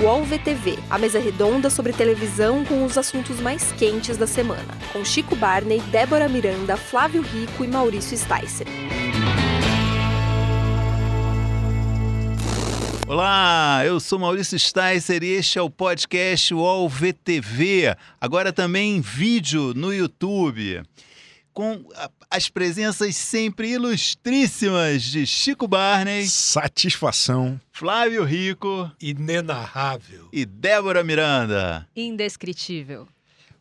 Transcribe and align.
UOL 0.00 0.24
VTV, 0.24 0.76
a 0.90 0.98
mesa 0.98 1.20
redonda 1.20 1.70
sobre 1.70 1.92
televisão 1.92 2.64
com 2.64 2.84
os 2.84 2.98
assuntos 2.98 3.38
mais 3.38 3.70
quentes 3.72 4.16
da 4.16 4.26
semana, 4.26 4.76
com 4.92 5.04
Chico 5.04 5.36
Barney, 5.36 5.80
Débora 5.82 6.28
Miranda, 6.28 6.76
Flávio 6.76 7.22
Rico 7.22 7.64
e 7.64 7.68
Maurício 7.68 8.18
Sticer. 8.18 8.66
Olá, 13.06 13.82
eu 13.86 14.00
sou 14.00 14.18
Maurício 14.18 14.58
Sticer 14.58 15.22
e 15.22 15.28
este 15.28 15.60
é 15.60 15.62
o 15.62 15.70
podcast 15.70 16.52
UOL 16.52 16.88
VTV, 16.88 17.94
agora 18.20 18.52
também 18.52 18.96
em 18.96 19.00
vídeo 19.00 19.72
no 19.74 19.94
YouTube 19.94 20.82
com 21.54 21.84
as 22.28 22.48
presenças 22.48 23.14
sempre 23.14 23.70
ilustríssimas 23.70 25.04
de 25.04 25.24
Chico 25.24 25.68
Barney. 25.68 26.26
Satisfação. 26.26 27.60
Flávio 27.72 28.24
Rico. 28.24 28.90
Inenarrável. 29.00 30.28
E 30.32 30.44
Débora 30.44 31.04
Miranda. 31.04 31.88
Indescritível. 31.94 33.06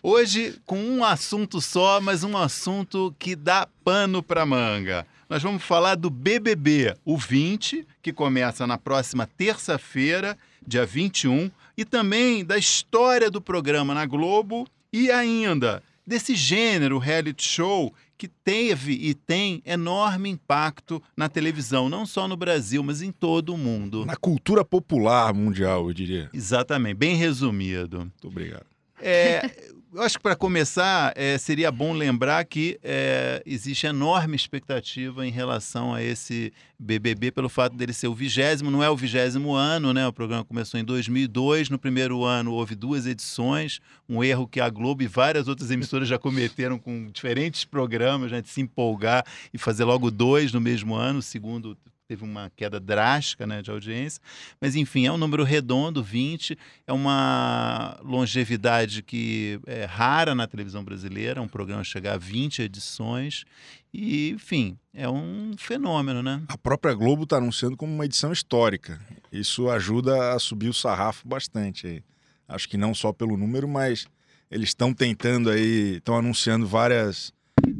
Hoje 0.01 0.59
com 0.65 0.77
um 0.77 1.05
assunto 1.05 1.61
só, 1.61 2.01
mas 2.01 2.23
um 2.23 2.35
assunto 2.35 3.15
que 3.19 3.35
dá 3.35 3.67
pano 3.85 4.23
para 4.23 4.45
manga. 4.45 5.05
Nós 5.29 5.41
vamos 5.41 5.63
falar 5.63 5.95
do 5.95 6.09
BBB, 6.09 6.95
o 7.05 7.15
20, 7.15 7.87
que 8.01 8.11
começa 8.11 8.67
na 8.67 8.77
próxima 8.77 9.25
terça-feira, 9.25 10.37
dia 10.65 10.85
21, 10.85 11.49
e 11.77 11.85
também 11.85 12.43
da 12.43 12.57
história 12.57 13.31
do 13.31 13.39
programa 13.39 13.93
na 13.93 14.05
Globo 14.05 14.67
e 14.91 15.09
ainda 15.09 15.81
desse 16.05 16.35
gênero 16.35 16.97
reality 16.97 17.43
show 17.43 17.93
que 18.17 18.27
teve 18.27 18.93
e 18.93 19.13
tem 19.13 19.61
enorme 19.65 20.29
impacto 20.29 21.01
na 21.15 21.27
televisão, 21.27 21.89
não 21.89 22.05
só 22.05 22.27
no 22.27 22.37
Brasil, 22.37 22.81
mas 22.83 23.01
em 23.01 23.11
todo 23.11 23.53
o 23.53 23.57
mundo. 23.57 24.05
Na 24.05 24.15
cultura 24.15 24.63
popular 24.63 25.33
mundial, 25.33 25.87
eu 25.87 25.93
diria. 25.93 26.29
Exatamente, 26.33 26.95
bem 26.95 27.15
resumido. 27.15 27.99
Muito 27.99 28.27
obrigado. 28.27 28.65
É, 29.01 29.71
eu 29.93 30.01
acho 30.01 30.17
que 30.17 30.23
para 30.23 30.35
começar, 30.35 31.13
é, 31.15 31.37
seria 31.37 31.71
bom 31.71 31.93
lembrar 31.93 32.43
que 32.45 32.79
é, 32.81 33.43
existe 33.45 33.85
enorme 33.85 34.35
expectativa 34.35 35.25
em 35.25 35.29
relação 35.29 35.93
a 35.93 36.01
esse 36.01 36.51
BBB 36.79 37.31
pelo 37.31 37.47
fato 37.47 37.75
dele 37.75 37.93
ser 37.93 38.07
o 38.07 38.13
vigésimo, 38.13 38.71
não 38.71 38.83
é 38.83 38.89
o 38.89 38.95
vigésimo 38.95 39.53
ano, 39.53 39.93
né? 39.93 40.07
O 40.07 40.11
programa 40.11 40.43
começou 40.43 40.79
em 40.79 40.83
2002, 40.83 41.69
no 41.69 41.77
primeiro 41.77 42.23
ano 42.23 42.53
houve 42.53 42.73
duas 42.73 43.05
edições, 43.05 43.79
um 44.09 44.23
erro 44.23 44.47
que 44.47 44.59
a 44.59 44.67
Globo 44.67 45.03
e 45.03 45.07
várias 45.07 45.47
outras 45.47 45.69
emissoras 45.69 46.07
já 46.07 46.17
cometeram 46.17 46.79
com 46.79 47.11
diferentes 47.11 47.63
programas, 47.63 48.31
né? 48.31 48.41
De 48.41 48.49
se 48.49 48.61
empolgar 48.61 49.23
e 49.53 49.59
fazer 49.59 49.83
logo 49.83 50.09
dois 50.09 50.51
no 50.51 50.59
mesmo 50.59 50.95
ano, 50.95 51.21
segundo 51.21 51.77
teve 52.07 52.23
uma 52.23 52.51
queda 52.55 52.79
drástica 52.79 53.47
né, 53.47 53.61
de 53.61 53.71
audiência. 53.71 54.21
Mas, 54.59 54.75
enfim, 54.75 55.05
é 55.05 55.11
um 55.11 55.17
número 55.17 55.43
redondo, 55.43 56.03
20. 56.03 56.57
É 56.85 56.93
uma 56.93 57.99
longevidade 58.03 59.01
que 59.01 59.59
é 59.65 59.85
rara 59.85 60.35
na 60.35 60.47
televisão 60.47 60.83
brasileira, 60.83 61.41
um 61.41 61.47
programa 61.47 61.83
chegar 61.83 62.13
a 62.13 62.17
20 62.17 62.63
edições. 62.63 63.45
E, 63.93 64.31
enfim, 64.31 64.77
é 64.93 65.07
um 65.07 65.53
fenômeno, 65.57 66.23
né? 66.23 66.41
A 66.47 66.57
própria 66.57 66.93
Globo 66.93 67.23
está 67.23 67.37
anunciando 67.37 67.77
como 67.77 67.93
uma 67.93 68.05
edição 68.05 68.31
histórica. 68.31 68.99
Isso 69.31 69.69
ajuda 69.69 70.33
a 70.33 70.39
subir 70.39 70.69
o 70.69 70.73
sarrafo 70.73 71.27
bastante. 71.27 72.03
Acho 72.47 72.67
que 72.67 72.77
não 72.77 72.93
só 72.93 73.13
pelo 73.13 73.37
número, 73.37 73.67
mas 73.67 74.07
eles 74.49 74.69
estão 74.69 74.93
tentando 74.93 75.49
aí, 75.49 75.97
estão 75.97 76.17
anunciando 76.17 76.67
várias 76.67 77.33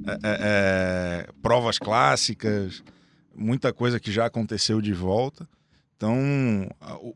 é, 0.08 0.18
é, 0.24 1.30
provas 1.42 1.78
clássicas, 1.78 2.84
muita 3.34 3.74
coisa 3.74 4.00
que 4.00 4.12
já 4.12 4.26
aconteceu 4.26 4.82
de 4.82 4.94
volta. 4.94 5.48
Então, 5.96 6.18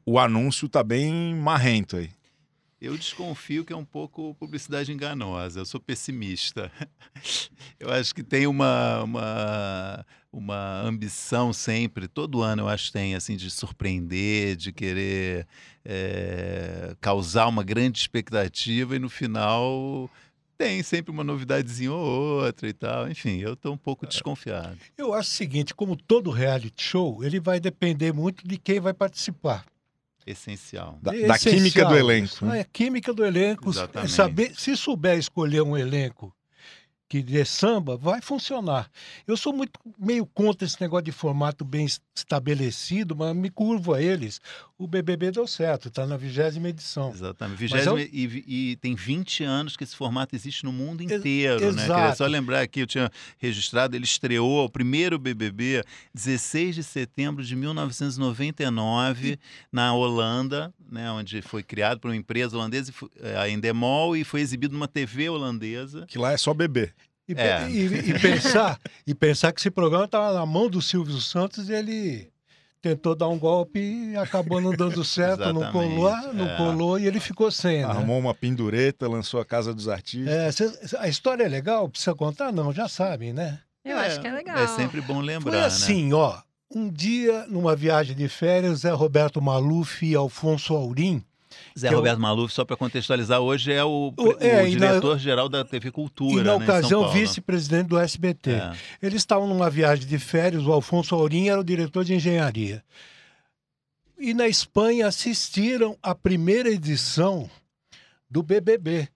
o, 0.06 0.18
anúncio 0.18 0.66
está 0.66 0.84
bem 0.84 1.36
marrento 1.36 1.98
aí. 1.98 2.10
Eu 2.80 2.96
desconfio 2.98 3.66
que 3.66 3.74
é 3.74 3.76
um 3.76 3.84
pouco 3.84 4.36
publicidade 4.36 4.92
enganosa. 4.94 5.60
Eu 5.60 5.66
sou 5.66 5.80
pessimista. 5.80 6.72
Eu 7.80 7.92
acho 7.92 8.14
que 8.14 8.24
tem 8.24 8.48
uma, 8.48 9.04
uma, 9.04 10.06
uma 10.32 10.82
ambição 10.82 11.52
sempre, 11.52 12.08
todo 12.08 12.42
ano 12.42 12.64
eu 12.64 12.68
acho 12.68 12.88
que 12.88 12.94
tem, 12.94 13.16
assim, 13.16 13.36
de 13.36 13.52
surpreender, 13.52 14.56
de 14.56 14.72
querer 14.72 15.48
é, 15.86 16.96
causar 17.00 17.48
uma 17.48 17.64
grande 17.64 18.00
expectativa 18.00 18.96
e 18.96 19.00
no 19.00 19.10
final 19.10 20.10
tem 20.58 20.82
sempre 20.82 21.12
uma 21.12 21.24
novidadezinha 21.24 21.92
ou 21.92 22.42
outra 22.44 22.68
e 22.68 22.74
tal. 22.74 23.10
Enfim, 23.10 23.38
eu 23.38 23.54
estou 23.54 23.74
um 23.74 23.78
pouco 23.78 24.06
é. 24.06 24.08
desconfiado. 24.08 24.78
Eu 24.98 25.14
acho 25.14 25.30
o 25.30 25.34
seguinte, 25.34 25.74
como 25.74 25.96
todo 25.96 26.32
reality 26.32 26.84
show, 26.84 27.24
ele 27.24 27.40
vai 27.40 27.60
depender 27.60 28.12
muito 28.12 28.48
de 28.48 28.58
quem 28.58 28.80
vai 28.80 28.94
participar. 28.94 29.66
Essencial. 30.26 31.00
Da, 31.02 31.12
da 31.12 31.40
química 31.40 31.86
do 31.86 31.96
elenco. 31.96 32.46
Né? 32.46 32.60
É, 32.60 32.64
química 32.66 33.14
do 33.14 33.26
elenco. 33.26 33.72
É 33.94 34.08
saber, 34.08 34.54
se 34.56 34.76
souber 34.76 35.18
escolher 35.18 35.62
um 35.62 35.78
elenco 35.78 36.36
que 37.10 37.22
de 37.24 37.44
samba, 37.46 37.96
vai 37.96 38.22
funcionar. 38.22 38.90
Eu 39.26 39.38
sou 39.38 39.54
muito 39.54 39.80
meio 39.98 40.26
contra 40.26 40.66
esse 40.68 40.80
negócio 40.82 41.06
de 41.06 41.12
formato 41.12 41.64
bem 41.64 41.88
estabelecido, 42.16 43.16
mas 43.16 43.36
me 43.36 43.50
curvo 43.50 43.94
a 43.94 44.02
eles. 44.02 44.42
O 44.78 44.86
BBB 44.86 45.32
deu 45.32 45.48
certo, 45.48 45.88
está 45.88 46.06
na 46.06 46.18
vigésima 46.18 46.70
edição. 46.70 47.12
Exatamente. 47.12 47.58
Vigésima, 47.58 48.00
eu... 48.00 48.10
e, 48.12 48.44
e, 48.48 48.76
tem 48.76 48.94
20 48.94 49.44
anos 49.44 49.78
que 49.78 49.84
esse 49.84 49.96
formato 49.96 50.36
existe 50.36 50.66
no 50.66 50.72
mundo 50.72 51.02
inteiro. 51.02 51.64
Ex 51.64 51.76
né? 51.76 51.86
Queria 51.88 52.16
só 52.16 52.28
lembrar 52.28 52.62
aqui, 52.62 52.82
eu 52.82 52.88
tinha 52.88 53.10
registrado, 53.38 53.96
ele 53.96 54.06
estreou 54.06 54.66
o 54.66 54.70
primeiro 54.70 55.18
BBB 55.18 55.84
16 56.14 56.76
de 56.76 56.84
setembro 56.84 57.44
de 57.44 57.56
1999 57.56 59.32
e... 59.32 59.40
na 59.72 59.94
Holanda, 59.94 60.74
né, 60.92 61.10
onde 61.12 61.42
foi 61.42 61.64
criado 61.64 62.00
por 62.00 62.10
uma 62.10 62.16
empresa 62.16 62.56
holandesa, 62.56 62.92
a 63.42 63.50
Endemol, 63.50 64.16
e 64.16 64.24
foi 64.24 64.42
exibido 64.42 64.74
numa 64.74 64.88
TV 64.88 65.30
holandesa. 65.30 66.06
Que 66.06 66.18
lá 66.18 66.34
é 66.34 66.38
só 66.38 66.54
bebê. 66.54 66.94
E, 67.28 67.34
é. 67.34 67.70
e, 67.70 68.12
e, 68.12 68.20
pensar, 68.20 68.80
e 69.06 69.14
pensar 69.14 69.52
que 69.52 69.60
esse 69.60 69.70
programa 69.70 70.06
estava 70.06 70.34
na 70.34 70.46
mão 70.46 70.70
do 70.70 70.82
Silvio 70.82 71.20
Santos 71.20 71.68
e 71.68 71.74
ele 71.74 72.30
tentou 72.82 73.16
dar 73.16 73.28
um 73.28 73.38
golpe 73.38 73.80
e 73.80 74.16
acabou 74.16 74.62
não 74.62 74.72
dando 74.72 75.04
certo, 75.06 75.52
não 75.52 75.72
colou, 75.72 76.12
não 76.34 76.48
é. 76.48 76.58
colou 76.58 76.98
e 76.98 77.06
ele 77.06 77.20
ficou 77.20 77.52
sem. 77.52 77.80
Né? 77.80 77.84
Arrumou 77.84 78.18
uma 78.18 78.34
pendureta, 78.34 79.10
lançou 79.10 79.42
a 79.42 79.46
Casa 79.46 79.74
dos 79.74 79.90
Artistas. 79.90 80.34
É, 80.34 80.52
cê, 80.52 80.98
a 81.00 81.08
história 81.10 81.44
é 81.44 81.50
legal, 81.50 81.90
precisa 81.90 82.16
contar? 82.16 82.52
Não, 82.54 82.72
já 82.72 82.88
sabem, 82.88 83.34
né? 83.34 83.60
Eu 83.84 83.98
é, 83.98 84.08
acho 84.08 84.22
que 84.22 84.28
é 84.28 84.32
legal. 84.32 84.58
É 84.58 84.68
sempre 84.68 85.02
bom 85.02 85.20
lembrar. 85.20 85.52
Foi 85.52 85.62
assim, 85.64 86.10
né? 86.10 86.16
ó. 86.16 86.38
Um 86.74 86.90
dia, 86.90 87.46
numa 87.48 87.76
viagem 87.76 88.16
de 88.16 88.28
férias, 88.28 88.80
Zé 88.80 88.92
Roberto 88.92 89.42
Maluf 89.42 90.06
e 90.06 90.16
Alfonso 90.16 90.74
Aurim 90.74 91.24
Zé 91.78 91.90
Roberto. 91.90 92.20
Maluf, 92.20 92.54
só 92.54 92.66
para 92.66 92.76
contextualizar, 92.76 93.40
hoje 93.40 93.72
é 93.72 93.84
o, 93.84 94.14
o, 94.18 94.32
é, 94.40 94.64
o 94.64 94.70
diretor-geral 94.70 95.50
da 95.50 95.64
TV 95.64 95.92
Cultura. 95.92 96.42
E 96.42 96.44
na 96.44 96.58
né, 96.58 96.64
ocasião, 96.64 97.10
vice-presidente 97.12 97.88
do 97.88 97.98
SBT. 97.98 98.52
É. 98.52 98.76
Eles 99.02 99.22
estavam 99.22 99.48
numa 99.48 99.70
viagem 99.70 100.06
de 100.06 100.20
férias, 100.20 100.66
o 100.66 100.72
Alfonso 100.72 101.16
Aurim 101.16 101.50
era 101.50 101.60
o 101.60 101.64
diretor 101.64 102.04
de 102.04 102.14
engenharia. 102.14 102.84
E 104.20 104.34
na 104.34 104.48
Espanha 104.48 105.08
assistiram 105.08 105.98
à 106.02 106.16
primeira 106.16 106.70
edição 106.70 107.50
do 108.30 108.42
BBB 108.42 109.08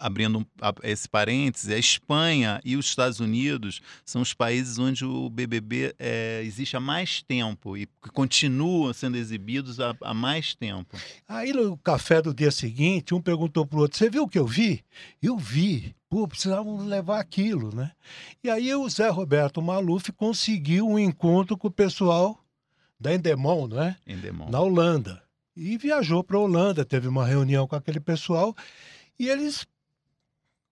abrindo 0.00 0.46
esse 0.82 1.06
parênteses, 1.06 1.68
a 1.70 1.78
Espanha 1.78 2.60
e 2.64 2.76
os 2.76 2.86
Estados 2.86 3.20
Unidos 3.20 3.82
são 4.04 4.22
os 4.22 4.32
países 4.32 4.78
onde 4.78 5.04
o 5.04 5.28
BBB 5.28 5.94
é, 5.98 6.42
existe 6.42 6.76
há 6.76 6.80
mais 6.80 7.22
tempo 7.22 7.76
e 7.76 7.86
continuam 8.12 8.92
sendo 8.94 9.18
exibidos 9.18 9.78
há, 9.78 9.94
há, 10.00 10.14
mais 10.14 10.54
tempo. 10.54 10.96
Aí 11.28 11.52
no 11.52 11.76
café 11.76 12.22
do 12.22 12.34
dia 12.34 12.50
seguinte, 12.50 13.14
um 13.14 13.20
perguntou 13.20 13.66
para 13.66 13.78
o 13.78 13.82
outro: 13.82 13.98
Você 13.98 14.08
viu 14.08 14.22
o 14.22 14.28
que 14.28 14.38
eu 14.38 14.46
vi? 14.46 14.82
Eu 15.22 15.36
vi. 15.36 15.94
Pô, 16.08 16.26
precisavam 16.26 16.78
levar 16.78 17.20
aquilo, 17.20 17.72
né? 17.74 17.92
E 18.42 18.50
aí 18.50 18.74
o 18.74 18.88
Zé 18.88 19.08
Roberto 19.10 19.62
Maluf 19.62 20.10
conseguiu 20.12 20.88
um 20.88 20.98
encontro 20.98 21.56
com 21.56 21.68
o 21.68 21.70
pessoal 21.70 22.42
da 22.98 23.14
Endemol, 23.14 23.68
não 23.68 23.82
é? 23.82 23.96
Endemol. 24.06 24.50
Na 24.50 24.60
Holanda. 24.60 25.22
E 25.56 25.76
viajou 25.76 26.24
para 26.24 26.36
a 26.36 26.40
Holanda, 26.40 26.84
teve 26.84 27.06
uma 27.06 27.26
reunião 27.26 27.66
com 27.66 27.76
aquele 27.76 28.00
pessoal 28.00 28.56
e 29.18 29.28
eles 29.28 29.66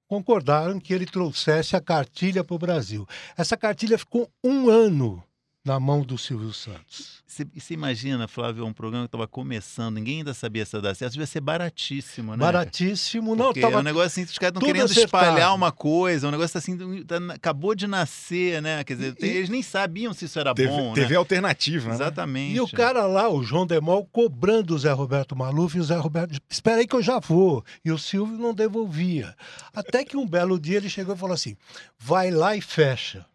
concordaram 0.09 0.81
que 0.81 0.93
ele 0.93 1.07
trouxesse 1.07 1.77
a 1.77 1.81
cartilha 1.81 2.43
para 2.43 2.57
o 2.57 2.59
Brasil. 2.59 3.07
Essa 3.37 3.57
cartilha 3.57 3.99
ficou 3.99 4.29
um 4.43 4.69
ano 4.69 5.23
na 5.69 5.79
mão 5.79 6.01
do 6.01 6.17
Silvio 6.17 6.53
Santos. 6.53 7.19
Você 7.27 7.75
imagina, 7.75 8.27
Flávio, 8.27 8.65
um 8.65 8.73
programa 8.73 9.05
que 9.05 9.09
estava 9.09 9.29
começando, 9.29 9.97
ninguém 9.97 10.19
ainda 10.19 10.33
sabia 10.33 10.65
se 10.65 10.75
ia 10.75 10.81
dar 10.81 10.95
certo, 10.95 11.13
devia 11.13 11.27
ser 11.27 11.41
baratíssimo, 11.41 12.33
né? 12.33 12.39
Baratíssimo, 12.39 13.37
não. 13.37 13.47
Porque 13.47 13.61
tava 13.61 13.77
é 13.77 13.79
um 13.79 13.83
negócio 13.83 14.07
assim, 14.07 14.23
os 14.23 14.39
caras 14.39 14.57
estão 14.57 14.67
querendo 14.67 14.87
acertado. 14.87 15.25
espalhar 15.25 15.55
uma 15.55 15.71
coisa, 15.71 16.27
um 16.27 16.31
negócio 16.31 16.57
assim, 16.57 16.77
tá, 17.05 17.17
acabou 17.35 17.75
de 17.75 17.87
nascer, 17.87 18.63
né? 18.63 18.83
Quer 18.83 18.95
dizer, 18.95 19.17
e, 19.21 19.27
eles 19.27 19.51
nem 19.51 19.63
sabiam 19.63 20.15
se 20.15 20.25
isso 20.25 20.41
era 20.41 20.55
teve, 20.55 20.69
bom, 20.69 20.95
Teve 20.95 21.11
né? 21.11 21.17
alternativa, 21.17 21.91
né? 21.91 21.95
Exatamente. 21.97 22.57
E 22.57 22.61
o 22.61 22.69
cara 22.69 23.07
lá, 23.07 23.29
o 23.29 23.43
João 23.45 23.67
Demol, 23.67 24.07
cobrando 24.07 24.75
o 24.75 24.79
Zé 24.79 24.91
Roberto 24.91 25.37
Maluf, 25.37 25.77
e 25.77 25.81
o 25.81 25.85
Zé 25.85 25.97
Roberto, 25.97 26.41
espera 26.49 26.79
aí 26.79 26.87
que 26.87 26.97
eu 26.97 27.03
já 27.03 27.21
vou. 27.21 27.63
E 27.85 27.93
o 27.93 27.99
Silvio 27.99 28.39
não 28.39 28.55
devolvia. 28.55 29.37
Até 29.75 30.03
que 30.03 30.17
um 30.17 30.27
belo 30.27 30.59
dia 30.59 30.79
ele 30.79 30.89
chegou 30.89 31.15
e 31.15 31.19
falou 31.19 31.35
assim, 31.35 31.57
vai 31.99 32.31
lá 32.31 32.57
e 32.57 32.61
fecha. 32.61 33.27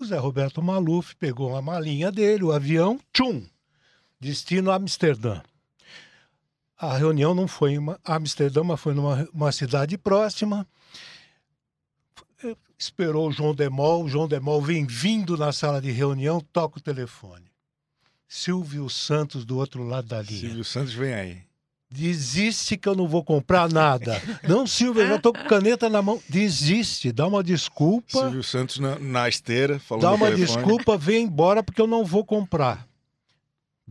O 0.00 0.04
Zé 0.04 0.16
Roberto 0.16 0.62
Maluf 0.62 1.16
pegou 1.16 1.56
a 1.56 1.62
malinha 1.62 2.12
dele, 2.12 2.44
o 2.44 2.52
avião, 2.52 3.00
tchum, 3.12 3.44
destino 4.20 4.70
Amsterdã. 4.70 5.42
a 6.76 6.96
reunião 6.96 7.34
não 7.34 7.48
foi 7.48 7.72
em 7.72 7.80
Amsterdã, 8.04 8.62
mas 8.62 8.80
foi 8.80 8.94
numa 8.94 9.28
uma 9.32 9.50
cidade 9.50 9.98
próxima. 9.98 10.66
Esperou 12.78 13.28
o 13.28 13.32
João 13.32 13.52
Demol, 13.52 14.04
o 14.04 14.08
João 14.08 14.28
Demol 14.28 14.62
vem 14.62 14.86
vindo 14.86 15.36
na 15.36 15.52
sala 15.52 15.82
de 15.82 15.90
reunião, 15.90 16.40
toca 16.40 16.78
o 16.78 16.82
telefone. 16.82 17.50
Silvio 18.28 18.88
Santos 18.88 19.44
do 19.44 19.56
outro 19.56 19.82
lado 19.82 20.06
da 20.06 20.22
linha. 20.22 20.40
Silvio 20.40 20.64
Santos 20.64 20.92
vem 20.92 21.12
aí. 21.12 21.47
Desiste 21.90 22.76
que 22.76 22.86
eu 22.86 22.94
não 22.94 23.08
vou 23.08 23.24
comprar 23.24 23.72
nada. 23.72 24.20
não, 24.46 24.66
Silvio, 24.66 25.02
eu 25.02 25.08
já 25.08 25.18
tô 25.18 25.32
com 25.32 25.44
caneta 25.44 25.88
na 25.88 26.02
mão. 26.02 26.20
Desiste, 26.28 27.10
dá 27.10 27.26
uma 27.26 27.42
desculpa. 27.42 28.20
Silvio 28.20 28.42
Santos 28.42 28.78
na, 28.78 28.98
na 28.98 29.28
esteira, 29.28 29.78
falando 29.78 30.02
Dá 30.02 30.12
uma 30.12 30.30
desculpa, 30.30 30.98
vem 30.98 31.24
embora 31.24 31.62
porque 31.62 31.80
eu 31.80 31.86
não 31.86 32.04
vou 32.04 32.24
comprar. 32.24 32.86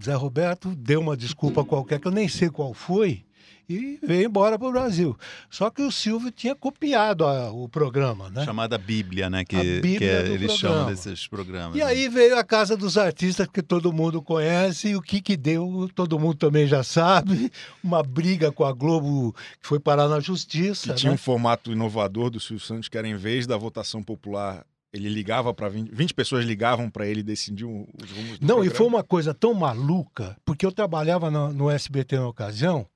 Zé 0.04 0.14
Roberto 0.14 0.76
deu 0.76 1.00
uma 1.00 1.18
desculpa 1.18 1.66
qualquer, 1.66 2.00
que 2.00 2.08
eu 2.08 2.12
nem 2.12 2.28
sei 2.28 2.50
qual 2.50 2.72
foi, 2.74 3.26
e 3.70 4.00
veio 4.02 4.28
embora 4.28 4.58
para 4.58 4.68
o 4.68 4.72
Brasil. 4.72 5.18
Só 5.50 5.70
que 5.70 5.82
o 5.82 5.92
Silvio 5.92 6.32
tinha 6.32 6.56
copiado 6.56 7.26
a, 7.26 7.52
o 7.52 7.68
programa, 7.68 8.30
né? 8.30 8.46
Chamada 8.46 8.78
Bíblia, 8.78 9.30
né? 9.30 9.44
Que, 9.44 9.56
A 9.56 9.60
Bíblia 9.64 9.98
que 10.00 10.06
é- 10.06 10.28
eles 10.28 10.54
programa. 10.54 10.58
chamam 10.58 10.86
desses 10.94 11.28
programas. 11.28 11.76
E 11.76 11.80
né? 11.80 11.86
aí 11.86 12.08
veio 12.10 12.38
a 12.38 12.44
Casa 12.44 12.78
dos 12.78 12.98
Artistas, 12.98 13.48
que 13.52 13.62
todo 13.62 13.92
mundo 13.92 14.22
conhece, 14.22 14.90
e 14.90 14.96
o 14.96 15.02
que 15.02 15.22
que 15.22 15.36
deu, 15.36 15.90
todo 15.94 16.18
mundo 16.20 16.36
também 16.36 16.66
já 16.68 16.84
sabe, 16.84 17.52
uma 17.84 18.02
briga 18.04 18.52
com 18.52 18.64
a 18.64 18.72
Globo 18.72 19.34
que 19.62 19.68
foi 19.68 19.80
parar 19.80 20.08
na 20.08 20.20
justiça, 20.20 20.94
Que 20.94 21.00
tinha 21.00 21.12
um 21.12 21.16
né? 21.16 21.18
formato 21.18 21.72
inovador 21.72 22.30
do 22.30 22.40
Silvio 22.40 22.66
Santos, 22.66 22.88
que 22.90 22.98
era 22.98 23.08
em 23.08 23.16
vez 23.18 23.46
da 23.46 23.58
votação 23.58 24.02
popular, 24.02 24.66
ele 24.94 25.10
ligava 25.10 25.54
para 25.54 25.70
20, 25.70 25.92
20 25.94 26.14
pessoas 26.14 26.46
ligavam 26.46 26.90
para 26.90 27.06
ele 27.06 27.22
decidir 27.22 27.66
os 27.66 28.12
rumos 28.12 28.40
Não, 28.40 28.64
e 28.64 28.70
programa. 28.70 28.76
foi 28.76 28.88
uma 28.88 29.04
coisa 29.04 29.34
tão 29.34 29.54
maluca, 29.54 30.38
porque 30.46 30.66
eu 30.66 30.72
trabalhava 30.72 31.30
no, 31.30 31.52
no 31.54 31.70
SBT 31.70 32.18
na 32.18 32.28
ocasião, 32.28 32.88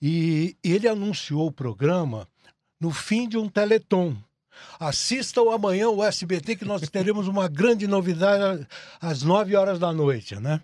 e 0.00 0.56
ele 0.62 0.88
anunciou 0.88 1.46
o 1.46 1.52
programa 1.52 2.28
no 2.80 2.90
fim 2.90 3.28
de 3.28 3.38
um 3.38 3.48
teleton. 3.48 4.16
Assistam 4.80 5.52
amanhã 5.52 5.88
o 5.88 6.02
SBT, 6.02 6.56
que 6.56 6.64
nós 6.64 6.80
teremos 6.88 7.28
uma 7.28 7.46
grande 7.46 7.86
novidade 7.86 8.66
às 9.00 9.22
9 9.22 9.54
horas 9.54 9.78
da 9.78 9.92
noite, 9.92 10.34
né? 10.36 10.60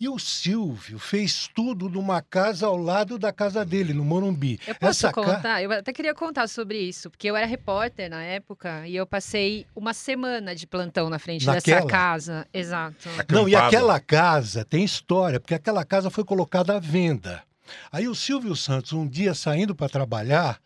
E 0.00 0.08
o 0.08 0.16
Silvio 0.16 0.96
fez 0.96 1.48
tudo 1.52 1.88
numa 1.88 2.22
casa 2.22 2.66
ao 2.66 2.76
lado 2.76 3.18
da 3.18 3.32
casa 3.32 3.64
dele, 3.64 3.92
no 3.92 4.04
Morumbi. 4.04 4.60
Eu 4.64 4.74
posso 4.76 5.06
Essa 5.06 5.12
ca- 5.12 5.22
contar? 5.24 5.60
Eu 5.62 5.72
até 5.72 5.92
queria 5.92 6.14
contar 6.14 6.46
sobre 6.48 6.78
isso, 6.78 7.10
porque 7.10 7.28
eu 7.28 7.34
era 7.36 7.46
repórter 7.46 8.08
na 8.08 8.22
época 8.22 8.86
e 8.86 8.94
eu 8.94 9.04
passei 9.04 9.66
uma 9.74 9.92
semana 9.92 10.54
de 10.54 10.68
plantão 10.68 11.10
na 11.10 11.18
frente 11.18 11.44
Naquela? 11.44 11.78
dessa 11.80 11.86
casa. 11.88 12.46
Exato. 12.54 13.08
Não, 13.28 13.48
e 13.48 13.56
aquela 13.56 13.98
casa 13.98 14.64
tem 14.64 14.84
história, 14.84 15.40
porque 15.40 15.54
aquela 15.54 15.84
casa 15.84 16.10
foi 16.10 16.24
colocada 16.24 16.76
à 16.76 16.78
venda. 16.78 17.42
Aí 17.90 18.06
o 18.06 18.14
Silvio 18.14 18.54
Santos, 18.54 18.92
um 18.92 19.06
dia 19.06 19.34
saindo 19.34 19.74
para 19.74 19.88
trabalhar, 19.88 20.60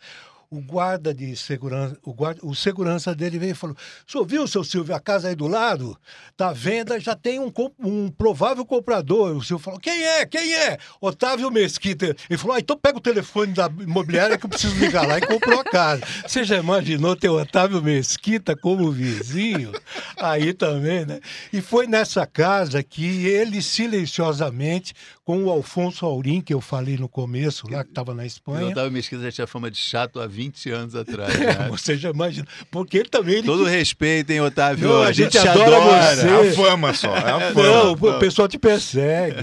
o 0.52 0.60
guarda 0.60 1.14
de 1.14 1.34
segurança, 1.34 1.96
o, 2.04 2.12
guarda, 2.12 2.40
o 2.44 2.54
segurança 2.54 3.14
dele 3.14 3.38
veio 3.38 3.52
e 3.52 3.54
falou: 3.54 3.74
O 4.06 4.10
senhor 4.10 4.26
viu, 4.26 4.46
seu 4.46 4.62
Silvio, 4.62 4.94
a 4.94 5.00
casa 5.00 5.28
aí 5.28 5.34
do 5.34 5.48
lado? 5.48 5.96
Tá 6.36 6.52
venda, 6.52 7.00
já 7.00 7.16
tem 7.16 7.40
um, 7.40 7.50
um 7.78 8.10
provável 8.10 8.62
comprador. 8.66 9.34
O 9.34 9.42
Silvio 9.42 9.64
falou: 9.64 9.80
Quem 9.80 10.04
é? 10.04 10.26
Quem 10.26 10.52
é? 10.52 10.76
Otávio 11.00 11.50
Mesquita. 11.50 12.14
Ele 12.28 12.38
falou: 12.38 12.56
ah, 12.56 12.60
então 12.60 12.76
pega 12.76 12.98
o 12.98 13.00
telefone 13.00 13.54
da 13.54 13.66
imobiliária 13.80 14.36
que 14.36 14.44
eu 14.44 14.50
preciso 14.50 14.76
ligar 14.78 15.06
lá 15.06 15.16
e 15.16 15.22
comprou 15.22 15.58
a 15.58 15.64
casa. 15.64 16.02
Você 16.26 16.44
já 16.44 16.58
imaginou 16.58 17.16
ter 17.16 17.30
o 17.30 17.40
Otávio 17.40 17.80
Mesquita 17.80 18.54
como 18.54 18.92
vizinho? 18.92 19.72
Aí 20.18 20.52
também, 20.52 21.06
né? 21.06 21.20
E 21.50 21.62
foi 21.62 21.86
nessa 21.86 22.26
casa 22.26 22.82
que 22.82 23.26
ele 23.26 23.62
silenciosamente, 23.62 24.92
com 25.24 25.44
o 25.44 25.50
Alfonso 25.50 26.04
Aurim, 26.04 26.42
que 26.42 26.52
eu 26.52 26.60
falei 26.60 26.98
no 26.98 27.08
começo, 27.08 27.70
lá 27.70 27.82
que 27.82 27.90
estava 27.90 28.12
na 28.12 28.24
O 28.24 28.26
Espanha. 28.26 28.68
Otávio 28.68 28.92
Mesquita 28.92 29.22
já 29.22 29.32
tinha 29.32 29.46
fama 29.46 29.70
de 29.70 29.78
chato 29.78 30.20
há 30.20 30.26
20 30.26 30.41
anos 30.70 30.94
atrás. 30.94 31.38
né? 31.38 31.68
Você 31.70 31.96
já 31.96 32.10
imagina. 32.10 32.46
Porque 32.70 32.98
ele 32.98 33.08
também. 33.08 33.36
Ele 33.36 33.46
Todo 33.46 33.64
respeito, 33.64 34.30
hein, 34.30 34.40
Otávio? 34.40 34.88
Não, 34.88 35.02
a 35.02 35.06
a 35.08 35.12
gente, 35.12 35.32
gente 35.32 35.42
te 35.42 35.48
adora 35.48 35.76
adora. 35.76 36.16
você. 36.16 36.28
É 36.28 36.50
a 36.50 36.52
fama 36.54 36.94
só, 36.94 37.14
é 37.16 37.30
a 37.30 37.52
fama. 37.52 37.62
Não, 37.62 37.92
o 37.92 38.18
pessoal 38.18 38.48
te 38.48 38.58
persegue, 38.58 39.36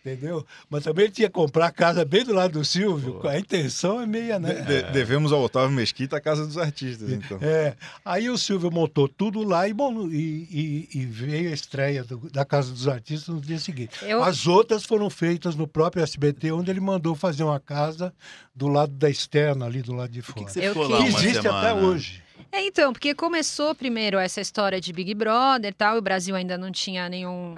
entendeu? 0.00 0.44
Mas 0.70 0.84
também 0.84 1.04
ele 1.06 1.12
tinha 1.12 1.28
que 1.28 1.34
comprar 1.34 1.66
a 1.66 1.70
casa 1.70 2.04
bem 2.04 2.24
do 2.24 2.32
lado 2.32 2.52
do 2.58 2.64
Silvio, 2.64 3.20
a 3.28 3.38
intenção 3.38 4.00
é 4.00 4.06
meia, 4.06 4.38
né? 4.38 4.54
De- 4.54 4.82
de- 4.82 4.92
devemos 4.92 5.32
ao 5.32 5.42
Otávio 5.42 5.70
Mesquita 5.70 6.16
a 6.16 6.20
Casa 6.20 6.46
dos 6.46 6.58
Artistas, 6.58 7.10
então. 7.10 7.38
É, 7.40 7.74
aí 8.04 8.28
o 8.30 8.36
Silvio 8.38 8.70
montou 8.70 9.08
tudo 9.08 9.42
lá 9.42 9.68
e, 9.68 9.72
bom, 9.72 10.08
e, 10.08 10.86
e- 10.92 10.98
e 11.00 11.06
veio 11.06 11.50
a 11.50 11.54
estreia 11.54 12.04
do- 12.04 12.28
da 12.30 12.44
Casa 12.44 12.72
dos 12.72 12.86
Artistas 12.88 13.34
no 13.34 13.40
dia 13.40 13.58
seguinte. 13.58 13.90
Eu- 14.02 14.22
As 14.22 14.46
outras 14.46 14.84
foram 14.84 15.08
feitas 15.10 15.54
no 15.54 15.66
próprio 15.66 16.02
SBT, 16.02 16.52
onde 16.52 16.70
ele 16.70 16.80
mandou 16.80 17.14
fazer 17.14 17.42
uma 17.44 17.60
casa 17.60 18.12
do 18.54 18.66
lado 18.66 18.92
da 18.92 19.08
externa, 19.08 19.66
ali 19.66 19.82
do 19.82 19.92
lado 19.94 20.10
de 20.10 20.20
Fora. 20.32 20.38
que, 20.38 20.44
que 20.44 20.52
você 20.52 20.68
ficou 20.68 20.86
que- 20.86 20.92
lá 20.92 20.98
uma 21.00 21.08
existe 21.08 21.42
semana? 21.42 21.58
até 21.70 21.74
hoje. 21.74 22.22
É, 22.50 22.62
então, 22.64 22.92
porque 22.92 23.14
começou 23.14 23.74
primeiro 23.74 24.18
essa 24.18 24.40
história 24.40 24.80
de 24.80 24.92
Big 24.92 25.14
Brother 25.14 25.70
e 25.70 25.74
tal, 25.74 25.96
e 25.96 25.98
o 25.98 26.02
Brasil 26.02 26.34
ainda 26.34 26.56
não 26.56 26.70
tinha 26.72 27.08
nenhum, 27.08 27.54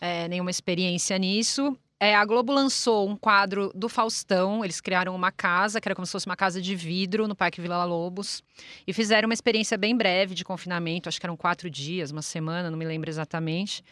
é, 0.00 0.28
nenhuma 0.28 0.50
experiência 0.50 1.16
nisso. 1.16 1.76
É, 1.98 2.14
a 2.14 2.22
Globo 2.26 2.52
lançou 2.52 3.08
um 3.08 3.16
quadro 3.16 3.72
do 3.74 3.88
Faustão, 3.88 4.62
eles 4.62 4.82
criaram 4.82 5.14
uma 5.14 5.32
casa, 5.32 5.80
que 5.80 5.88
era 5.88 5.94
como 5.94 6.04
se 6.04 6.12
fosse 6.12 6.26
uma 6.26 6.36
casa 6.36 6.60
de 6.60 6.76
vidro 6.76 7.26
no 7.26 7.34
Parque 7.34 7.58
Vila 7.62 7.82
Lobos, 7.86 8.42
e 8.86 8.92
fizeram 8.92 9.26
uma 9.26 9.32
experiência 9.32 9.78
bem 9.78 9.96
breve 9.96 10.34
de 10.34 10.44
confinamento, 10.44 11.08
acho 11.08 11.18
que 11.18 11.24
eram 11.24 11.38
quatro 11.38 11.70
dias, 11.70 12.10
uma 12.10 12.20
semana, 12.20 12.70
não 12.70 12.76
me 12.76 12.84
lembro 12.84 13.08
exatamente. 13.08 13.82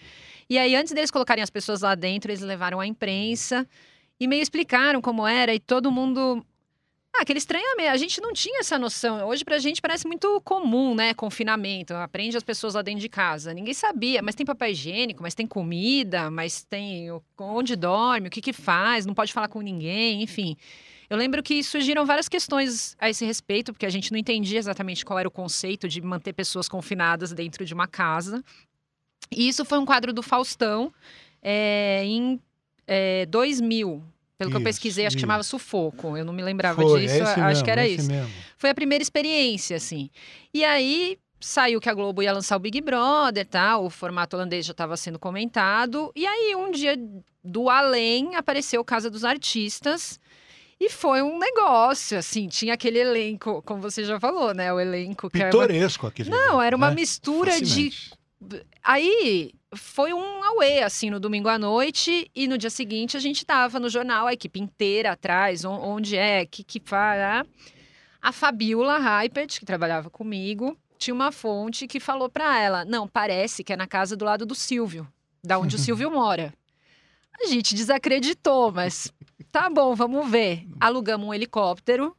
E 0.50 0.58
aí, 0.58 0.76
antes 0.76 0.92
deles 0.92 1.10
colocarem 1.10 1.42
as 1.42 1.48
pessoas 1.48 1.80
lá 1.80 1.94
dentro, 1.94 2.30
eles 2.30 2.42
levaram 2.42 2.78
a 2.78 2.86
imprensa 2.86 3.66
e 4.20 4.28
meio 4.28 4.42
explicaram 4.42 5.00
como 5.00 5.26
era, 5.26 5.54
e 5.54 5.58
todo 5.58 5.90
mundo 5.90 6.44
ah, 7.16 7.22
aquele 7.22 7.38
estranhamento. 7.38 7.90
A 7.90 7.96
gente 7.96 8.20
não 8.20 8.32
tinha 8.32 8.60
essa 8.60 8.76
noção. 8.76 9.26
Hoje, 9.28 9.44
pra 9.44 9.58
gente, 9.58 9.80
parece 9.80 10.06
muito 10.06 10.40
comum, 10.40 10.94
né? 10.94 11.14
Confinamento. 11.14 11.94
Aprende 11.94 12.36
as 12.36 12.42
pessoas 12.42 12.74
lá 12.74 12.82
dentro 12.82 13.00
de 13.00 13.08
casa. 13.08 13.54
Ninguém 13.54 13.72
sabia. 13.72 14.20
Mas 14.20 14.34
tem 14.34 14.44
papel 14.44 14.70
higiênico, 14.70 15.22
mas 15.22 15.34
tem 15.34 15.46
comida, 15.46 16.28
mas 16.30 16.64
tem 16.64 17.08
onde 17.38 17.76
dorme, 17.76 18.26
o 18.28 18.30
que 18.30 18.40
que 18.40 18.52
faz, 18.52 19.06
não 19.06 19.14
pode 19.14 19.32
falar 19.32 19.46
com 19.46 19.60
ninguém, 19.60 20.22
enfim. 20.22 20.56
Eu 21.08 21.16
lembro 21.16 21.42
que 21.42 21.62
surgiram 21.62 22.04
várias 22.04 22.28
questões 22.28 22.96
a 22.98 23.08
esse 23.08 23.24
respeito, 23.24 23.72
porque 23.72 23.86
a 23.86 23.90
gente 23.90 24.10
não 24.10 24.18
entendia 24.18 24.58
exatamente 24.58 25.04
qual 25.04 25.18
era 25.18 25.28
o 25.28 25.30
conceito 25.30 25.86
de 25.86 26.00
manter 26.00 26.32
pessoas 26.32 26.68
confinadas 26.68 27.32
dentro 27.32 27.64
de 27.64 27.72
uma 27.72 27.86
casa. 27.86 28.42
E 29.30 29.46
isso 29.46 29.64
foi 29.64 29.78
um 29.78 29.84
quadro 29.84 30.12
do 30.12 30.22
Faustão 30.22 30.92
é, 31.40 32.02
em 32.04 32.40
é, 32.86 33.26
2000. 33.26 34.02
Pelo 34.44 34.50
que 34.50 34.56
eu 34.56 34.60
Isso, 34.60 34.64
pesquisei, 34.64 35.06
acho 35.06 35.16
que 35.16 35.18
isso. 35.18 35.26
chamava 35.26 35.42
Sufoco. 35.42 36.16
Eu 36.16 36.24
não 36.24 36.32
me 36.32 36.42
lembrava 36.42 36.80
Foi, 36.80 37.00
disso. 37.00 37.14
é 37.14 37.22
acho 37.22 37.40
mesmo, 37.40 37.64
que 37.64 37.70
era 37.70 37.86
esse 37.86 38.00
isso. 38.02 38.10
mesmo. 38.10 38.30
Foi 38.56 38.70
a 38.70 38.74
primeira 38.74 39.02
experiência, 39.02 39.76
assim. 39.76 40.10
E 40.52 40.64
aí 40.64 41.18
saiu 41.40 41.80
que 41.80 41.88
a 41.88 41.94
Globo 41.94 42.22
ia 42.22 42.32
lançar 42.32 42.56
o 42.56 42.60
Big 42.60 42.80
Brother, 42.80 43.46
tá? 43.46 43.78
O 43.78 43.90
formato 43.90 44.36
holandês 44.36 44.64
já 44.64 44.72
estava 44.72 44.96
sendo 44.96 45.18
comentado. 45.18 46.10
E 46.16 46.26
aí, 46.26 46.54
um 46.56 46.70
dia 46.70 46.96
do 47.42 47.68
além, 47.68 48.36
apareceu 48.36 48.84
Casa 48.84 49.10
dos 49.10 49.24
Artistas. 49.24 50.18
E 50.80 50.90
foi 50.90 51.22
um 51.22 51.38
negócio, 51.38 52.18
assim, 52.18 52.48
tinha 52.48 52.74
aquele 52.74 52.98
elenco, 52.98 53.62
como 53.62 53.80
você 53.80 54.04
já 54.04 54.18
falou, 54.18 54.52
né? 54.52 54.72
O 54.72 54.80
elenco 54.80 55.30
que 55.30 55.38
era 55.40 55.46
uma... 55.54 55.66
Pitoresco 55.66 56.06
aquele. 56.06 56.30
Não, 56.30 56.60
era 56.60 56.76
uma 56.76 56.88
né? 56.88 56.96
mistura 56.96 57.60
de 57.60 57.90
Fascinante. 57.90 58.14
Aí 58.82 59.52
foi 59.76 60.12
um 60.12 60.42
auê, 60.44 60.82
assim, 60.82 61.10
no 61.10 61.18
domingo 61.20 61.48
à 61.48 61.58
noite, 61.58 62.30
e 62.34 62.46
no 62.48 62.56
dia 62.58 62.70
seguinte 62.70 63.16
a 63.16 63.20
gente 63.20 63.44
tava 63.44 63.78
no 63.80 63.88
jornal, 63.88 64.26
a 64.26 64.32
equipe 64.32 64.60
inteira 64.60 65.12
atrás, 65.12 65.64
on- 65.64 65.80
onde 65.80 66.16
é, 66.16 66.44
que 66.46 66.62
que 66.64 66.80
né? 66.80 67.44
A 68.22 68.32
Fabiola 68.32 68.98
Hypert, 68.98 69.58
que 69.58 69.66
trabalhava 69.66 70.08
comigo, 70.08 70.76
tinha 70.98 71.12
uma 71.14 71.30
fonte 71.30 71.86
que 71.86 72.00
falou 72.00 72.28
pra 72.28 72.58
ela: 72.58 72.84
não, 72.84 73.06
parece 73.06 73.62
que 73.62 73.72
é 73.72 73.76
na 73.76 73.86
casa 73.86 74.16
do 74.16 74.24
lado 74.24 74.46
do 74.46 74.54
Silvio, 74.54 75.06
da 75.42 75.58
onde 75.58 75.76
o 75.76 75.78
Silvio 75.80 76.10
mora. 76.10 76.52
A 77.42 77.46
gente 77.46 77.74
desacreditou, 77.74 78.70
mas 78.72 79.12
tá 79.52 79.68
bom, 79.68 79.94
vamos 79.94 80.30
ver. 80.30 80.66
Alugamos 80.80 81.26
um 81.28 81.34
helicóptero 81.34 82.16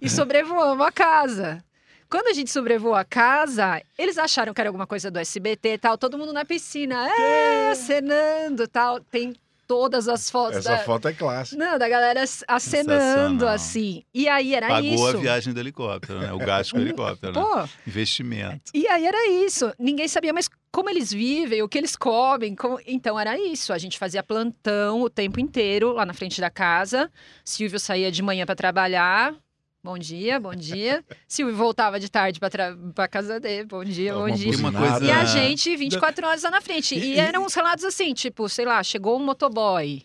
e 0.00 0.08
sobrevoamos 0.10 0.84
a 0.86 0.90
casa. 0.92 1.64
Quando 2.14 2.28
a 2.28 2.32
gente 2.32 2.48
sobrevoou 2.48 2.94
a 2.94 3.04
casa, 3.04 3.82
eles 3.98 4.16
acharam 4.18 4.54
que 4.54 4.60
era 4.60 4.70
alguma 4.70 4.86
coisa 4.86 5.10
do 5.10 5.18
SBT 5.18 5.72
e 5.72 5.78
tal, 5.78 5.98
todo 5.98 6.16
mundo 6.16 6.32
na 6.32 6.44
piscina, 6.44 7.08
é, 7.08 7.70
acenando 7.72 8.62
e 8.62 8.68
tal. 8.68 9.00
Tem 9.00 9.34
todas 9.66 10.06
as 10.06 10.30
fotos 10.30 10.58
Essa 10.58 10.76
da, 10.76 10.78
foto 10.84 11.08
é 11.08 11.12
clássica. 11.12 11.56
não, 11.58 11.76
da 11.76 11.88
galera 11.88 12.22
acenando 12.46 13.48
assim. 13.48 14.04
E 14.14 14.28
aí 14.28 14.54
era 14.54 14.68
Pagou 14.68 14.88
isso. 14.94 15.06
a 15.08 15.12
viagem 15.20 15.52
do 15.52 15.58
helicóptero, 15.58 16.20
né? 16.20 16.32
O 16.32 16.38
gasto 16.38 16.70
com 16.70 16.78
o 16.78 16.82
helicóptero, 16.82 17.32
né? 17.32 17.40
Pô, 17.42 17.68
Investimento. 17.84 18.70
e 18.72 18.86
aí 18.86 19.04
era 19.06 19.28
isso. 19.44 19.72
Ninguém 19.76 20.06
sabia 20.06 20.32
mais 20.32 20.48
como 20.70 20.88
eles 20.90 21.12
vivem, 21.12 21.62
o 21.62 21.68
que 21.68 21.78
eles 21.78 21.96
comem. 21.96 22.54
como- 22.54 22.78
Então 22.86 23.18
era 23.18 23.36
isso. 23.36 23.72
A 23.72 23.78
gente 23.78 23.98
fazia 23.98 24.22
plantão 24.22 25.02
o 25.02 25.10
tempo 25.10 25.40
inteiro 25.40 25.92
lá 25.94 26.06
na 26.06 26.14
frente 26.14 26.40
da 26.40 26.48
casa. 26.50 27.10
Silvio 27.44 27.80
saía 27.80 28.12
de 28.12 28.22
manhã 28.22 28.46
para 28.46 28.54
trabalhar. 28.54 29.34
Bom 29.84 29.98
dia, 29.98 30.40
bom 30.40 30.54
dia. 30.54 31.04
Silvio 31.28 31.54
voltava 31.54 32.00
de 32.00 32.10
tarde 32.10 32.40
para 32.40 33.06
casa 33.06 33.38
dele. 33.38 33.66
Bom 33.66 33.84
dia, 33.84 34.14
bom 34.14 34.30
dia. 34.30 34.50
Coisa- 34.58 35.04
E 35.04 35.10
a 35.10 35.26
gente 35.26 35.76
24 35.76 36.26
horas 36.26 36.42
lá 36.42 36.50
na 36.50 36.62
frente. 36.62 36.94
E, 36.94 37.16
E- 37.16 37.18
eram 37.20 37.44
uns 37.44 37.52
relatos 37.52 37.84
assim, 37.84 38.14
tipo, 38.14 38.48
sei 38.48 38.64
lá, 38.64 38.82
chegou 38.82 39.20
um 39.20 39.22
motoboy. 39.22 40.02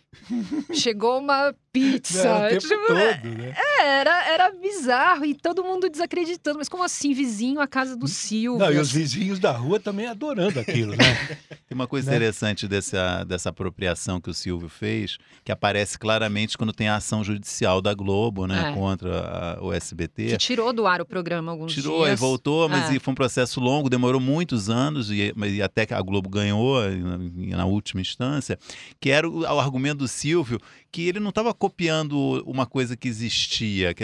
chegou 0.74 1.20
uma 1.20 1.56
pizza. 1.72 2.48
Tempo 2.50 2.62
tipo, 2.68 2.88
todo, 2.88 2.98
né? 2.98 3.54
É, 3.56 3.88
era, 4.00 4.28
era 4.34 4.52
bizarro 4.52 5.24
e 5.24 5.34
todo 5.34 5.64
mundo 5.64 5.88
desacreditando. 5.90 6.58
Mas 6.58 6.68
como 6.68 6.84
assim, 6.84 7.14
vizinho, 7.14 7.62
a 7.62 7.68
casa 7.68 7.96
do 7.96 8.08
Silvio? 8.08 8.60
Não, 8.60 8.74
e 8.74 8.78
os 8.80 8.92
vizinhos 8.92 9.40
da 9.40 9.52
rua 9.52 9.80
também 9.80 10.08
adorando 10.08 10.60
aquilo, 10.60 10.92
né? 10.92 10.98
Tem 11.70 11.76
uma 11.76 11.88
coisa 11.88 12.10
né? 12.10 12.18
interessante 12.18 12.68
dessa, 12.68 13.24
dessa 13.24 13.50
apropriação 13.50 14.20
que 14.20 14.30
o 14.30 14.34
Silvio 14.34 14.68
fez, 14.68 15.18
que 15.46 15.52
aparece 15.52 15.98
claramente 15.98 16.58
quando 16.58 16.74
tem 16.74 16.90
a 16.90 16.96
ação 16.96 17.24
judicial 17.24 17.80
da 17.82 17.94
Globo, 17.94 18.48
né, 18.48 18.72
é. 18.72 18.74
contra 18.74 19.20
a, 19.20 19.64
o 19.70 19.74
SBT. 19.74 20.28
Que 20.28 20.38
tirou 20.38 20.74
do 20.74 20.86
ar 20.86 21.02
o 21.02 21.06
programa 21.06 21.52
alguns 21.52 21.74
tirou, 21.74 22.06
dias. 22.06 22.18
Tirou 22.18 22.28
e 22.28 22.30
voltou, 22.30 22.70
mas 22.70 22.94
é. 22.94 23.00
foi 23.00 23.12
um 23.12 23.16
processo 23.16 23.60
longo, 23.60 23.90
demorou 23.90 24.20
muitos 24.20 24.70
anos, 24.70 25.10
e, 25.12 25.34
e 25.36 25.62
até 25.62 25.86
que 25.86 25.94
a 25.94 26.02
Globo 26.02 26.30
ganhou 26.30 26.80
na, 26.90 27.58
na 27.58 27.66
última 27.66 28.02
instância, 28.02 28.58
que 29.00 29.10
era 29.10 29.28
o, 29.28 29.42
o 29.42 29.60
argumento 29.60 30.00
do 30.00 30.08
Silvio 30.08 30.60
que 30.92 31.08
ele 31.08 31.20
não 31.20 31.30
estava 31.30 31.54
copiando 31.54 32.44
uma 32.46 32.66
coisa 32.66 32.98
que 32.98 33.08
existia. 33.08 33.94
Que 33.94 34.04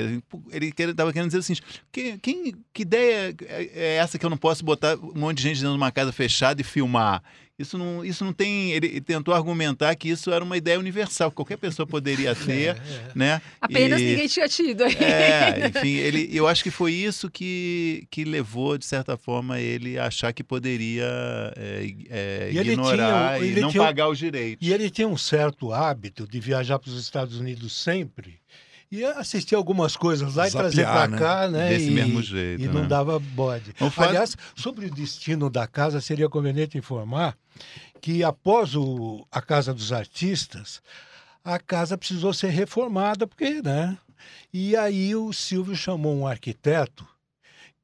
ele 0.52 0.74
estava 0.78 1.12
querendo 1.12 1.30
dizer 1.30 1.40
o 1.40 1.44
seguinte: 1.44 1.64
quem, 1.92 2.18
quem, 2.20 2.56
que 2.74 2.84
ideia 2.84 3.36
é, 3.44 3.72
é 3.74 3.96
essa 3.96 4.20
que 4.20 4.26
eu 4.26 4.30
não 4.30 4.38
posso 4.38 4.64
botar 4.64 4.96
um 4.98 5.14
monte 5.20 5.38
de 5.38 5.44
gente 5.44 5.58
dentro 5.58 5.72
de 5.72 5.78
uma 5.78 5.92
casa 5.92 6.12
fechada 6.12 6.62
e 6.62 6.64
filmar? 6.64 7.24
Isso 7.58 7.78
não, 7.78 8.04
isso 8.04 8.26
não 8.26 8.34
tem. 8.34 8.72
Ele 8.72 9.00
tentou 9.00 9.34
argumentar 9.34 9.96
que 9.96 10.10
isso 10.10 10.30
era 10.30 10.44
uma 10.44 10.58
ideia 10.58 10.78
universal, 10.78 11.30
que 11.30 11.38
qualquer 11.38 11.58
pessoa 11.58 11.88
poderia 11.88 12.36
ter, 12.36 12.76
é, 12.76 12.80
é. 12.80 13.12
né? 13.16 13.42
Apenas 13.62 14.02
e, 14.02 14.04
ninguém 14.04 14.28
tinha 14.28 14.48
tido. 14.50 14.84
É, 14.84 15.68
enfim, 15.74 15.96
ele, 15.96 16.30
eu 16.34 16.48
acho 16.48 16.62
que 16.62 16.70
foi 16.70 16.92
isso 16.92 17.30
que, 17.30 18.06
que 18.12 18.26
levou, 18.26 18.78
de 18.78 18.86
certa 18.86 19.16
forma, 19.16 19.60
ele 19.60 19.98
a 19.98 20.08
achar 20.08 20.34
que 20.34 20.44
poderia 20.44 21.06
é, 21.56 21.94
é 22.10 22.50
ignorar 22.52 23.40
tinha, 23.40 23.52
e 23.52 23.62
não 23.62 23.70
tinha, 23.70 23.84
pagar 23.84 24.10
os 24.10 24.20
direitos. 24.20 24.68
E 24.68 24.74
ele 24.74 24.90
tinha 24.90 25.08
um 25.08 25.18
certo 25.18 25.72
hábito 25.72 26.28
de 26.28 26.40
viajar 26.42 26.78
para 26.78 26.90
os 26.90 27.00
Estados 27.00 27.40
Unidos 27.40 27.72
sempre 27.72 28.40
e 28.92 29.04
assistir 29.04 29.56
algumas 29.56 29.96
coisas 29.96 30.36
lá 30.36 30.48
Zapiar, 30.48 30.48
e 30.48 30.52
trazer 30.52 30.86
para 30.86 31.08
né? 31.08 31.18
cá, 31.18 31.48
né? 31.50 31.70
Desse 31.70 31.88
e, 31.88 31.92
mesmo 31.92 32.22
jeito. 32.22 32.64
E 32.64 32.68
né? 32.68 32.74
não 32.74 32.88
dava 32.88 33.20
bode. 33.20 33.74
Aliás, 33.98 34.38
sobre 34.56 34.86
o 34.86 34.92
destino 34.92 35.50
da 35.50 35.68
casa, 35.68 36.00
seria 36.02 36.30
conveniente 36.30 36.78
informar 36.78 37.38
que 38.02 38.24
após 38.24 38.76
o, 38.76 39.26
a 39.32 39.42
Casa 39.42 39.74
dos 39.74 39.92
Artistas, 39.92 40.82
a 41.44 41.58
casa 41.58 41.98
precisou 41.98 42.34
ser 42.34 42.50
reformada, 42.50 43.26
porque, 43.26 43.62
né? 43.62 43.98
E 44.54 44.76
aí 44.76 45.16
o 45.16 45.34
Silvio 45.34 45.76
chamou 45.76 46.16
um 46.16 46.28
arquiteto 46.28 47.06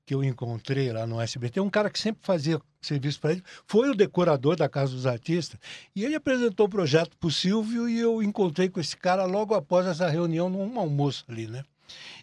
que 0.05 0.13
eu 0.13 0.24
encontrei 0.24 0.91
lá 0.91 1.05
no 1.05 1.22
SBT, 1.22 1.60
um 1.60 1.70
cara 1.70 1.89
que 1.89 2.00
sempre 2.00 2.25
fazia 2.25 2.60
serviço 2.81 3.20
para 3.20 3.34
ele, 3.34 3.43
foi 3.67 3.89
o 3.89 3.96
decorador 3.96 4.55
da 4.55 4.67
Casa 4.67 4.93
dos 4.93 5.05
Artistas. 5.05 5.60
E 5.96 6.03
ele 6.03 6.15
apresentou 6.15 6.65
o 6.65 6.70
projeto 6.70 7.15
para 7.17 7.27
o 7.27 7.31
Silvio 7.31 7.88
e 7.88 8.00
eu 8.00 8.22
encontrei 8.24 8.70
com 8.70 8.79
esse 8.79 8.98
cara 8.98 9.25
logo 9.25 9.53
após 9.53 9.86
essa 9.86 10.10
reunião 10.10 10.50
num 10.50 10.79
almoço 10.79 11.24
ali, 11.29 11.48
né? 11.48 11.63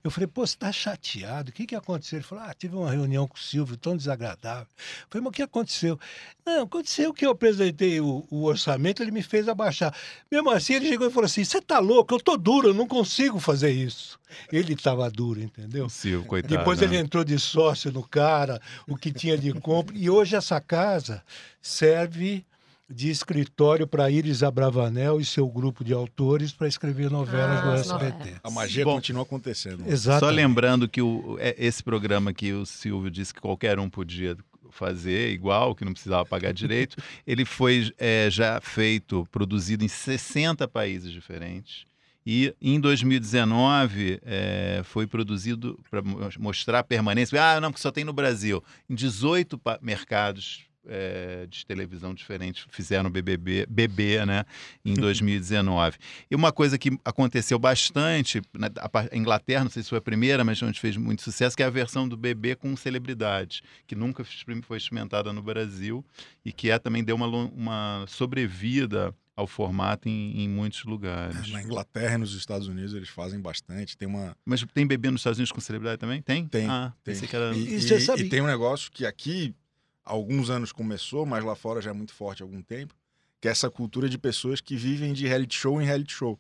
Eu 0.03 0.11
falei, 0.11 0.27
pô, 0.27 0.47
você 0.47 0.55
está 0.55 0.71
chateado? 0.71 1.51
O 1.51 1.53
que, 1.53 1.67
que 1.67 1.75
aconteceu? 1.75 2.19
Ele 2.19 2.25
falou, 2.25 2.45
ah, 2.45 2.55
tive 2.55 2.77
uma 2.77 2.91
reunião 2.91 3.27
com 3.27 3.37
o 3.37 3.41
Silvio 3.41 3.77
tão 3.77 3.97
desagradável. 3.97 4.67
Eu 4.69 5.07
falei, 5.11 5.25
mas 5.25 5.31
o 5.31 5.33
que 5.33 5.43
aconteceu? 5.43 5.99
Não, 6.47 6.63
aconteceu 6.63 7.13
que 7.13 7.27
eu 7.27 7.31
apresentei 7.31 8.01
o, 8.01 8.27
o, 8.31 8.45
orçamento, 8.45 9.03
ele 9.03 9.11
me 9.11 9.23
fez 9.23 9.49
abaixar. 9.49 9.95
Mesmo 10.31 10.51
assim, 10.51 10.75
ele 10.75 10.89
chegou 10.89 11.07
e 11.07 11.11
falou 11.11 11.27
assim: 11.27 11.45
você 11.45 11.61
tá 11.61 11.79
louco, 11.79 12.15
eu 12.15 12.21
tô 12.21 12.37
duro, 12.37 12.69
eu 12.69 12.75
não 12.75 12.87
consigo 12.87 13.39
fazer 13.39 13.71
isso. 13.71 14.19
Ele 14.51 14.73
estava 14.73 15.11
duro, 15.11 15.41
entendeu? 15.41 15.89
Silvio, 15.89 16.27
coitado. 16.27 16.57
Depois 16.57 16.81
ele 16.81 16.97
né? 16.97 17.03
entrou 17.03 17.25
de 17.25 17.39
sócio 17.39 17.93
no 17.93 18.03
cara, 18.03 18.61
o 18.87 18.97
que 18.97 19.13
tinha 19.13 19.37
de 19.37 19.53
compra. 19.53 19.97
E 19.97 20.09
hoje 20.09 20.37
essa 20.37 20.61
casa 20.61 21.23
serve 21.61 22.45
de 22.91 23.11
escritório 23.11 23.87
para 23.87 24.11
Iris 24.11 24.43
Abravanel 24.43 25.21
e 25.21 25.25
seu 25.25 25.47
grupo 25.47 25.85
de 25.85 25.93
autores 25.93 26.53
para 26.53 26.67
escrever 26.67 27.11
novelas 27.11 27.59
ah, 27.59 27.61
do 27.61 27.73
SBT. 27.75 28.19
Novelas. 28.19 28.41
A 28.43 28.51
magia 28.51 28.85
Bom, 28.85 28.95
continua 28.95 29.23
acontecendo. 29.23 29.85
Exato. 29.87 30.25
Só 30.25 30.31
lembrando 30.31 30.89
que 30.89 31.03
o, 31.03 31.37
é, 31.39 31.55
esse 31.59 31.83
programa 31.83 32.33
que 32.33 32.53
o 32.53 32.65
Silvio 32.65 33.11
disse 33.11 33.35
que 33.35 33.41
qualquer 33.41 33.79
um 33.79 33.91
podia 33.91 34.37
fazer 34.71 35.31
igual, 35.31 35.75
que 35.75 35.85
não 35.85 35.93
precisava 35.93 36.25
pagar 36.25 36.53
direito, 36.53 36.97
ele 37.27 37.45
foi 37.45 37.93
é, 37.99 38.29
já 38.31 38.61
feito, 38.61 39.27
produzido 39.31 39.85
em 39.85 39.89
60 39.89 40.67
países 40.67 41.13
diferentes. 41.13 41.87
E 42.25 42.55
em 42.61 42.79
2019 42.79 44.21
é, 44.23 44.83
foi 44.85 45.07
produzido 45.07 45.79
para 45.91 46.03
mostrar 46.39 46.81
a 46.81 46.85
permanência. 46.85 47.43
Ah, 47.43 47.61
não, 47.61 47.73
que 47.73 47.81
só 47.81 47.91
tem 47.91 48.05
no 48.05 48.13
Brasil. 48.13 48.63
Em 48.89 48.95
18 48.95 49.59
mercados 49.81 50.68
é, 50.89 51.47
de 51.49 51.65
televisão 51.67 52.15
diferentes 52.15 52.67
fizeram 52.71 53.11
BBB, 53.11 53.67
BB, 53.69 54.27
né, 54.27 54.45
em 54.85 54.95
2019. 54.95 55.99
e 56.31 56.35
uma 56.35 56.53
coisa 56.53 56.79
que 56.79 56.99
aconteceu 57.05 57.59
bastante, 57.59 58.43
na 58.53 58.69
a 59.13 59.17
Inglaterra, 59.17 59.65
não 59.65 59.71
sei 59.71 59.83
se 59.83 59.89
foi 59.89 59.99
a 59.99 60.03
primeira, 60.03 60.45
mas 60.45 60.63
onde 60.63 60.79
fez 60.81 60.97
muito 60.97 61.23
sucesso, 61.23 61.57
que 61.57 61.63
é 61.63 61.67
a 61.67 61.71
versão 61.71 62.09
do 62.09 62.17
BB 62.17 62.57
com 62.57 62.77
celebridades, 62.77 63.63
que 63.87 63.95
nunca 63.95 64.25
foi 64.63 64.77
experimentada 64.77 65.33
no 65.33 65.43
Brasil 65.43 66.05
e 66.45 66.53
que 66.53 66.71
é 66.71 66.79
também 66.79 67.05
deu 67.05 67.17
uma, 67.17 67.27
uma 67.27 68.05
sobrevida 68.09 69.15
ao 69.39 69.47
formato 69.47 70.09
em, 70.09 70.43
em, 70.43 70.49
muitos 70.49 70.83
lugares. 70.85 71.49
Na 71.53 71.63
Inglaterra 71.63 72.17
e 72.17 72.19
nos 72.19 72.35
Estados 72.35 72.67
Unidos 72.67 72.93
eles 72.93 73.09
fazem 73.09 73.41
bastante. 73.41 73.97
Tem 73.97 74.09
uma. 74.09 74.37
Mas 74.45 74.65
tem 74.75 74.85
bebê 74.85 75.13
nos 75.13 75.21
Estados 75.21 75.39
Unidos 75.39 75.53
com 75.53 75.61
celebridade 75.61 75.99
também? 75.99 76.21
Tem? 76.21 76.49
Tem. 76.49 76.69
Ah, 76.69 76.93
tem. 77.05 77.15
Era... 77.33 77.55
E, 77.55 77.61
e, 77.61 77.77
e, 77.77 78.21
e, 78.23 78.29
tem 78.29 78.41
um 78.41 78.49
negócio 78.49 78.91
que 78.91 79.07
aqui 79.07 79.55
alguns 80.09 80.51
anos 80.51 80.73
começou, 80.73 81.27
mas 81.27 81.45
lá 81.45 81.55
fora 81.55 81.81
já 81.81 81.91
é 81.91 81.93
muito 81.93 82.13
forte 82.13 82.43
há 82.43 82.45
algum 82.45 82.63
tempo, 82.63 82.95
que 83.41 83.47
é 83.47 83.51
essa 83.51 83.71
cultura 83.71 84.09
de 84.09 84.19
pessoas 84.19 84.61
que 84.61 84.77
vivem 84.77 85.13
de 85.13 85.27
reality 85.27 85.57
show 85.57 85.81
em 85.81 85.85
reality 85.85 86.13
show. 86.13 86.39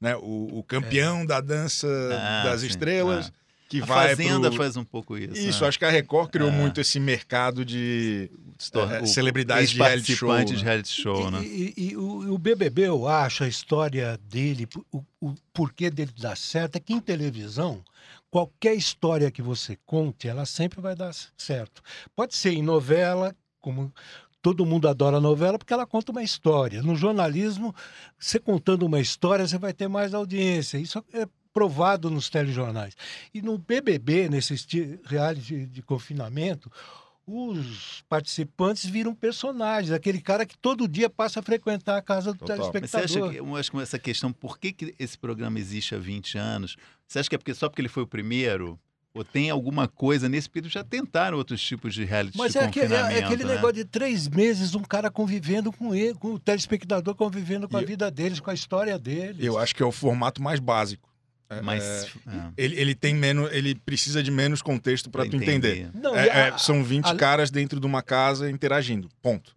Né? 0.00 0.16
O, 0.16 0.58
o 0.58 0.64
campeão 0.64 1.20
é. 1.20 1.26
da 1.26 1.40
dança 1.40 1.86
ah, 1.86 2.44
das 2.44 2.62
sim. 2.62 2.68
estrelas. 2.68 3.28
Ah. 3.28 3.40
Que 3.68 3.80
a 3.80 3.84
vai 3.84 4.16
Fazenda 4.16 4.48
pro... 4.48 4.58
faz 4.58 4.76
um 4.76 4.82
pouco 4.82 5.16
isso. 5.16 5.32
Isso, 5.36 5.62
né? 5.62 5.68
acho 5.68 5.78
que 5.78 5.84
a 5.84 5.90
Record 5.90 6.28
criou 6.32 6.48
é. 6.48 6.52
muito 6.52 6.80
esse 6.80 6.98
mercado 6.98 7.64
de 7.64 8.28
é, 8.74 9.06
celebridades 9.06 9.70
de 9.70 9.78
reality 9.78 10.16
show. 10.16 10.44
de 10.44 10.56
né? 10.56 10.62
reality 10.64 10.88
show, 10.88 11.30
né? 11.30 11.40
E, 11.44 11.72
e, 11.76 11.90
e 11.90 11.96
o, 11.96 12.34
o, 12.34 12.36
BBB, 12.36 12.88
eu 12.88 13.06
acho, 13.06 13.44
a 13.44 13.48
história 13.48 14.18
dele, 14.28 14.66
o, 14.90 15.04
o 15.20 15.34
porquê 15.54 15.88
dele 15.88 16.10
dar 16.18 16.36
certo, 16.36 16.74
é 16.74 16.80
que 16.80 16.92
em 16.92 16.98
televisão 16.98 17.80
qualquer 18.30 18.74
história 18.74 19.30
que 19.30 19.42
você 19.42 19.76
conte, 19.84 20.28
ela 20.28 20.46
sempre 20.46 20.80
vai 20.80 20.94
dar 20.94 21.12
certo. 21.36 21.82
Pode 22.14 22.34
ser 22.34 22.52
em 22.52 22.62
novela, 22.62 23.34
como 23.60 23.92
todo 24.40 24.64
mundo 24.64 24.88
adora 24.88 25.20
novela 25.20 25.58
porque 25.58 25.72
ela 25.72 25.86
conta 25.86 26.12
uma 26.12 26.22
história. 26.22 26.82
No 26.82 26.96
jornalismo, 26.96 27.74
você 28.18 28.38
contando 28.38 28.86
uma 28.86 29.00
história, 29.00 29.46
você 29.46 29.58
vai 29.58 29.72
ter 29.72 29.88
mais 29.88 30.14
audiência. 30.14 30.78
Isso 30.78 31.04
é 31.12 31.26
provado 31.52 32.10
nos 32.10 32.30
telejornais. 32.30 32.96
E 33.34 33.42
no 33.42 33.58
BBB, 33.58 34.28
nesse 34.28 34.54
reality 35.04 35.66
de 35.66 35.82
confinamento, 35.82 36.70
os 37.26 38.02
participantes 38.08 38.86
viram 38.86 39.14
personagens, 39.14 39.92
aquele 39.92 40.20
cara 40.20 40.46
que 40.46 40.56
todo 40.56 40.88
dia 40.88 41.10
passa 41.10 41.40
a 41.40 41.42
frequentar 41.42 41.96
a 41.96 42.02
casa 42.02 42.32
do 42.32 42.38
Total. 42.38 42.56
telespectador. 42.56 43.02
Mas 43.02 43.10
você 43.12 43.18
acha 43.18 43.30
que, 43.30 43.36
eu 43.38 43.56
acho 43.56 43.70
que 43.70 43.78
essa 43.78 43.98
questão, 43.98 44.32
por 44.32 44.58
que, 44.58 44.72
que 44.72 44.94
esse 44.98 45.18
programa 45.18 45.58
existe 45.58 45.94
há 45.94 45.98
20 45.98 46.38
anos? 46.38 46.76
Você 47.10 47.18
acha 47.18 47.28
que 47.28 47.34
é 47.34 47.38
porque, 47.38 47.52
só 47.52 47.68
porque 47.68 47.82
ele 47.82 47.88
foi 47.88 48.04
o 48.04 48.06
primeiro? 48.06 48.78
Ou 49.12 49.24
tem 49.24 49.50
alguma 49.50 49.88
coisa 49.88 50.28
nesse 50.28 50.48
período? 50.48 50.70
Já 50.70 50.84
tentaram 50.84 51.36
outros 51.36 51.60
tipos 51.60 51.92
de 51.92 52.04
reality 52.04 52.38
Mas 52.38 52.52
de 52.52 52.58
é, 52.58 52.64
aquele, 52.64 52.94
é 52.94 53.24
aquele 53.24 53.42
né? 53.42 53.56
negócio 53.56 53.74
de 53.74 53.84
três 53.84 54.28
meses, 54.28 54.76
um 54.76 54.82
cara 54.82 55.10
convivendo 55.10 55.72
com 55.72 55.92
ele, 55.92 56.14
com 56.14 56.34
o 56.34 56.38
telespectador 56.38 57.16
convivendo 57.16 57.68
com 57.68 57.76
e 57.76 57.82
a 57.82 57.84
vida 57.84 58.08
deles, 58.12 58.38
com 58.38 58.50
a 58.50 58.54
história 58.54 58.96
deles. 58.96 59.44
Eu 59.44 59.58
acho 59.58 59.74
que 59.74 59.82
é 59.82 59.86
o 59.86 59.90
formato 59.90 60.40
mais 60.40 60.60
básico. 60.60 61.10
É, 61.48 61.60
Mas 61.60 61.82
é, 61.82 62.30
é. 62.30 62.52
Ele, 62.56 62.76
ele 62.80 62.94
tem 62.94 63.12
menos, 63.12 63.52
ele 63.52 63.74
precisa 63.74 64.22
de 64.22 64.30
menos 64.30 64.62
contexto 64.62 65.10
para 65.10 65.28
tu 65.28 65.34
entender. 65.34 65.90
Não, 65.92 66.14
é, 66.14 66.50
a, 66.50 66.58
são 66.58 66.84
20 66.84 67.06
a, 67.06 67.16
caras 67.16 67.50
dentro 67.50 67.80
de 67.80 67.86
uma 67.86 68.02
casa 68.02 68.48
interagindo. 68.48 69.08
Ponto. 69.20 69.56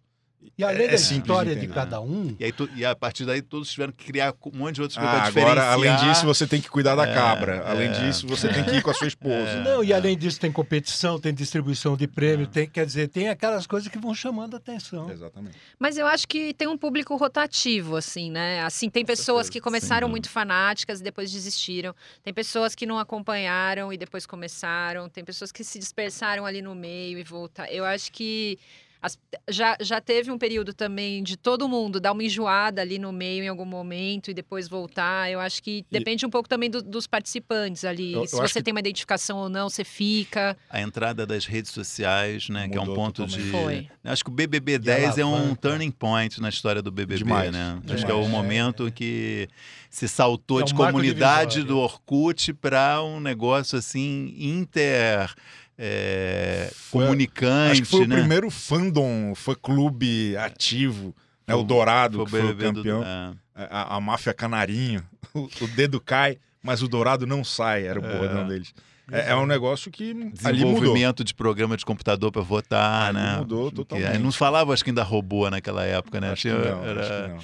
E 0.56 0.64
além 0.64 0.86
é, 0.86 0.88
da 0.88 0.94
história 0.94 1.54
de, 1.54 1.66
de 1.66 1.68
cada 1.68 2.00
um. 2.00 2.36
E, 2.38 2.44
aí, 2.44 2.52
e, 2.76 2.84
a 2.84 2.94
partir 2.94 3.24
daí 3.24 3.42
todos 3.42 3.70
tiveram 3.70 3.92
que 3.92 4.04
criar 4.04 4.34
um 4.46 4.58
monte 4.58 4.76
de 4.76 4.82
outras 4.82 4.98
coisas 4.98 5.20
ah, 5.20 5.26
Agora, 5.26 5.72
além 5.72 5.96
disso, 5.96 6.26
você 6.26 6.46
tem 6.46 6.60
que 6.60 6.68
cuidar 6.68 6.94
da 6.94 7.06
é, 7.06 7.14
cabra. 7.14 7.64
Além 7.66 7.88
é, 7.88 7.92
disso, 7.92 8.26
você 8.26 8.48
tem 8.48 8.62
que 8.64 8.76
ir 8.76 8.82
com 8.82 8.90
a 8.90 8.94
sua 8.94 9.08
esposa. 9.08 9.60
Não, 9.64 9.82
e 9.82 9.92
além 9.92 10.16
disso, 10.16 10.38
tem 10.38 10.52
competição, 10.52 11.18
tem 11.18 11.32
distribuição 11.32 11.96
de 11.96 12.06
prêmio, 12.06 12.46
tem, 12.46 12.68
quer 12.68 12.86
dizer, 12.86 13.08
tem 13.08 13.28
aquelas 13.28 13.66
coisas 13.66 13.88
que 13.88 13.98
vão 13.98 14.14
chamando 14.14 14.54
a 14.54 14.56
atenção. 14.58 15.10
Exatamente. 15.10 15.56
Mas 15.78 15.96
eu 15.96 16.06
acho 16.06 16.28
que 16.28 16.54
tem 16.54 16.68
um 16.68 16.76
público 16.76 17.16
rotativo, 17.16 17.96
assim, 17.96 18.30
né? 18.30 18.62
Assim, 18.62 18.88
tem 18.90 19.04
pessoas 19.04 19.48
que 19.48 19.60
começaram 19.60 20.08
muito 20.08 20.28
fanáticas 20.28 21.00
e 21.00 21.02
depois 21.02 21.30
desistiram. 21.30 21.94
Tem 22.22 22.32
pessoas 22.32 22.74
que 22.74 22.86
não 22.86 22.98
acompanharam 22.98 23.92
e 23.92 23.96
depois 23.96 24.26
começaram. 24.26 25.08
Tem 25.08 25.24
pessoas 25.24 25.50
que 25.50 25.64
se 25.64 25.78
dispersaram 25.78 26.44
ali 26.46 26.62
no 26.62 26.74
meio 26.74 27.18
e 27.18 27.24
voltaram. 27.24 27.70
Eu 27.70 27.84
acho 27.84 28.12
que 28.12 28.58
As, 29.04 29.18
já, 29.50 29.76
já 29.82 30.00
teve 30.00 30.30
um 30.30 30.38
período 30.38 30.72
também 30.72 31.22
de 31.22 31.36
todo 31.36 31.68
mundo 31.68 32.00
dar 32.00 32.12
uma 32.12 32.24
enjoada 32.24 32.80
ali 32.80 32.98
no 32.98 33.12
meio 33.12 33.44
em 33.44 33.48
algum 33.48 33.66
momento 33.66 34.30
e 34.30 34.34
depois 34.34 34.66
voltar. 34.66 35.30
Eu 35.30 35.40
acho 35.40 35.62
que 35.62 35.84
depende 35.90 36.24
e... 36.24 36.26
um 36.26 36.30
pouco 36.30 36.48
também 36.48 36.70
do, 36.70 36.80
dos 36.80 37.06
participantes 37.06 37.84
ali. 37.84 38.14
Eu, 38.14 38.26
Se 38.26 38.34
eu 38.34 38.40
você 38.40 38.60
que... 38.60 38.62
tem 38.62 38.72
uma 38.72 38.80
identificação 38.80 39.36
ou 39.36 39.50
não, 39.50 39.68
você 39.68 39.84
fica. 39.84 40.56
A 40.70 40.80
entrada 40.80 41.26
das 41.26 41.44
redes 41.44 41.70
sociais, 41.70 42.48
né? 42.48 42.66
Mudou 42.66 42.72
que 42.72 42.78
é 42.78 42.92
um 42.92 42.94
ponto 42.94 43.26
de. 43.26 43.42
Foi. 43.50 43.88
Acho 44.02 44.24
que 44.24 44.30
o 44.30 44.32
BBB 44.32 44.78
10 44.78 45.18
é 45.18 45.24
um 45.26 45.54
turning 45.54 45.90
point 45.90 46.40
na 46.40 46.48
história 46.48 46.80
do 46.80 46.90
BBB, 46.90 47.18
Demais. 47.18 47.52
né? 47.52 47.78
Demais. 47.82 47.90
Acho 47.90 48.06
que 48.06 48.10
é 48.10 48.14
o 48.14 48.26
momento 48.26 48.90
que 48.90 49.50
se 49.90 50.08
saltou 50.08 50.60
é 50.60 50.62
um 50.62 50.64
de 50.64 50.72
comunidade 50.72 51.62
do 51.62 51.78
Orkut 51.78 52.54
para 52.54 53.02
um 53.02 53.20
negócio 53.20 53.78
assim 53.78 54.34
inter 54.38 55.30
é, 55.78 56.70
foi, 56.72 57.04
comunicante. 57.04 57.72
Acho 57.72 57.82
que 57.82 57.88
foi 57.88 58.06
né? 58.06 58.16
o 58.16 58.18
primeiro 58.18 58.50
fandom, 58.50 59.34
fã-clube 59.34 60.36
ativo. 60.36 61.14
Né? 61.46 61.54
O 61.54 61.62
Dourado, 61.62 62.18
foi 62.18 62.24
que 62.24 62.30
foi 62.30 62.52
o 62.52 62.56
campeão. 62.56 63.00
Do, 63.00 63.04
é. 63.04 63.34
a, 63.54 63.96
a, 63.96 64.00
máfia 64.00 64.32
Canarinho. 64.32 65.02
O, 65.34 65.48
o, 65.64 65.66
dedo 65.74 66.00
cai, 66.00 66.38
mas 66.62 66.80
o 66.80 66.86
Dourado 66.86 67.26
não 67.26 67.42
sai, 67.42 67.88
era 67.88 67.98
o 67.98 68.06
é. 68.06 68.18
bordão 68.18 68.46
deles. 68.46 68.72
É, 69.10 69.30
é, 69.30 69.36
um 69.36 69.46
negócio 69.46 69.90
que 69.90 70.14
desenvolvimento 70.32 71.24
de 71.24 71.34
programa 71.34 71.76
de 71.76 71.84
computador 71.84 72.30
para 72.30 72.40
votar, 72.40 73.08
ali 73.08 73.18
né? 73.18 73.38
Mudou 73.38 73.72
totalmente. 73.72 74.18
não 74.18 74.30
falava, 74.30 74.72
acho 74.72 74.84
que 74.84 74.90
ainda 74.90 75.02
robô 75.02 75.50
naquela 75.50 75.84
época, 75.84 76.20
né? 76.20 76.30
Acho 76.30 76.42
que 76.42 76.50
não, 76.50 76.84
era... 76.84 77.00
acho 77.00 77.10
que 77.10 77.28
não. 77.28 77.38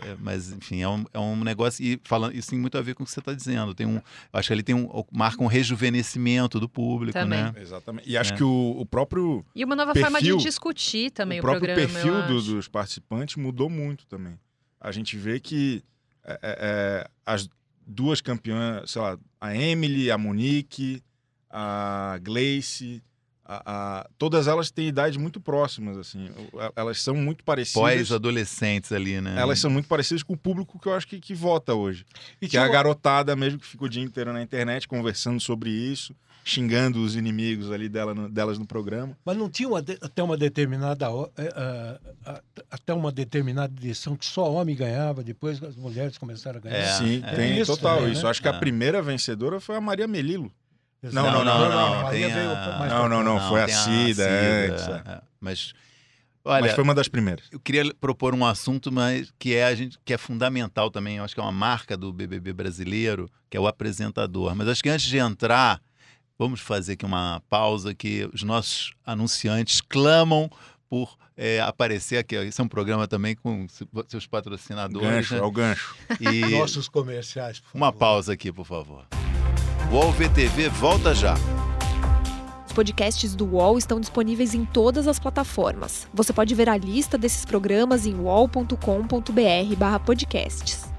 É, 0.00 0.16
mas, 0.20 0.52
enfim, 0.52 0.82
é 0.82 0.88
um, 0.88 1.04
é 1.12 1.18
um 1.18 1.42
negócio. 1.44 1.84
E 1.84 2.00
falando, 2.04 2.34
isso 2.34 2.50
tem 2.50 2.58
muito 2.58 2.76
a 2.78 2.82
ver 2.82 2.94
com 2.94 3.02
o 3.02 3.06
que 3.06 3.12
você 3.12 3.20
está 3.20 3.32
dizendo. 3.32 3.74
Tem 3.74 3.86
um, 3.86 4.00
acho 4.32 4.48
que 4.48 4.54
ele 4.54 4.62
tem 4.62 4.74
um, 4.74 5.04
marca 5.10 5.42
um 5.42 5.46
rejuvenescimento 5.46 6.58
do 6.58 6.68
público, 6.68 7.12
também. 7.12 7.42
né? 7.42 7.54
Exatamente. 7.56 8.08
E 8.08 8.16
acho 8.16 8.32
é. 8.32 8.36
que 8.36 8.44
o, 8.44 8.76
o, 8.78 8.86
próprio. 8.86 9.44
E 9.54 9.64
uma 9.64 9.76
nova 9.76 9.92
perfil, 9.92 10.10
forma 10.10 10.22
de 10.22 10.36
discutir 10.36 11.10
também 11.10 11.38
o, 11.38 11.40
o 11.40 11.42
próprio 11.42 11.74
programa. 11.74 11.92
perfil 11.92 12.26
do, 12.26 12.42
dos 12.42 12.68
participantes 12.68 13.36
mudou 13.36 13.68
muito 13.68 14.06
também. 14.06 14.38
A 14.80 14.90
gente 14.90 15.16
vê 15.16 15.38
que 15.38 15.84
é, 16.24 16.32
é, 16.32 16.38
é, 16.42 17.10
as 17.24 17.48
duas 17.86 18.20
campeãs, 18.20 18.90
sei 18.90 19.02
lá, 19.02 19.18
a 19.40 19.54
Emily, 19.54 20.10
a 20.10 20.18
Monique, 20.18 21.02
a 21.50 22.18
Gleice 22.22 23.02
a, 23.52 23.62
a, 24.00 24.06
todas 24.16 24.46
elas 24.46 24.70
têm 24.70 24.88
idades 24.88 25.16
muito 25.16 25.40
próximas, 25.40 25.98
assim. 25.98 26.30
Elas 26.74 27.02
são 27.02 27.14
muito 27.14 27.44
parecidas. 27.44 27.82
Pós-adolescentes 27.82 28.92
ali, 28.92 29.20
né? 29.20 29.38
Elas 29.38 29.58
são 29.58 29.70
muito 29.70 29.88
parecidas 29.88 30.22
com 30.22 30.32
o 30.32 30.36
público 30.36 30.78
que 30.78 30.88
eu 30.88 30.94
acho 30.94 31.06
que, 31.06 31.20
que 31.20 31.34
vota 31.34 31.74
hoje. 31.74 32.06
E 32.40 32.48
que 32.48 32.56
é 32.56 32.60
a 32.60 32.68
garotada 32.68 33.36
mesmo 33.36 33.58
que 33.58 33.66
fica 33.66 33.84
o 33.84 33.88
dia 33.88 34.02
inteiro 34.02 34.32
na 34.32 34.42
internet 34.42 34.88
conversando 34.88 35.40
sobre 35.40 35.70
isso, 35.70 36.14
xingando 36.44 37.02
os 37.02 37.14
inimigos 37.14 37.70
ali 37.70 37.88
dela 37.88 38.14
no, 38.14 38.28
delas 38.28 38.58
no 38.58 38.66
programa. 38.66 39.16
Mas 39.24 39.36
não 39.36 39.50
tinha 39.50 39.68
uma, 39.68 39.78
até 39.78 40.22
uma 40.22 40.36
determinada 40.36 41.10
uh, 41.10 41.24
uh, 41.24 42.42
até 42.70 42.94
uma 42.94 43.12
determinada 43.12 43.72
edição 43.76 44.16
que 44.16 44.24
só 44.24 44.50
homem 44.50 44.74
ganhava, 44.74 45.22
depois 45.22 45.62
as 45.62 45.76
mulheres 45.76 46.16
começaram 46.16 46.58
a 46.58 46.62
ganhar. 46.62 46.76
É, 46.76 46.92
Sim, 46.98 47.22
é. 47.24 47.34
tem 47.34 47.60
isso 47.60 47.76
total 47.76 47.98
também, 47.98 48.12
isso. 48.12 48.24
Né? 48.24 48.30
Acho 48.30 48.42
que 48.42 48.48
a 48.48 48.54
é. 48.54 48.58
primeira 48.58 49.02
vencedora 49.02 49.60
foi 49.60 49.76
a 49.76 49.80
Maria 49.80 50.08
Melilo. 50.08 50.52
Não, 51.02 51.24
não, 51.24 51.44
não, 51.44 51.58
não. 51.68 52.02
Não, 52.12 52.88
não, 52.88 53.08
não, 53.08 53.22
não, 53.24 53.48
foi 53.48 53.62
a 53.62 53.68
Cida 53.68 54.28
antes. 54.28 54.86
Mas 55.40 55.74
Olha, 56.44 56.62
mas 56.62 56.72
foi 56.72 56.82
uma 56.82 56.94
das 56.94 57.06
primeiras. 57.06 57.46
Eu 57.52 57.60
queria 57.60 57.94
propor 57.94 58.34
um 58.34 58.44
assunto, 58.44 58.90
mas 58.90 59.32
que 59.38 59.54
é 59.54 59.64
a 59.64 59.74
gente 59.74 59.96
que 60.04 60.12
é 60.12 60.18
fundamental 60.18 60.90
também. 60.90 61.18
Eu 61.18 61.24
acho 61.24 61.34
que 61.34 61.40
é 61.40 61.42
uma 61.42 61.52
marca 61.52 61.96
do 61.96 62.12
BBB 62.12 62.52
brasileiro, 62.52 63.30
que 63.48 63.56
é 63.56 63.60
o 63.60 63.66
apresentador. 63.66 64.54
Mas 64.56 64.66
acho 64.68 64.82
que 64.82 64.88
antes 64.88 65.06
de 65.06 65.18
entrar, 65.18 65.80
vamos 66.36 66.60
fazer 66.60 66.94
aqui 66.94 67.04
uma 67.04 67.40
pausa 67.48 67.94
que 67.94 68.28
os 68.32 68.42
nossos 68.42 68.92
anunciantes 69.06 69.80
clamam 69.80 70.50
por 70.88 71.16
é, 71.36 71.60
aparecer 71.60 72.18
aqui. 72.18 72.34
Esse 72.34 72.60
é 72.60 72.64
um 72.64 72.68
programa 72.68 73.06
também 73.06 73.36
com 73.36 73.66
seus 74.08 74.26
patrocinadores. 74.26 75.08
Gancho, 75.08 75.34
né? 75.34 75.40
é 75.40 75.44
o 75.44 75.50
gancho. 75.50 75.96
E... 76.20 76.40
Nossos 76.58 76.88
comerciais. 76.88 77.62
Uma 77.72 77.92
pausa 77.92 78.32
aqui, 78.32 78.52
por 78.52 78.66
favor. 78.66 79.06
UOL 79.92 80.10
VTV 80.12 80.70
volta 80.70 81.14
já. 81.14 81.34
Os 82.66 82.72
podcasts 82.72 83.34
do 83.34 83.44
UOL 83.44 83.76
estão 83.76 84.00
disponíveis 84.00 84.54
em 84.54 84.64
todas 84.64 85.06
as 85.06 85.18
plataformas. 85.18 86.08
Você 86.14 86.32
pode 86.32 86.54
ver 86.54 86.70
a 86.70 86.78
lista 86.78 87.18
desses 87.18 87.44
programas 87.44 88.06
em 88.06 88.14
uol.com.br/podcasts. 88.14 90.91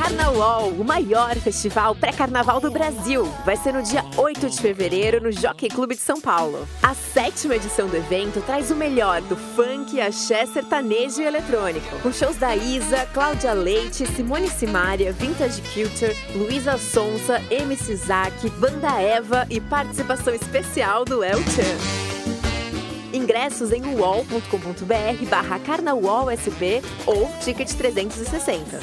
Carnaval, 0.00 0.68
o 0.68 0.82
maior 0.82 1.36
festival 1.36 1.94
pré-carnaval 1.94 2.58
do 2.58 2.70
Brasil. 2.70 3.30
Vai 3.44 3.54
ser 3.54 3.74
no 3.74 3.82
dia 3.82 4.02
8 4.16 4.48
de 4.48 4.58
fevereiro 4.58 5.22
no 5.22 5.30
Jockey 5.30 5.68
Clube 5.68 5.94
de 5.94 6.00
São 6.00 6.18
Paulo. 6.18 6.66
A 6.82 6.94
sétima 6.94 7.56
edição 7.56 7.86
do 7.86 7.98
evento 7.98 8.40
traz 8.46 8.70
o 8.70 8.74
melhor 8.74 9.20
do 9.20 9.36
funk, 9.36 10.00
axé, 10.00 10.46
sertanejo 10.46 11.20
e 11.20 11.26
eletrônico. 11.26 11.98
Com 12.02 12.10
shows 12.10 12.38
da 12.38 12.56
Isa, 12.56 13.04
Cláudia 13.12 13.52
Leite, 13.52 14.06
Simone 14.06 14.48
Simaria, 14.48 15.12
Vintage 15.12 15.60
Culture, 15.74 16.16
Luísa 16.34 16.78
Sonsa, 16.78 17.38
MC 17.50 17.94
Zack, 17.96 18.48
Banda 18.58 18.98
Eva 19.02 19.46
e 19.50 19.60
participação 19.60 20.32
especial 20.34 21.04
do 21.04 21.22
El 21.22 21.42
Chan. 21.42 23.12
Ingressos 23.12 23.70
em 23.70 23.82
uol.com.br 23.84 25.26
barra 25.28 25.58
carnavalsp 25.58 26.82
ou 27.04 27.30
ticket 27.42 27.70
360. 27.74 28.80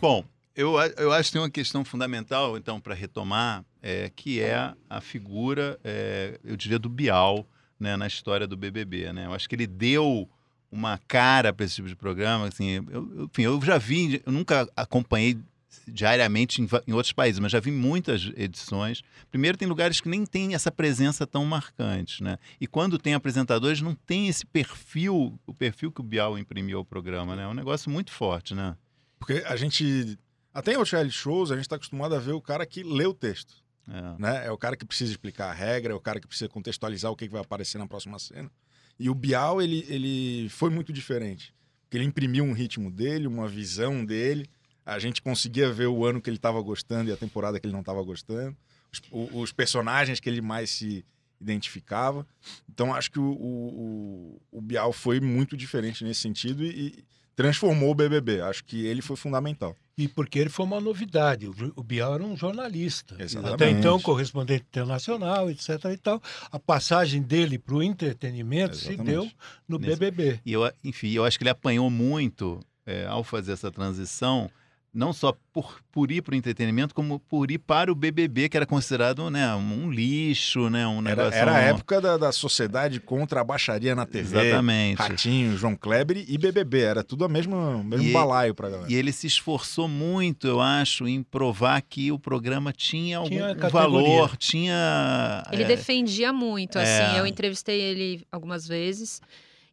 Bom, 0.00 0.24
eu, 0.56 0.74
eu 0.96 1.12
acho 1.12 1.28
que 1.28 1.32
tem 1.32 1.42
uma 1.42 1.50
questão 1.50 1.84
fundamental, 1.84 2.56
então, 2.56 2.80
para 2.80 2.94
retomar, 2.94 3.64
é, 3.82 4.10
que 4.14 4.40
é 4.40 4.72
a 4.88 5.00
figura, 5.00 5.78
é, 5.82 6.38
eu 6.44 6.56
diria, 6.56 6.78
do 6.78 6.88
Bial 6.88 7.46
né, 7.78 7.96
na 7.96 8.06
história 8.06 8.46
do 8.46 8.56
BBB. 8.56 9.12
Né? 9.12 9.26
Eu 9.26 9.34
acho 9.34 9.48
que 9.48 9.54
ele 9.54 9.66
deu 9.66 10.28
uma 10.70 10.98
cara 11.08 11.52
para 11.52 11.66
esse 11.66 11.76
tipo 11.76 11.88
de 11.88 11.96
programa. 11.96 12.48
Assim, 12.48 12.84
eu, 12.90 13.24
enfim, 13.24 13.42
eu 13.42 13.60
já 13.62 13.78
vi, 13.78 14.22
eu 14.24 14.32
nunca 14.32 14.68
acompanhei 14.76 15.38
diariamente 15.86 16.62
em, 16.62 16.68
em, 16.86 16.92
outros 16.92 17.12
países, 17.12 17.38
mas 17.38 17.52
já 17.52 17.60
vi 17.60 17.70
muitas 17.70 18.30
edições. 18.36 19.02
Primeiro, 19.30 19.58
tem 19.58 19.68
lugares 19.68 20.00
que 20.00 20.08
nem 20.08 20.24
tem 20.24 20.54
essa 20.54 20.70
presença 20.70 21.26
tão 21.26 21.44
marcante, 21.44 22.22
né? 22.22 22.38
E 22.60 22.66
quando 22.66 22.98
tem 22.98 23.14
apresentadores, 23.14 23.80
não 23.80 23.94
tem 23.94 24.28
esse 24.28 24.46
perfil, 24.46 25.38
o 25.46 25.52
perfil 25.52 25.90
que 25.90 26.00
o 26.00 26.04
Bial 26.04 26.38
imprimiu 26.38 26.78
ao 26.78 26.84
programa, 26.84 27.34
né? 27.36 27.42
É 27.42 27.48
um 27.48 27.54
negócio 27.54 27.90
muito 27.90 28.12
forte, 28.12 28.54
né? 28.54 28.76
Porque 29.18 29.42
a 29.46 29.56
gente 29.56 30.18
até 30.54 30.72
em 30.72 30.76
outros 30.76 31.12
shows, 31.12 31.50
a 31.50 31.56
gente 31.56 31.64
está 31.64 31.74
acostumado 31.74 32.14
a 32.14 32.18
ver 32.20 32.32
o 32.32 32.40
cara 32.40 32.64
que 32.64 32.84
lê 32.84 33.04
o 33.04 33.12
texto. 33.12 33.64
É. 33.86 34.18
Né? 34.18 34.46
é 34.46 34.50
o 34.50 34.56
cara 34.56 34.76
que 34.76 34.84
precisa 34.86 35.10
explicar 35.10 35.50
a 35.50 35.52
regra, 35.52 35.92
é 35.92 35.96
o 35.96 36.00
cara 36.00 36.18
que 36.18 36.26
precisa 36.26 36.48
contextualizar 36.48 37.12
o 37.12 37.16
que 37.16 37.28
vai 37.28 37.42
aparecer 37.42 37.76
na 37.76 37.86
próxima 37.86 38.18
cena. 38.18 38.50
E 38.98 39.10
o 39.10 39.14
Bial, 39.14 39.60
ele, 39.60 39.84
ele 39.88 40.48
foi 40.48 40.70
muito 40.70 40.92
diferente. 40.92 41.52
Porque 41.82 41.98
ele 41.98 42.04
imprimiu 42.04 42.44
um 42.44 42.52
ritmo 42.52 42.90
dele, 42.90 43.26
uma 43.26 43.48
visão 43.48 44.04
dele. 44.04 44.48
A 44.86 44.98
gente 44.98 45.20
conseguia 45.20 45.72
ver 45.72 45.88
o 45.88 46.04
ano 46.04 46.20
que 46.20 46.30
ele 46.30 46.36
estava 46.36 46.60
gostando 46.62 47.10
e 47.10 47.12
a 47.12 47.16
temporada 47.16 47.58
que 47.58 47.66
ele 47.66 47.72
não 47.72 47.80
estava 47.80 48.02
gostando. 48.02 48.56
Os, 48.92 49.32
os, 49.32 49.52
personagens 49.52 50.20
que 50.20 50.28
ele 50.28 50.40
mais 50.40 50.70
se 50.70 51.04
identificava. 51.40 52.26
Então, 52.68 52.94
acho 52.94 53.10
que 53.10 53.18
o, 53.18 53.32
o, 53.32 54.40
o 54.52 54.62
Bial 54.62 54.92
foi 54.92 55.20
muito 55.20 55.56
diferente 55.56 56.04
nesse 56.04 56.20
sentido 56.20 56.64
e, 56.64 57.04
transformou 57.34 57.90
o 57.90 57.94
BBB. 57.94 58.40
Acho 58.40 58.64
que 58.64 58.84
ele 58.86 59.02
foi 59.02 59.16
fundamental. 59.16 59.76
E 59.96 60.08
porque 60.08 60.38
ele 60.38 60.50
foi 60.50 60.66
uma 60.66 60.80
novidade. 60.80 61.48
O 61.76 61.82
Bial 61.82 62.14
era 62.14 62.24
um 62.24 62.36
jornalista. 62.36 63.16
Exatamente. 63.18 63.54
Até 63.54 63.70
então, 63.70 64.00
correspondente 64.00 64.64
internacional, 64.68 65.48
etc. 65.50 65.68
e 65.92 65.96
tal. 65.96 66.20
A 66.50 66.58
passagem 66.58 67.22
dele 67.22 67.58
para 67.58 67.76
o 67.76 67.82
entretenimento 67.82 68.74
Exatamente. 68.74 68.98
se 68.98 69.04
deu 69.04 69.30
no 69.68 69.78
Nesse... 69.78 69.96
BBB. 69.96 70.40
E 70.44 70.52
eu, 70.52 70.70
enfim, 70.82 71.10
eu 71.12 71.24
acho 71.24 71.38
que 71.38 71.44
ele 71.44 71.50
apanhou 71.50 71.88
muito 71.90 72.60
é, 72.84 73.06
ao 73.06 73.22
fazer 73.22 73.52
essa 73.52 73.70
transição 73.70 74.50
não 74.94 75.12
só 75.12 75.36
por, 75.52 75.80
por 75.90 76.12
ir 76.12 76.22
para 76.22 76.32
o 76.32 76.36
entretenimento, 76.36 76.94
como 76.94 77.18
por 77.18 77.50
ir 77.50 77.58
para 77.58 77.90
o 77.90 77.94
BBB, 77.94 78.48
que 78.48 78.56
era 78.56 78.64
considerado 78.64 79.28
né, 79.28 79.52
um 79.56 79.90
lixo, 79.90 80.70
né, 80.70 80.86
um 80.86 81.00
negócio... 81.00 81.34
Era, 81.34 81.50
era 81.50 81.56
a 81.56 81.60
época 81.60 82.00
da, 82.00 82.16
da 82.16 82.30
sociedade 82.30 83.00
contra 83.00 83.40
a 83.40 83.44
baixaria 83.44 83.94
na 83.94 84.06
TV. 84.06 84.38
Exatamente. 84.38 84.98
Ratinho, 84.98 85.56
João 85.56 85.74
Kleber 85.74 86.24
e 86.28 86.38
BBB, 86.38 86.80
era 86.80 87.02
tudo 87.02 87.26
o 87.26 87.28
mesmo, 87.28 87.82
mesmo 87.82 88.06
e 88.06 88.12
balaio 88.12 88.54
para 88.54 88.70
galera. 88.70 88.92
E 88.92 88.94
ele 88.94 89.10
se 89.10 89.26
esforçou 89.26 89.88
muito, 89.88 90.46
eu 90.46 90.60
acho, 90.60 91.08
em 91.08 91.24
provar 91.24 91.82
que 91.82 92.12
o 92.12 92.18
programa 92.18 92.72
tinha 92.72 93.18
algum 93.18 93.30
tinha 93.30 93.54
valor, 93.68 94.36
tinha... 94.36 95.42
Ele 95.50 95.64
é... 95.64 95.66
defendia 95.66 96.32
muito, 96.32 96.78
assim, 96.78 97.16
é... 97.16 97.18
eu 97.18 97.26
entrevistei 97.26 97.80
ele 97.80 98.24
algumas 98.30 98.68
vezes... 98.68 99.20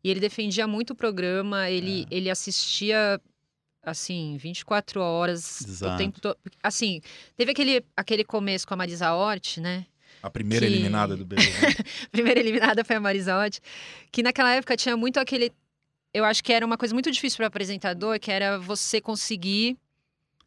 E 0.03 0.09
ele 0.09 0.19
defendia 0.19 0.65
muito 0.65 0.93
o 0.93 0.95
programa, 0.95 1.69
ele, 1.69 2.07
é. 2.09 2.15
ele 2.15 2.27
assistia 2.31 3.21
assim, 3.83 4.37
24 4.37 5.01
horas 5.01 5.61
Exato. 5.61 5.93
o 5.93 5.97
tempo 5.97 6.21
todo. 6.21 6.37
Assim, 6.61 7.01
teve 7.35 7.51
aquele, 7.51 7.83
aquele 7.95 8.23
começo 8.23 8.67
com 8.67 8.73
a 8.73 8.77
Marisa 8.77 9.13
Hort, 9.13 9.57
né? 9.57 9.85
A 10.21 10.29
primeira 10.29 10.65
que... 10.65 10.71
eliminada 10.71 11.17
do 11.17 11.25
BBB. 11.25 11.49
a 12.05 12.09
primeira 12.09 12.39
eliminada 12.39 12.83
foi 12.83 12.95
a 12.95 12.99
Marisa 12.99 13.37
Hort, 13.37 13.59
que 14.11 14.21
naquela 14.21 14.53
época 14.53 14.77
tinha 14.77 14.95
muito 14.95 15.19
aquele 15.19 15.51
eu 16.13 16.25
acho 16.25 16.43
que 16.43 16.51
era 16.51 16.65
uma 16.65 16.77
coisa 16.77 16.93
muito 16.93 17.09
difícil 17.09 17.37
para 17.37 17.45
o 17.45 17.47
apresentador, 17.47 18.19
que 18.19 18.31
era 18.31 18.59
você 18.59 18.99
conseguir 18.99 19.77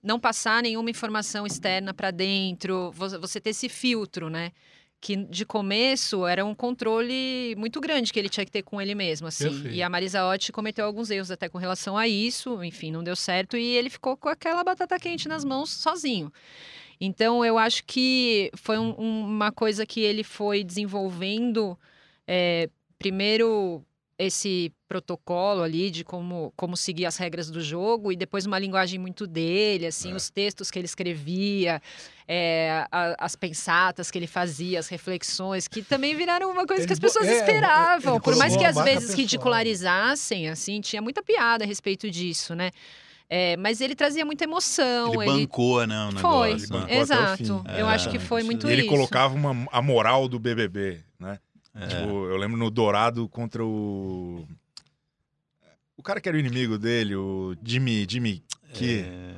não 0.03 0.21
passar 0.21 0.63
nenhuma 0.63 0.91
informação 0.91 1.47
externa 1.47 1.95
para 1.95 2.11
dentro, 2.11 2.93
você 2.93 3.41
ter 3.41 3.51
esse 3.51 3.69
filtro, 3.71 4.29
né? 4.29 4.53
Que 5.01 5.17
de 5.17 5.45
começo 5.45 6.27
era 6.27 6.45
um 6.45 6.55
controle 6.55 7.55
muito 7.59 7.79
grande 7.81 8.13
que 8.13 8.19
ele 8.19 8.29
tinha 8.31 8.45
que 8.47 8.51
ter 8.51 8.63
com 8.63 8.81
ele 8.81 8.95
mesmo, 8.95 9.27
assim. 9.27 9.51
Perfeito. 9.51 9.75
E 9.75 9.83
a 9.83 9.89
Marisa 9.91 10.25
Hort 10.25 10.51
cometeu 10.51 10.87
alguns 10.87 11.11
erros 11.11 11.31
até 11.31 11.49
com 11.49 11.59
relação 11.59 11.97
a 11.97 12.09
isso, 12.09 12.63
enfim, 12.65 12.91
não 12.91 13.05
deu 13.05 13.15
certo 13.15 13.57
e 13.57 13.65
ele 13.77 13.91
ficou 13.91 14.17
com 14.17 14.29
aquela 14.31 14.65
batata 14.65 14.99
quente 14.99 15.29
nas 15.29 15.45
mãos 15.45 15.69
sozinho. 15.71 16.33
Então 17.01 17.45
eu 17.45 17.59
acho 17.59 17.85
que 17.85 18.51
foi 18.57 18.79
um- 18.79 18.95
uma 18.95 19.53
coisa 19.53 19.85
que 19.85 20.01
ele 20.01 20.23
foi 20.25 20.65
desenvolvendo 20.65 21.79
é, 22.27 22.71
primeiro 22.99 23.85
esse 24.19 24.73
protocolo 24.95 25.63
ali 25.63 25.91
de 25.91 26.05
como, 26.05 26.53
como 26.57 26.77
seguir 26.77 27.05
as 27.07 27.17
regras 27.17 27.51
do 27.51 27.61
jogo 27.61 28.13
e 28.13 28.17
depois 28.17 28.47
uma 28.47 28.59
linguagem 28.61 28.97
muito 28.99 29.27
dele, 29.27 29.87
assim, 29.87 30.13
É. 30.13 30.15
os 30.15 30.31
textos 30.31 30.71
que 30.71 30.79
ele 30.79 30.87
escrevia, 30.87 31.83
é, 32.29 32.87
a- 32.93 33.17
as 33.19 33.35
pensatas 33.35 34.09
que 34.11 34.17
ele 34.19 34.29
fazia, 34.29 34.79
as 34.79 34.87
reflexões, 34.89 35.67
que 35.67 35.83
também 35.83 36.15
viraram 36.15 36.49
uma 36.51 36.65
coisa 36.65 36.83
Ele 36.83 36.87
que 36.87 36.93
as 36.93 37.01
pessoas 37.01 37.27
é, 37.27 37.39
esperavam. 37.39 38.15
ele 38.15 38.23
Por 38.23 38.37
mais 38.37 38.57
que 38.57 38.65
às 38.65 38.77
vezes 38.77 39.01
pessoal. 39.01 39.17
ridicularizassem, 39.19 40.49
assim, 40.49 40.81
tinha 40.81 41.03
muita 41.03 41.23
piada 41.25 41.65
a 41.65 41.67
respeito 41.67 42.09
disso, 42.09 42.55
né? 42.55 42.71
É, 43.29 43.57
mas 43.57 43.81
ele 43.81 43.97
trazia 43.97 44.25
muita 44.25 44.45
emoção. 44.45 45.13
Ele 45.15 45.31
ele 45.31 45.41
bancou, 45.41 45.85
né, 45.87 46.09
o 46.15 46.19
foi. 46.21 46.51
Ele 46.53 46.67
bancou 46.69 46.97
exato. 46.97 47.65
Eu 47.77 47.89
É, 47.89 47.95
acho 47.95 48.11
que 48.11 48.19
foi 48.21 48.43
muito 48.45 48.69
E 48.69 48.73
ele 48.73 48.83
isso. 48.83 48.91
colocava 48.91 49.35
uma, 49.35 49.67
a 49.73 49.83
moral 49.83 50.29
do 50.29 50.39
BBB, 50.39 51.01
né? 51.19 51.39
É. 51.75 51.87
Tipo, 51.89 52.27
eu 52.29 52.37
lembro 52.37 52.57
no 52.57 52.71
Dourado 52.71 53.29
contra 53.29 53.65
o. 53.65 54.47
O 56.05 56.07
cara 56.07 56.21
que 56.21 56.29
era 56.29 56.37
o 56.37 56.39
inimigo 56.39 56.77
dele, 56.77 57.17
o 57.17 57.57
Jimmy. 57.65 58.07
Jimmy. 58.07 58.45
Que. 58.75 59.07
É. 59.07 59.35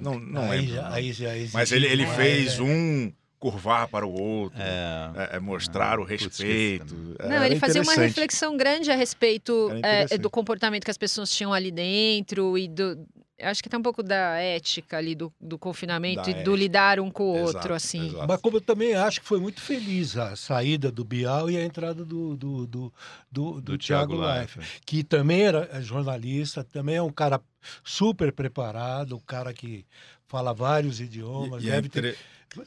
Não, 0.00 0.20
não 0.20 0.42
aí, 0.48 0.60
lembro. 0.60 0.74
já, 0.76 0.82
não. 0.82 0.92
aí 0.92 1.12
já 1.12 1.36
existe 1.36 1.52
Mas 1.52 1.72
ele, 1.72 1.88
ele 1.88 2.06
fez 2.06 2.60
né? 2.60 2.64
um 2.64 3.12
curvar 3.40 3.88
para 3.88 4.06
o 4.06 4.12
outro, 4.12 4.56
É. 4.62 5.32
é, 5.32 5.36
é 5.36 5.40
mostrar 5.40 5.98
o 5.98 6.06
Putz, 6.06 6.22
respeito. 6.22 6.94
Não, 7.28 7.44
ele 7.44 7.58
fazia 7.58 7.82
uma 7.82 7.94
reflexão 7.96 8.56
grande 8.56 8.88
a 8.88 8.94
respeito 8.94 9.68
é, 9.82 10.16
do 10.16 10.30
comportamento 10.30 10.84
que 10.84 10.92
as 10.92 10.96
pessoas 10.96 11.28
tinham 11.28 11.52
ali 11.52 11.72
dentro 11.72 12.56
e 12.56 12.68
do. 12.68 12.96
Eu 13.40 13.48
Acho 13.48 13.62
que 13.62 13.68
tem 13.68 13.78
um 13.78 13.82
pouco 13.82 14.02
da 14.02 14.36
ética 14.38 14.96
ali 14.98 15.14
do, 15.14 15.32
do 15.40 15.58
confinamento 15.58 16.22
Da 16.22 16.30
e 16.30 16.34
do 16.34 16.40
ética. 16.40 16.56
lidar 16.56 17.00
um 17.00 17.10
com 17.10 17.24
o 17.32 17.36
Exato, 17.36 17.56
outro, 17.56 17.74
assim. 17.74 18.06
exato. 18.08 18.28
Mas 18.28 18.40
como 18.40 18.56
eu 18.58 18.60
também 18.60 18.94
acho 18.94 19.20
que 19.20 19.26
foi 19.26 19.40
muito 19.40 19.60
feliz 19.60 20.16
a 20.16 20.36
saída 20.36 20.90
do 20.92 21.04
Bial 21.04 21.50
e 21.50 21.56
a 21.56 21.64
entrada 21.64 22.04
do, 22.04 22.36
do, 22.36 22.66
do, 22.66 22.92
do, 23.30 23.60
do 23.60 23.78
Thiago 23.78 24.14
Leifert, 24.14 24.58
Leifert. 24.58 24.80
que 24.84 25.02
também 25.02 25.42
era 25.42 25.80
jornalista, 25.82 26.62
também 26.62 26.96
é 26.96 27.02
um 27.02 27.10
cara 27.12 27.40
super 27.82 28.32
preparado, 28.32 29.16
um 29.16 29.20
cara 29.20 29.52
que 29.52 29.84
fala 30.26 30.52
vários 30.54 31.00
idiomas, 31.00 31.62
E- 31.62 31.66
e 31.66 31.70
é 31.70 31.72
deve 31.74 31.88
ter... 31.88 32.16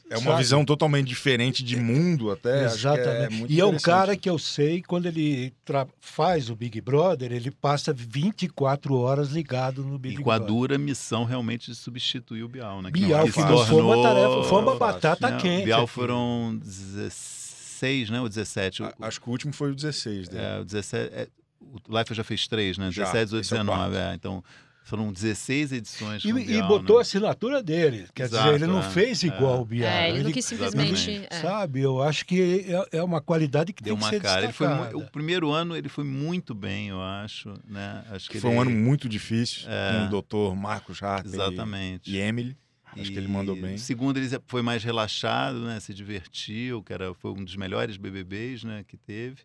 É 0.09 0.17
uma 0.17 0.31
sabe? 0.31 0.37
visão 0.43 0.63
totalmente 0.63 1.07
diferente 1.07 1.61
de 1.61 1.75
mundo, 1.75 2.31
até. 2.31 2.61
é 2.61 2.65
Exatamente. 2.65 3.33
muito 3.33 3.51
e 3.51 3.59
é 3.59 3.65
um 3.65 3.77
cara 3.77 4.15
que 4.15 4.29
eu 4.29 4.39
sei, 4.39 4.81
quando 4.81 5.07
ele 5.07 5.53
tra- 5.65 5.85
faz 5.99 6.49
o 6.49 6.55
Big 6.55 6.79
Brother, 6.79 7.33
ele 7.33 7.51
passa 7.51 7.91
24 7.93 8.95
horas 8.95 9.29
ligado 9.31 9.83
no 9.83 9.99
Big 9.99 10.15
E 10.15 10.23
com 10.23 10.31
a 10.31 10.37
Brother. 10.37 10.55
dura 10.55 10.77
missão 10.77 11.25
realmente 11.25 11.69
de 11.69 11.75
substituir 11.75 12.43
o 12.43 12.47
Bial, 12.47 12.81
né? 12.81 12.91
Que 12.93 13.01
não- 13.01 13.07
Bial, 13.09 13.25
que 13.29 13.39
não 13.41 13.65
foi 13.65 13.81
uma 13.81 13.95
tornou- 13.95 14.03
tarefa, 14.03 14.43
foi 14.49 14.61
uma 14.61 14.75
batata 14.77 15.29
né? 15.31 15.37
quente. 15.41 15.61
O 15.63 15.65
Bial 15.65 15.87
foram 15.87 16.57
16, 16.61 18.09
né? 18.09 18.21
Ou 18.21 18.29
17. 18.29 18.83
O, 18.83 18.85
A- 18.85 18.93
Acho 19.01 19.19
que 19.21 19.27
o 19.27 19.31
último 19.31 19.53
foi 19.53 19.71
o 19.71 19.75
16 19.75 20.29
dele. 20.29 20.43
é, 20.43 20.59
o 20.59 20.65
17 20.65 21.13
é, 21.13 21.27
o 21.61 21.93
Leifert 21.93 22.15
já 22.17 22.23
fez 22.23 22.47
três, 22.47 22.77
né? 22.77 22.91
Já, 22.91 23.03
17, 23.03 23.25
18, 23.25 23.41
esse 23.41 23.53
é 23.53 23.57
o 23.57 23.59
19. 23.59 23.79
quarto. 23.91 23.95
É, 24.11 24.15
então, 24.15 24.43
foram 24.83 25.11
16 25.11 25.71
edições. 25.71 26.23
E, 26.23 26.29
e 26.29 26.33
Bial, 26.33 26.67
botou 26.67 26.97
a 26.97 26.99
né? 26.99 27.01
assinatura 27.01 27.63
dele. 27.63 28.07
Quer 28.13 28.23
Exato, 28.23 28.43
dizer, 28.51 28.55
ele 28.63 28.71
não 28.71 28.79
é, 28.79 28.89
fez 28.89 29.23
igual 29.23 29.57
é. 29.57 29.59
o 29.61 29.65
Bial. 29.65 29.89
É, 29.89 30.09
ele 30.09 30.19
não 30.19 30.25
ele, 30.25 30.33
quis 30.33 30.45
simplesmente. 30.45 31.25
é. 31.29 31.35
Sabe, 31.41 31.81
eu 31.81 32.01
acho 32.01 32.25
que 32.25 32.65
é, 32.91 32.97
é 32.99 33.03
uma 33.03 33.21
qualidade 33.21 33.73
que 33.73 33.81
Deu 33.81 33.95
tem 33.95 33.99
que 33.99 34.03
uma 34.05 34.09
ser 34.11 34.21
cara. 34.21 34.43
Ele 34.43 34.53
foi 34.53 34.67
o 34.93 35.01
primeiro 35.09 35.51
ano 35.51 35.75
ele 35.75 35.89
foi 35.89 36.03
muito 36.03 36.53
bem, 36.53 36.89
eu 36.89 37.01
acho. 37.01 37.53
Né? 37.67 38.03
acho 38.11 38.29
que 38.29 38.39
Foi 38.39 38.49
um 38.49 38.61
ele- 38.61 38.71
ano 38.71 38.79
muito 38.83 39.07
difícil 39.09 39.69
É. 39.69 39.99
com 39.99 40.05
o 40.05 40.09
doutor 40.09 40.55
Marcos 40.55 41.01
Harper 41.01 41.31
e- 41.31 41.35
Exatamente. 41.35 42.11
e 42.11 42.17
Emily. 42.17 42.57
Acho 43.01 43.11
que 43.11 43.17
ele 43.17 43.27
mandou 43.27 43.55
bem. 43.55 43.77
Segundo 43.77 44.17
ele 44.17 44.29
foi 44.47 44.61
mais 44.61 44.83
relaxado, 44.83 45.59
né? 45.59 45.79
Se 45.79 45.93
divertiu, 45.93 46.81
que 46.83 46.93
era, 46.93 47.13
foi 47.13 47.31
um 47.31 47.43
dos 47.43 47.55
melhores 47.55 47.97
BBBs, 47.97 48.63
né? 48.63 48.83
Que 48.87 48.97
teve. 48.97 49.37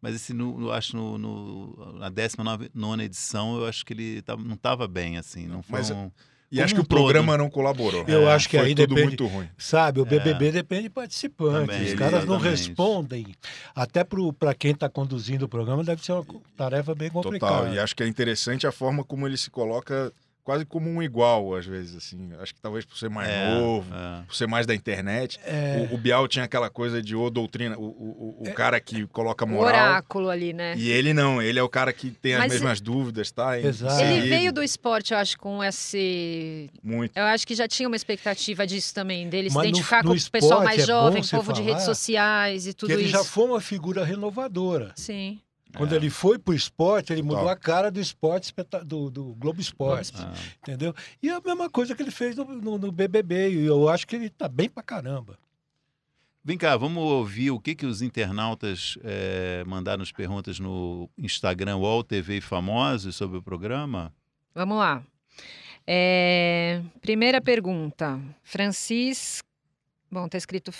Mas 0.00 0.14
esse, 0.14 0.32
no, 0.32 0.58
no- 0.58 0.72
acho 0.72 0.96
no, 0.96 1.18
no, 1.18 1.92
na 1.98 2.08
19 2.08 2.70
edição, 3.04 3.58
eu 3.58 3.66
acho 3.66 3.84
que 3.84 3.92
ele 3.92 4.22
tava, 4.22 4.42
não 4.42 4.54
estava 4.54 4.86
bem, 4.88 5.16
assim. 5.18 5.46
Não 5.46 5.62
foi 5.62 5.78
Mas 5.78 5.90
um... 5.90 6.10
E 6.54 6.60
acho 6.60 6.74
que 6.74 6.80
um 6.80 6.84
o 6.84 6.86
programa 6.86 7.38
não 7.38 7.48
colaborou. 7.48 8.04
Eu 8.06 8.28
É, 8.28 8.34
acho 8.34 8.46
que 8.46 8.58
Foi 8.58 8.66
aí 8.66 8.74
tudo 8.74 8.88
depende. 8.94 9.06
muito 9.06 9.26
ruim. 9.26 9.48
Sabe, 9.56 10.00
o 10.00 10.04
BBB 10.04 10.52
depende 10.52 10.82
de 10.82 10.90
participante. 10.90 11.66
Também, 11.72 11.86
Os 11.86 11.94
caras 11.94 12.26
não 12.26 12.36
respondem. 12.36 13.34
Até 13.74 14.04
para 14.04 14.54
quem 14.54 14.72
está 14.72 14.86
conduzindo 14.86 15.44
o 15.46 15.48
programa, 15.48 15.82
deve 15.82 16.04
ser 16.04 16.12
uma 16.12 16.26
tarefa 16.54 16.94
bem 16.94 17.08
complicada. 17.08 17.56
Total. 17.60 17.74
E 17.74 17.78
acho 17.78 17.96
que 17.96 18.02
é 18.02 18.06
interessante 18.06 18.66
a 18.66 18.72
forma 18.72 19.02
como 19.02 19.26
ele 19.26 19.38
se 19.38 19.48
coloca 19.50 20.12
quase 20.44 20.64
como 20.64 20.90
um 20.90 21.02
igual, 21.02 21.54
às 21.54 21.64
vezes, 21.64 21.96
assim. 21.96 22.30
Acho 22.40 22.54
que 22.54 22.60
talvez 22.60 22.84
por 22.84 22.96
ser 22.98 23.08
mais 23.08 23.28
é, 23.28 23.54
novo, 23.54 23.86
é. 23.94 24.22
por 24.26 24.34
ser 24.34 24.46
mais 24.46 24.66
da 24.66 24.74
internet. 24.74 25.38
É, 25.44 25.88
O, 25.90 25.94
o 25.94 25.98
Bial 25.98 26.26
tinha 26.28 26.44
aquela 26.44 26.68
coisa 26.68 27.00
de 27.02 27.14
ô 27.14 27.30
doutrina, 27.30 27.76
o, 27.78 27.82
o, 27.84 28.36
o- 28.40 28.48
o 28.48 28.54
cara 28.54 28.80
que 28.80 29.06
coloca 29.06 29.44
O 29.44 29.48
moral. 29.48 29.68
oráculo 29.90 30.28
ali, 30.30 30.52
né? 30.52 30.74
E 30.76 30.90
ele 30.90 31.12
não, 31.14 31.40
ele 31.40 31.58
é 31.58 31.62
o 31.62 31.68
cara 31.68 31.92
que 31.92 32.10
tem 32.10 32.34
as 32.34 32.40
Mas 32.40 32.52
mesmas 32.52 32.80
dúvidas, 32.80 33.30
tá? 33.30 33.58
Exato. 33.60 34.02
Ele 34.02 34.28
veio 34.28 34.52
do 34.52 34.62
esporte, 34.62 35.12
eu 35.12 35.18
acho, 35.18 35.38
com 35.38 35.62
esse. 35.62 36.68
Muito. 36.82 37.16
Eu 37.16 37.24
acho 37.24 37.46
que 37.46 37.54
já 37.54 37.68
tinha 37.68 37.88
uma 37.88 37.96
expectativa 37.96 38.66
disso 38.66 38.92
também, 38.94 39.28
dele 39.28 39.48
se 39.50 39.54
Mas 39.56 39.64
no- 39.64 39.68
identificar 39.70 40.02
no 40.04 40.10
com 40.10 40.16
o 40.16 40.30
pessoal 40.30 40.50
esporte 40.60 40.64
mais 40.64 40.80
é 40.82 40.86
jovem, 40.86 41.22
povo 41.24 41.52
de 41.52 41.62
redes 41.62 41.84
sociais 41.84 42.66
e 42.66 42.72
tudo 42.74 42.88
que 42.88 42.94
ele 42.94 43.02
isso. 43.04 43.12
já 43.12 43.24
foi 43.24 43.44
uma 43.44 43.60
figura 43.60 44.04
renovadora. 44.04 44.92
Sim. 44.96 45.40
Quando 45.76 45.92
É. 45.92 45.96
ele 45.96 46.10
foi 46.10 46.38
pro 46.38 46.52
esporte, 46.54 47.12
ele 47.12 47.22
mudou 47.22 47.38
Total. 47.40 47.52
a 47.54 47.56
cara 47.56 47.90
do 47.90 47.98
esporte 48.00 48.52
do, 48.84 49.10
do 49.10 49.24
Globo 49.34 49.60
Esporte, 49.60 50.12
Ah. 50.16 50.32
entendeu? 50.62 50.94
E 51.22 51.28
é 51.28 51.32
a 51.34 51.40
mesma 51.40 51.70
coisa 51.70 51.94
que 51.94 52.02
ele 52.02 52.10
fez 52.10 52.36
no, 52.36 52.44
no- 52.44 52.78
no 52.78 52.92
BBB, 52.92 53.50
e 53.50 53.64
eu 53.64 53.88
acho 53.88 54.06
que 54.06 54.16
ele 54.16 54.28
tá 54.28 54.48
bem 54.48 54.68
pra 54.68 54.82
caramba. 54.82 55.38
Vem 56.44 56.58
cá, 56.58 56.76
vamos 56.76 57.02
ouvir 57.04 57.52
o 57.52 57.60
que, 57.60 57.74
que 57.74 57.86
os 57.86 58.02
internautas 58.02 58.98
eh, 59.04 59.62
mandaram 59.66 60.00
nas 60.00 60.10
perguntas 60.10 60.58
no 60.58 61.08
Instagram 61.16 61.76
UOL 61.76 62.02
TV 62.02 62.40
Famosos 62.40 63.14
sobre 63.14 63.38
o 63.38 63.42
programa? 63.42 64.12
Vamos 64.54 64.76
lá. 64.76 65.02
É, 65.86 66.82
Primeira 67.00 67.40
pergunta. 67.40 68.20
Francis. 68.42 69.40
Bom, 70.10 70.28
tá 70.28 70.36
escrito 70.36 70.70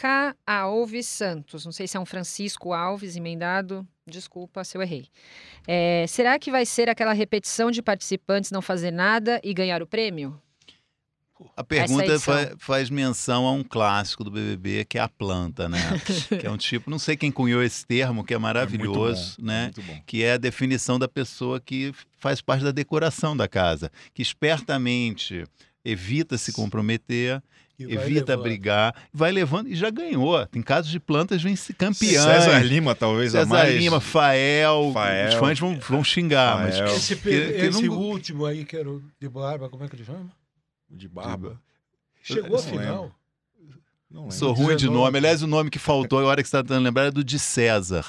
Francisca 0.00 0.36
Alves 0.46 1.06
Santos. 1.06 1.64
Não 1.64 1.72
sei 1.72 1.86
se 1.88 1.96
é 1.96 2.00
um 2.00 2.04
Francisco 2.06 2.72
Alves 2.72 3.16
emendado. 3.16 3.86
Desculpa 4.06 4.62
se 4.62 4.76
eu 4.76 4.82
errei. 4.82 5.06
É, 5.66 6.04
Será 6.06 6.38
que 6.38 6.50
vai 6.50 6.64
ser 6.66 6.88
aquela 6.88 7.12
repetição 7.12 7.70
de 7.70 7.82
participantes 7.82 8.50
não 8.50 8.60
fazer 8.62 8.90
nada 8.90 9.40
e 9.42 9.52
ganhar 9.54 9.82
o 9.82 9.86
prêmio? 9.86 10.40
A 11.54 11.62
pergunta 11.62 12.18
fa- 12.18 12.54
faz 12.58 12.88
menção 12.88 13.46
a 13.46 13.52
um 13.52 13.62
clássico 13.62 14.24
do 14.24 14.30
BBB, 14.30 14.86
que 14.86 14.96
é 14.96 15.02
a 15.02 15.08
planta, 15.08 15.68
né? 15.68 15.78
que 16.40 16.46
é 16.46 16.50
um 16.50 16.56
tipo, 16.56 16.88
não 16.90 16.98
sei 16.98 17.14
quem 17.16 17.30
cunhou 17.30 17.62
esse 17.62 17.84
termo, 17.84 18.24
que 18.24 18.32
é 18.32 18.36
É 18.36 18.38
muito 18.38 18.42
maravilhoso, 18.42 19.36
bom, 19.38 19.42
é 19.42 19.46
né? 19.46 19.62
Muito 19.64 19.82
bom. 19.82 20.00
que 20.06 20.22
é 20.22 20.32
a 20.32 20.38
definição 20.38 20.98
da 20.98 21.08
pessoa 21.08 21.60
que 21.60 21.92
faz 22.18 22.40
parte 22.40 22.64
da 22.64 22.70
decoração 22.70 23.36
da 23.36 23.46
casa, 23.48 23.90
que 24.14 24.22
espertamente 24.22 25.44
evita 25.84 26.38
se 26.38 26.52
comprometer, 26.52 27.42
E 27.42 27.65
evita 27.84 28.32
levando. 28.32 28.42
brigar, 28.42 28.94
vai 29.12 29.30
levando 29.32 29.68
e 29.68 29.74
já 29.74 29.90
ganhou. 29.90 30.46
Tem 30.46 30.62
casos 30.62 30.90
de 30.90 30.98
plantas 31.00 31.42
vence 31.42 31.72
campeãs. 31.74 32.22
César 32.22 32.58
Lima, 32.62 32.94
talvez 32.94 33.34
a 33.34 33.40
César 33.40 33.50
mais. 33.50 33.74
Lima, 33.76 34.00
Fael, 34.00 34.90
Fael. 34.92 35.28
os 35.28 35.34
fãs 35.34 35.58
vão, 35.58 35.78
vão 35.78 36.02
xingar, 36.04 36.58
mas. 36.62 36.78
Esse, 36.96 37.16
Que- 37.16 37.22
que 37.30 37.30
esse 37.66 37.86
não- 37.86 37.98
último 37.98 38.46
aí, 38.46 38.64
que 38.64 38.76
era 38.76 38.88
o 38.90 39.02
de 39.20 39.28
barba, 39.28 39.68
como 39.68 39.84
é 39.84 39.88
que 39.88 39.96
ele 39.96 40.04
chama? 40.04 40.30
De 40.90 41.08
barba. 41.08 41.60
Chegou 42.22 42.56
ao 42.56 42.62
não 42.62 42.70
final. 42.70 43.02
lembro. 43.02 43.14
Sou 44.30 44.52
ruim 44.52 44.76
de 44.76 44.84
19. 44.86 44.94
nome. 44.94 45.18
Aliás, 45.18 45.42
o 45.42 45.46
nome 45.48 45.68
que 45.68 45.78
faltou 45.80 46.18
agora 46.20 46.40
que 46.42 46.48
você 46.48 46.56
está 46.56 46.62
tentando 46.62 46.84
lembrar 46.84 47.06
é 47.06 47.10
do 47.10 47.24
de 47.24 47.38
César. 47.38 48.04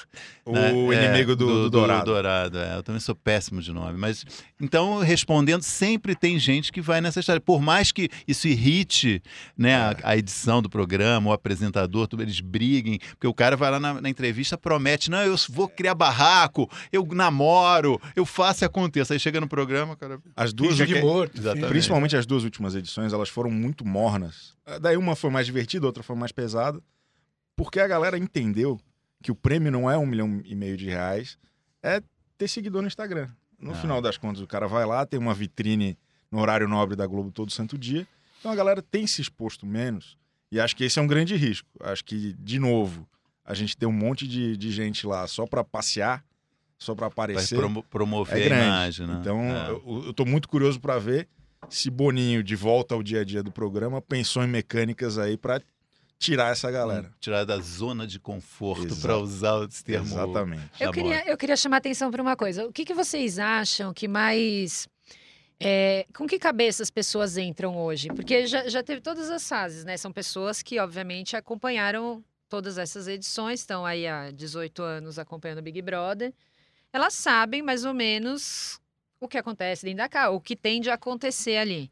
O 0.45 0.51
né? 0.53 0.71
É, 0.71 1.05
inimigo 1.05 1.35
do, 1.35 1.63
do 1.63 1.69
Dourado. 1.71 2.05
Dourado, 2.05 2.57
é. 2.59 2.77
Eu 2.77 2.83
também 2.83 3.01
sou 3.01 3.15
péssimo 3.15 3.61
de 3.61 3.73
nome. 3.73 3.97
Mas, 3.97 4.23
então, 4.61 4.99
respondendo, 4.99 5.63
sempre 5.63 6.15
tem 6.15 6.37
gente 6.37 6.71
que 6.71 6.81
vai 6.81 7.01
nessa 7.01 7.19
história. 7.19 7.41
Por 7.41 7.61
mais 7.61 7.91
que 7.91 8.09
isso 8.27 8.47
irrite 8.47 9.21
né, 9.57 9.75
a, 9.75 9.91
É. 9.91 9.97
a 10.03 10.17
edição 10.17 10.61
do 10.61 10.69
programa, 10.69 11.31
o 11.31 11.33
apresentador, 11.33 12.07
eles 12.19 12.39
briguem, 12.41 12.99
porque 13.11 13.27
o 13.27 13.33
cara 13.33 13.57
vai 13.57 13.71
lá 13.71 13.79
na, 13.79 13.99
na 13.99 14.09
entrevista, 14.09 14.57
promete, 14.57 15.09
não, 15.09 15.19
eu 15.23 15.35
vou 15.49 15.67
criar 15.67 15.95
barraco, 15.95 16.69
eu 16.91 17.05
namoro, 17.11 17.99
eu 18.15 18.25
faço 18.25 18.63
e 18.63 18.65
aconteça. 18.65 19.13
Aí 19.13 19.19
chega 19.19 19.41
no 19.41 19.47
programa, 19.47 19.95
cara... 19.95 20.19
As 20.35 20.53
duas, 20.53 20.77
Finge 20.77 20.93
que- 20.93 21.01
morto. 21.01 21.41
Principalmente 21.67 22.15
as 22.15 22.25
duas 22.25 22.43
últimas 22.43 22.75
edições, 22.75 23.11
elas 23.13 23.29
foram 23.29 23.49
muito 23.49 23.83
mornas. 23.83 24.55
Daí 24.81 24.97
uma 24.97 25.15
foi 25.15 25.29
mais 25.29 25.45
divertida, 25.45 25.85
outra 25.85 26.03
foi 26.03 26.15
mais 26.15 26.31
pesada, 26.31 26.81
porque 27.55 27.79
a 27.79 27.87
galera 27.87 28.17
entendeu 28.17 28.79
que 29.23 29.31
o 29.31 29.35
prêmio 29.35 29.71
não 29.71 29.89
é 29.89 29.97
um 29.97 30.05
milhão 30.05 30.41
e 30.43 30.53
meio 30.55 30.75
de 30.75 30.85
reais, 30.87 31.37
é 31.81 32.01
ter 32.37 32.47
seguidor 32.47 32.81
no 32.81 32.87
Instagram. 32.87 33.29
No 33.57 33.71
Ah. 33.71 33.75
final 33.75 34.01
das 34.01 34.17
contas, 34.17 34.41
o 34.41 34.47
cara 34.47 34.67
vai 34.67 34.85
lá, 34.85 35.05
tem 35.05 35.19
uma 35.19 35.33
vitrine 35.33 35.97
no 36.29 36.39
horário 36.39 36.67
nobre 36.67 36.95
da 36.95 37.07
Globo 37.07 37.31
todo 37.31 37.51
santo 37.51 37.77
dia. 37.77 38.05
Então 38.39 38.51
a 38.51 38.55
galera 38.55 38.81
tem 38.81 39.07
se 39.07 39.21
exposto 39.21 39.65
menos 39.65 40.17
E 40.51 40.59
acho 40.61 40.75
que 40.75 40.83
esse 40.85 40.97
é 40.97 41.01
um 41.01 41.07
grande 41.07 41.35
risco. 41.35 41.67
Acho 41.81 42.05
que, 42.05 42.33
de 42.39 42.57
novo, 42.57 43.05
a 43.43 43.53
gente 43.53 43.75
tem 43.75 43.87
um 43.89 43.91
monte 43.91 44.25
de, 44.25 44.55
de 44.55 44.71
gente 44.71 45.05
lá 45.05 45.27
só 45.27 45.45
para 45.45 45.61
passear, 45.61 46.23
só 46.77 46.95
para 46.95 47.07
aparecer. 47.07 47.59
Vai 47.59 47.83
promover 47.89 48.51
é 48.51 48.53
a 48.53 48.65
imagem, 48.65 49.07
né? 49.07 49.17
Então, 49.19 49.41
é. 49.41 49.71
eu, 49.71 50.09
estou 50.11 50.25
muito 50.25 50.47
curioso 50.47 50.79
para 50.79 50.97
ver 50.99 51.27
se 51.69 51.89
Boninho, 51.89 52.43
de 52.43 52.55
volta 52.55 52.95
ao 52.95 53.03
dia 53.03 53.21
a 53.21 53.23
dia 53.23 53.43
do 53.43 53.51
programa, 53.51 54.01
pensou 54.01 54.43
em 54.43 54.47
mecânicas 54.47 55.17
aí 55.17 55.37
para 55.37 55.61
tirar 56.19 56.51
essa 56.51 56.69
galera. 56.71 57.07
Hum, 57.07 57.17
tirar 57.19 57.45
da 57.45 57.57
zona 57.59 58.07
de 58.07 58.19
conforto, 58.19 58.95
para 58.97 59.17
usar 59.17 59.67
esse 59.67 59.83
termo. 59.83 60.07
Exatamente. 60.07 60.63
Eu 60.79 60.91
queria, 60.91 61.27
eu 61.27 61.37
queria 61.37 61.55
chamar 61.55 61.77
atenção 61.77 62.09
para 62.09 62.21
uma 62.21 62.35
coisa. 62.35 62.65
O 62.65 62.73
que, 62.73 62.85
que 62.85 62.93
vocês 62.93 63.39
acham 63.39 63.93
que 63.93 64.07
mais. 64.07 64.87
É, 65.59 66.05
com 66.15 66.27
que 66.27 66.37
cabeça 66.37 66.83
as 66.83 66.91
pessoas 66.91 67.35
entram 67.37 67.77
hoje? 67.77 68.09
Porque 68.09 68.45
já, 68.45 68.67
já 68.67 68.83
teve 68.83 69.01
todas 69.01 69.29
as 69.29 69.47
fases, 69.47 69.83
né? 69.83 69.97
São 69.97 70.11
pessoas 70.11 70.61
que, 70.61 70.79
obviamente, 70.79 71.35
acompanharam 71.35 72.23
todas 72.47 72.77
essas 72.77 73.07
edições, 73.07 73.61
estão 73.61 73.85
aí 73.85 74.07
há 74.07 74.31
18 74.31 74.81
anos 74.81 75.19
acompanhando 75.19 75.59
o 75.59 75.61
Big 75.61 75.81
Brother. 75.81 76.33
Elas 76.93 77.13
sabem 77.13 77.61
mais 77.61 77.85
ou 77.85 77.93
menos 77.93 78.79
o 79.19 79.27
que 79.27 79.37
acontece 79.37 79.85
dentro 79.85 79.97
da 79.97 80.09
casa, 80.09 80.31
o 80.31 80.41
que 80.41 80.55
tende 80.55 80.89
a 80.89 80.93
acontecer 80.93 81.57
ali. 81.57 81.91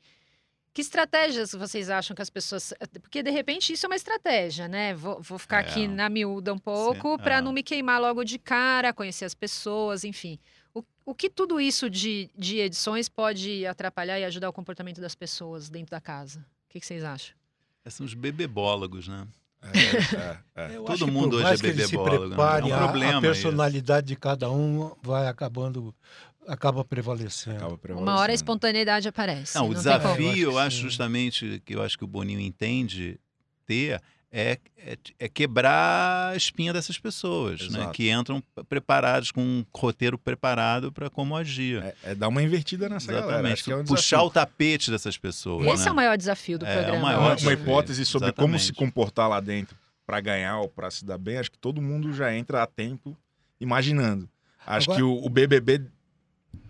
Que 0.74 0.82
estratégias 0.82 1.54
vocês 1.54 1.90
acham 1.90 2.14
que 2.14 2.22
as 2.22 2.30
pessoas. 2.30 2.74
Porque 3.02 3.24
de 3.24 3.32
repente 3.32 3.72
isso 3.72 3.86
é 3.86 3.88
uma 3.88 3.96
estratégia, 3.96 4.68
né? 4.68 4.94
Vou, 4.94 5.22
vou 5.22 5.40
ficar 5.40 5.58
é. 5.58 5.60
aqui 5.62 5.88
na 5.88 6.10
miúda 6.10 6.54
um 6.54 6.58
pouco 6.58 7.18
para 7.18 7.38
é. 7.38 7.42
não 7.42 7.54
me 7.54 7.64
queimar 7.64 8.02
logo 8.02 8.26
de 8.26 8.38
cara, 8.38 8.92
conhecer 8.92 9.24
as 9.24 9.34
pessoas, 9.34 10.04
enfim. 10.04 10.38
O, 10.74 10.84
o 11.06 11.16
que 11.16 11.30
tudo 11.30 11.62
isso 11.62 11.90
de, 11.90 12.30
de 12.38 12.60
edições 12.60 13.08
pode 13.08 13.66
atrapalhar 13.66 14.20
e 14.20 14.26
ajudar 14.26 14.50
o 14.50 14.54
comportamento 14.54 15.00
das 15.00 15.16
pessoas 15.16 15.70
dentro 15.70 15.92
da 15.92 16.02
casa? 16.02 16.40
O 16.40 16.74
que, 16.74 16.82
que 16.82 16.86
vocês 16.86 17.06
acham? 17.06 17.34
Esses 17.86 17.96
são 17.96 18.06
os 18.06 18.14
bebebólogos, 18.14 19.08
né? 19.08 19.26
É, 19.62 20.62
é, 20.62 20.76
é. 20.76 20.80
Todo 20.82 21.08
mundo 21.08 21.38
hoje 21.38 21.54
é 21.54 21.58
bebebólogo. 21.58 22.36
Né? 22.36 22.36
É 22.36 22.66
um 22.66 22.78
problema 22.78 23.18
a 23.18 23.22
personalidade 23.22 24.08
isso. 24.08 24.16
de 24.16 24.20
cada 24.20 24.52
um 24.52 24.94
vai 25.02 25.28
acabando 25.28 25.96
acaba 26.48 26.84
prevalecendo. 26.84 27.58
acaba 27.58 27.78
prevalecendo. 27.78 28.12
Uma 28.12 28.20
hora 28.20 28.32
a 28.32 28.36
espontaneidade 28.36 29.08
aparece. 29.08 29.56
Não, 29.56 29.70
o 29.70 29.74
desafio, 29.74 30.52
eu 30.52 30.58
acho 30.58 30.78
justamente 30.78 31.62
que 31.66 31.76
eu 31.76 31.82
acho 31.82 31.98
que 31.98 32.04
o 32.04 32.08
Boninho 32.08 32.40
entende 32.40 33.20
ter 33.66 34.02
é, 34.38 34.60
é, 34.78 34.98
é, 35.18 35.30
quebrar 35.30 36.32
a 36.34 36.36
espinha 36.36 36.74
dessas 36.74 37.00
pessoas, 37.00 37.70
né? 37.70 37.90
que 37.94 38.12
entram 38.12 38.44
preparados, 38.68 39.32
com 39.32 39.42
um 39.42 39.66
roteiro 39.74 40.18
preparado 40.18 40.92
para 40.92 41.10
como 41.10 41.38
agir. 41.38 41.82
É, 41.82 41.96
é, 42.04 42.16
dar 42.16 42.28
uma 42.28 42.44
invertida 42.44 42.90
nessa 42.90 43.14
Exatamente. 43.14 43.64
galera. 43.64 43.82
É 43.82 43.84
um 43.84 43.86
Puxar 43.86 44.24
o 44.24 44.30
tapete 44.30 44.92
dessas 44.92 45.18
pessoas. 45.18 45.66
Esse 45.68 45.84
né? 45.84 45.90
é 45.90 45.92
o 45.94 45.96
maior 45.96 46.18
desafio 46.18 46.60
do 46.60 46.66
programa. 46.66 47.00
Maior 47.00 47.38
uma 47.40 47.54
hipótese 47.54 48.06
sobre 48.06 48.28
Exatamente. 48.28 48.52
como 48.52 48.60
se 48.60 48.74
comportar 48.74 49.30
lá 49.30 49.40
dentro 49.40 49.78
para 50.06 50.20
ganhar 50.20 50.60
ou 50.60 50.68
para 50.68 50.92
se 50.92 51.06
dar 51.06 51.18
bem, 51.18 51.38
acho 51.38 51.50
que 51.50 51.58
todo 51.58 51.82
mundo 51.82 52.12
já 52.12 52.36
entra 52.36 52.62
a 52.62 52.68
tempo 52.68 53.18
imaginando. 53.60 54.30
Acho 54.68 54.92
Agora... 54.92 54.98
que 54.98 55.04
o, 55.04 55.26
o 55.26 55.30
BBB 55.30 55.82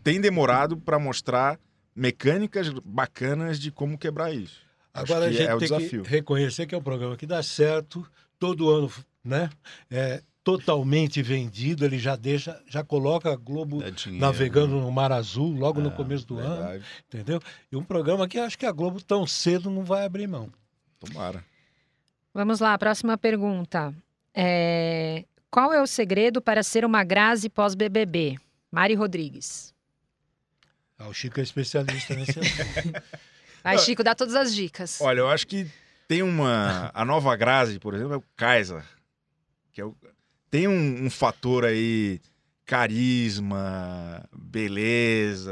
tem 0.04 0.20
demorado 0.20 0.78
para 0.78 1.00
mostrar 1.00 1.60
mecânicas 1.96 2.70
bacanas 2.84 3.60
de 3.60 3.72
como 3.72 3.98
quebrar 3.98 4.34
isso. 4.34 4.62
Agora 4.94 5.26
a 5.26 5.32
gente 5.32 5.44
é 5.44 5.50
tem 5.50 5.58
desafio. 5.58 6.04
que 6.04 6.10
reconhecer 6.10 6.66
que 6.66 6.74
é 6.74 6.78
um 6.78 6.84
programa 6.84 7.18
que 7.18 7.26
dá 7.26 7.44
certo, 7.44 8.06
todo 8.40 8.70
ano, 8.70 8.92
né? 9.24 9.50
É 9.90 10.22
totalmente 10.46 11.24
vendido, 11.24 11.84
ele 11.84 11.98
já 11.98 12.16
deixa, 12.16 12.62
já 12.70 12.84
coloca 12.84 13.34
a 13.34 13.36
Globo 13.36 13.84
dinheiro, 13.92 14.24
navegando 14.24 14.76
né? 14.76 14.82
no 14.82 14.92
Mar 14.92 15.12
Azul 15.12 15.52
logo 15.52 15.80
é, 15.80 15.84
no 15.84 15.92
começo 15.92 16.26
do 16.28 16.36
verdade. 16.36 16.76
ano, 16.76 16.84
entendeu? 17.08 17.42
E 17.72 17.76
um 17.76 17.84
programa 17.84 18.28
que 18.28 18.38
acho 18.38 18.58
que 18.58 18.66
a 18.66 18.72
Globo 18.72 19.02
tão 19.02 19.26
cedo 19.26 19.72
não 19.72 19.84
vai 19.84 20.06
abrir 20.06 20.28
mão. 20.28 20.52
Tomara. 21.00 21.44
Vamos 22.32 22.60
lá, 22.60 22.78
próxima 22.78 23.18
pergunta. 23.18 23.94
É... 24.34 25.26
Qual 25.50 25.74
é 25.74 25.82
o 25.82 25.88
segredo 25.88 26.42
para 26.42 26.62
ser 26.62 26.86
uma 26.86 27.04
Grazi 27.04 27.50
pós-BBB? 27.50 28.38
Mari 28.72 28.94
Rodrigues. 28.94 29.74
Ah, 30.98 31.08
o 31.08 31.14
Chico 31.14 31.40
é 31.40 31.44
especialista 31.44 32.16
nesse 32.16 32.40
assunto. 32.40 33.04
Vai, 33.64 33.78
Chico, 33.80 34.04
dá 34.04 34.14
todas 34.14 34.36
as 34.36 34.54
dicas. 34.54 35.02
Olha, 35.02 35.20
eu 35.20 35.28
acho 35.28 35.48
que 35.48 35.68
tem 36.08 36.22
uma. 36.22 36.92
A 36.94 37.04
nova 37.04 37.36
Grazi, 37.36 37.80
por 37.80 37.94
exemplo, 37.94 38.14
é 38.14 38.18
o 38.18 38.24
Kaiser. 38.36 38.84
Que 39.72 39.82
é 39.82 39.86
o... 39.86 39.96
Tem 40.50 40.68
um, 40.68 41.06
um 41.06 41.10
fator 41.10 41.66
aí 41.66 42.22
carisma, 42.66 44.24
beleza, 44.36 45.52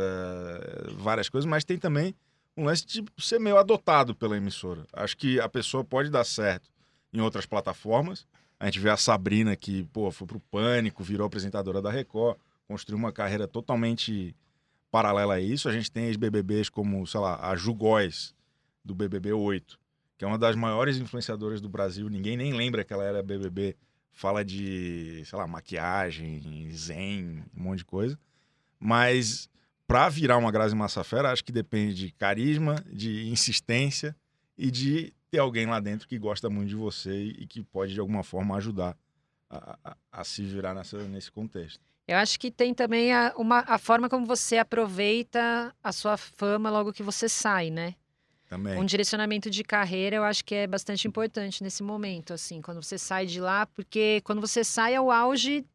várias 0.97 1.29
coisas, 1.29 1.47
mas 1.47 1.63
tem 1.63 1.77
também 1.77 2.15
um 2.57 2.65
lance 2.65 2.85
de 2.85 3.03
ser 3.19 3.39
meio 3.39 3.57
adotado 3.57 4.15
pela 4.15 4.37
emissora. 4.37 4.85
Acho 4.93 5.15
que 5.17 5.39
a 5.39 5.47
pessoa 5.47 5.83
pode 5.83 6.09
dar 6.09 6.23
certo 6.23 6.69
em 7.13 7.21
outras 7.21 7.45
plataformas. 7.45 8.25
A 8.59 8.65
gente 8.65 8.79
vê 8.79 8.89
a 8.89 8.97
Sabrina 8.97 9.55
que, 9.55 9.83
pô, 9.85 10.09
foi 10.11 10.25
pro 10.25 10.39
Pânico, 10.39 11.03
virou 11.03 11.27
apresentadora 11.27 11.81
da 11.81 11.91
Record, 11.91 12.37
construiu 12.67 12.97
uma 12.97 13.11
carreira 13.11 13.47
totalmente 13.47 14.35
paralela 14.93 15.33
a 15.33 15.41
isso, 15.41 15.67
a 15.67 15.73
gente 15.73 15.91
tem 15.91 16.05
ex-BBBs 16.05 16.69
como, 16.69 17.07
sei 17.07 17.19
lá, 17.19 17.49
a 17.49 17.55
Ju 17.55 17.73
Góes, 17.73 18.35
do 18.85 18.93
BBB 18.93 19.33
8, 19.33 19.79
que 20.15 20.23
é 20.23 20.27
uma 20.27 20.37
das 20.37 20.55
maiores 20.55 20.97
influenciadoras 20.97 21.59
do 21.59 21.67
Brasil. 21.67 22.07
Ninguém 22.07 22.37
nem 22.37 22.53
lembra 22.53 22.83
que 22.83 22.93
ela 22.93 23.03
era 23.03 23.23
BBB. 23.23 23.75
Fala 24.11 24.45
de, 24.45 25.23
sei 25.25 25.39
lá, 25.39 25.47
maquiagem, 25.47 26.69
zen, 26.69 27.43
um 27.57 27.63
monte 27.63 27.79
de 27.79 27.85
coisa. 27.85 28.19
Mas 28.79 29.49
para 29.87 30.07
virar 30.09 30.37
uma 30.37 30.51
Grazi 30.51 30.75
Massafera, 30.75 31.31
acho 31.31 31.43
que 31.43 31.51
depende 31.51 31.95
de 31.95 32.11
carisma, 32.11 32.75
de 32.85 33.27
insistência 33.29 34.15
e 34.55 34.69
de 34.69 35.11
ter 35.31 35.39
alguém 35.39 35.65
lá 35.65 35.79
dentro 35.79 36.07
que 36.07 36.19
gosta 36.19 36.51
muito 36.51 36.69
de 36.69 36.75
você 36.75 37.29
e 37.29 37.47
que 37.47 37.63
pode, 37.63 37.95
de 37.95 37.99
alguma 37.99 38.21
forma, 38.21 38.55
ajudar 38.57 38.95
a, 39.49 39.75
a, 39.83 39.97
a 40.11 40.23
se 40.23 40.43
virar 40.43 40.75
nessa, 40.75 41.01
nesse 41.07 41.31
contexto. 41.31 41.81
Eu 42.07 42.17
acho 42.17 42.39
que 42.39 42.51
tem 42.51 42.73
também 42.73 43.13
a, 43.13 43.33
uma, 43.37 43.63
a 43.65 43.77
forma 43.77 44.09
como 44.09 44.25
você 44.25 44.57
aproveita 44.57 45.73
a 45.81 45.91
sua 45.91 46.17
fama 46.17 46.69
logo 46.69 46.91
que 46.91 47.03
você 47.03 47.29
sai, 47.29 47.69
né? 47.69 47.95
Também. 48.49 48.77
Um 48.77 48.85
direcionamento 48.85 49.49
de 49.49 49.63
carreira 49.63 50.17
eu 50.17 50.23
acho 50.23 50.43
que 50.43 50.53
é 50.53 50.67
bastante 50.67 51.07
importante 51.07 51.63
nesse 51.63 51.81
momento, 51.81 52.33
assim, 52.33 52.61
quando 52.61 52.83
você 52.83 52.97
sai 52.97 53.25
de 53.25 53.39
lá, 53.39 53.65
porque 53.65 54.21
quando 54.23 54.41
você 54.41 54.63
sai 54.63 54.93
é 54.95 55.01
o 55.01 55.11
auge, 55.11 55.65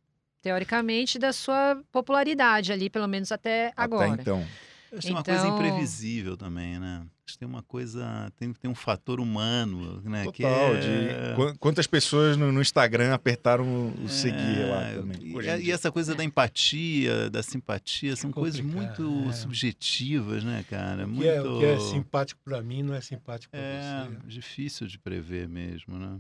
teoricamente, 0.43 1.19
da 1.19 1.33
sua 1.33 1.83
popularidade 1.91 2.73
ali, 2.73 2.89
pelo 2.89 3.09
menos 3.09 3.33
até, 3.33 3.69
até 3.69 3.83
agora. 3.83 4.21
então. 4.21 4.47
Isso 4.93 5.09
é 5.09 5.11
uma 5.11 5.23
coisa 5.23 5.47
então 5.47 5.57
imprevisível 5.57 6.37
também, 6.37 6.79
né? 6.79 7.07
Acho 7.27 7.35
que 7.35 7.39
tem 7.41 7.49
uma 7.49 7.63
coisa, 7.63 8.33
tem, 8.39 8.53
tem 8.55 8.71
um 8.71 8.75
fator 8.75 9.21
humano, 9.21 10.01
né? 10.03 10.25
Total, 10.25 10.33
que 10.33 10.45
é... 10.45 11.35
de 11.35 11.59
quantas 11.59 11.87
pessoas 11.87 12.39
no, 12.39 12.51
no 12.51 12.63
Instagram 12.63 13.13
apertaram 13.13 13.65
o 13.65 14.05
é... 14.07 14.09
seguir 14.09 14.65
lá 14.67 14.93
também. 14.95 15.19
E, 15.21 15.67
e, 15.67 15.71
essa 15.71 15.93
coisa 15.93 16.15
da 16.15 16.25
empatia, 16.25 17.29
da 17.29 17.43
simpatia, 17.43 18.17
são 18.17 18.33
coisas 18.33 18.61
muito 18.61 19.27
é. 19.29 19.33
subjetivas, 19.33 20.43
né, 20.43 20.65
cara? 20.71 21.05
O 21.05 21.09
que, 21.09 21.15
muito... 21.17 21.29
é, 21.29 21.43
o 21.43 21.59
que 21.59 21.65
é 21.67 21.79
simpático 21.79 22.41
para 22.43 22.63
mim 22.63 22.83
não 22.83 22.95
é 22.95 23.01
simpático 23.03 23.51
para 23.51 23.61
é, 23.61 24.07
você. 24.07 24.15
É 24.15 24.27
difícil 24.27 24.87
de 24.87 24.99
prever 24.99 25.49
mesmo, 25.49 25.99
né? 25.99 26.19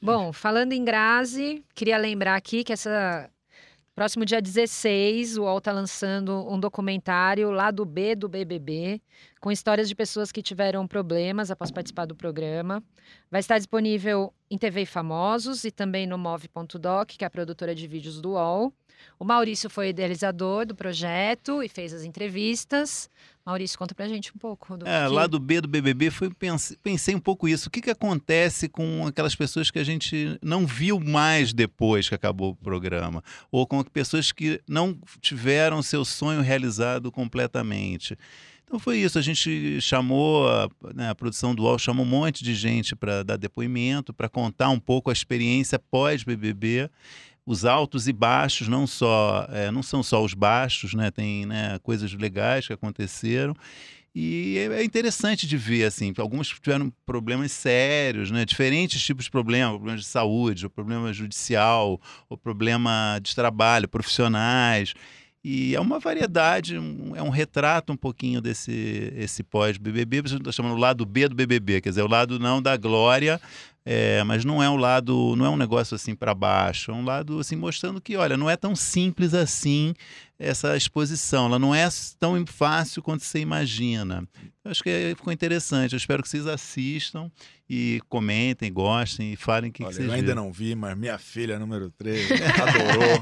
Bom, 0.00 0.32
falando 0.32 0.72
em 0.72 0.82
Grazi, 0.82 1.62
queria 1.74 1.98
lembrar 1.98 2.34
aqui 2.34 2.64
que 2.64 2.72
essa 2.72 3.28
Próximo 4.00 4.24
dia 4.24 4.40
16, 4.40 5.36
o 5.36 5.42
UOL 5.42 5.58
está 5.58 5.72
lançando 5.72 6.50
um 6.50 6.58
documentário 6.58 7.50
lá 7.50 7.70
do 7.70 7.84
B 7.84 8.14
do 8.16 8.30
BBB, 8.30 8.98
com 9.38 9.52
histórias 9.52 9.90
de 9.90 9.94
pessoas 9.94 10.32
que 10.32 10.40
tiveram 10.40 10.86
problemas 10.86 11.50
após 11.50 11.70
participar 11.70 12.06
do 12.06 12.16
programa. 12.16 12.82
Vai 13.30 13.40
estar 13.40 13.58
disponível 13.58 14.32
em 14.50 14.56
TV 14.56 14.86
Famosos 14.86 15.64
e 15.64 15.70
também 15.70 16.06
no 16.06 16.16
Move.doc, 16.16 17.10
que 17.10 17.24
é 17.24 17.26
a 17.26 17.30
produtora 17.30 17.74
de 17.74 17.86
vídeos 17.86 18.22
do 18.22 18.30
UOL. 18.30 18.72
O 19.18 19.24
Maurício 19.26 19.68
foi 19.68 19.90
idealizador 19.90 20.64
do 20.64 20.74
projeto 20.74 21.62
e 21.62 21.68
fez 21.68 21.92
as 21.92 22.02
entrevistas. 22.02 23.10
Maurício, 23.44 23.78
conta 23.78 23.94
pra 23.94 24.06
gente 24.06 24.30
um 24.34 24.38
pouco. 24.38 24.76
Do 24.76 24.86
é, 24.86 25.06
que... 25.06 25.12
lá 25.12 25.26
do 25.26 25.38
B 25.38 25.60
do 25.60 25.68
BBB, 25.68 26.10
foi, 26.10 26.30
pensei, 26.30 26.76
pensei 26.82 27.14
um 27.14 27.20
pouco 27.20 27.48
isso. 27.48 27.68
O 27.68 27.70
que, 27.70 27.80
que 27.80 27.90
acontece 27.90 28.68
com 28.68 29.06
aquelas 29.06 29.34
pessoas 29.34 29.70
que 29.70 29.78
a 29.78 29.84
gente 29.84 30.38
não 30.42 30.66
viu 30.66 31.00
mais 31.00 31.52
depois 31.52 32.08
que 32.08 32.14
acabou 32.14 32.50
o 32.50 32.56
programa? 32.56 33.24
Ou 33.50 33.66
com 33.66 33.82
pessoas 33.82 34.30
que 34.30 34.60
não 34.68 34.96
tiveram 35.20 35.82
seu 35.82 36.04
sonho 36.04 36.42
realizado 36.42 37.10
completamente? 37.10 38.16
Então 38.70 38.78
foi 38.78 38.98
isso, 38.98 39.18
a 39.18 39.22
gente 39.22 39.80
chamou, 39.80 40.48
a, 40.48 40.68
né, 40.94 41.10
a 41.10 41.14
produção 41.14 41.52
do 41.56 41.64
UOL 41.64 41.76
chamou 41.76 42.06
um 42.06 42.08
monte 42.08 42.44
de 42.44 42.54
gente 42.54 42.94
para 42.94 43.24
dar 43.24 43.36
depoimento, 43.36 44.14
para 44.14 44.28
contar 44.28 44.68
um 44.68 44.78
pouco 44.78 45.10
a 45.10 45.12
experiência 45.12 45.76
pós-BBB 45.76 46.88
os 47.44 47.64
altos 47.64 48.06
e 48.08 48.12
baixos, 48.12 48.68
não 48.68 48.86
só 48.86 49.46
é, 49.50 49.70
não 49.70 49.82
são 49.82 50.02
só 50.02 50.22
os 50.22 50.34
baixos, 50.34 50.94
né? 50.94 51.10
Tem 51.10 51.46
né, 51.46 51.78
coisas 51.82 52.12
legais 52.12 52.66
que 52.66 52.72
aconteceram. 52.72 53.54
E 54.14 54.58
é, 54.58 54.80
é 54.80 54.84
interessante 54.84 55.46
de 55.46 55.56
ver, 55.56 55.84
assim, 55.84 56.12
alguns 56.18 56.48
tiveram 56.48 56.92
problemas 57.06 57.52
sérios, 57.52 58.30
né? 58.30 58.44
Diferentes 58.44 59.02
tipos 59.02 59.26
de 59.26 59.30
problemas, 59.30 59.76
problemas 59.76 60.00
de 60.00 60.06
saúde, 60.06 60.66
o 60.66 60.70
problema 60.70 61.12
judicial, 61.12 62.00
o 62.28 62.36
problema 62.36 63.18
de 63.22 63.34
trabalho, 63.34 63.88
profissionais. 63.88 64.94
E 65.42 65.74
é 65.74 65.80
uma 65.80 65.98
variedade, 65.98 66.76
é 66.76 67.22
um 67.22 67.30
retrato 67.30 67.94
um 67.94 67.96
pouquinho 67.96 68.42
desse 68.42 69.10
esse 69.16 69.42
pós-BBB, 69.42 70.20
você 70.20 70.36
está 70.36 70.52
chamando 70.52 70.74
o 70.74 70.78
lado 70.78 71.06
B 71.06 71.28
do 71.28 71.34
BBB, 71.34 71.80
quer 71.80 71.88
dizer, 71.88 72.02
o 72.02 72.08
lado 72.08 72.38
não 72.38 72.60
da 72.60 72.76
glória, 72.76 73.40
é, 73.84 74.22
mas 74.24 74.44
não 74.44 74.62
é 74.62 74.68
um 74.68 74.76
lado, 74.76 75.34
não 75.36 75.46
é 75.46 75.48
um 75.48 75.56
negócio 75.56 75.94
assim 75.94 76.14
para 76.14 76.34
baixo, 76.34 76.90
é 76.90 76.94
um 76.94 77.04
lado 77.04 77.38
assim 77.38 77.56
mostrando 77.56 78.00
que, 78.00 78.16
olha, 78.16 78.36
não 78.36 78.48
é 78.50 78.56
tão 78.56 78.76
simples 78.76 79.32
assim 79.34 79.94
essa 80.38 80.74
exposição, 80.76 81.46
ela 81.46 81.58
não 81.58 81.74
é 81.74 81.86
tão 82.18 82.46
fácil 82.46 83.02
quanto 83.02 83.22
você 83.24 83.40
imagina. 83.40 84.26
Eu 84.64 84.70
acho 84.70 84.82
que 84.82 85.14
ficou 85.16 85.32
interessante, 85.32 85.92
eu 85.92 85.98
espero 85.98 86.22
que 86.22 86.28
vocês 86.28 86.46
assistam 86.46 87.30
e 87.68 88.00
comentem, 88.08 88.72
gostem 88.72 89.32
e 89.32 89.36
falem 89.36 89.70
o 89.70 89.72
que, 89.72 89.82
olha, 89.82 89.90
que 89.90 89.96
vocês 89.96 90.08
Eu 90.08 90.14
ainda 90.14 90.28
viram. 90.32 90.44
não 90.44 90.52
vi, 90.52 90.74
mas 90.74 90.96
minha 90.96 91.18
filha 91.18 91.58
número 91.58 91.90
3 91.90 92.28
adorou. 92.60 93.20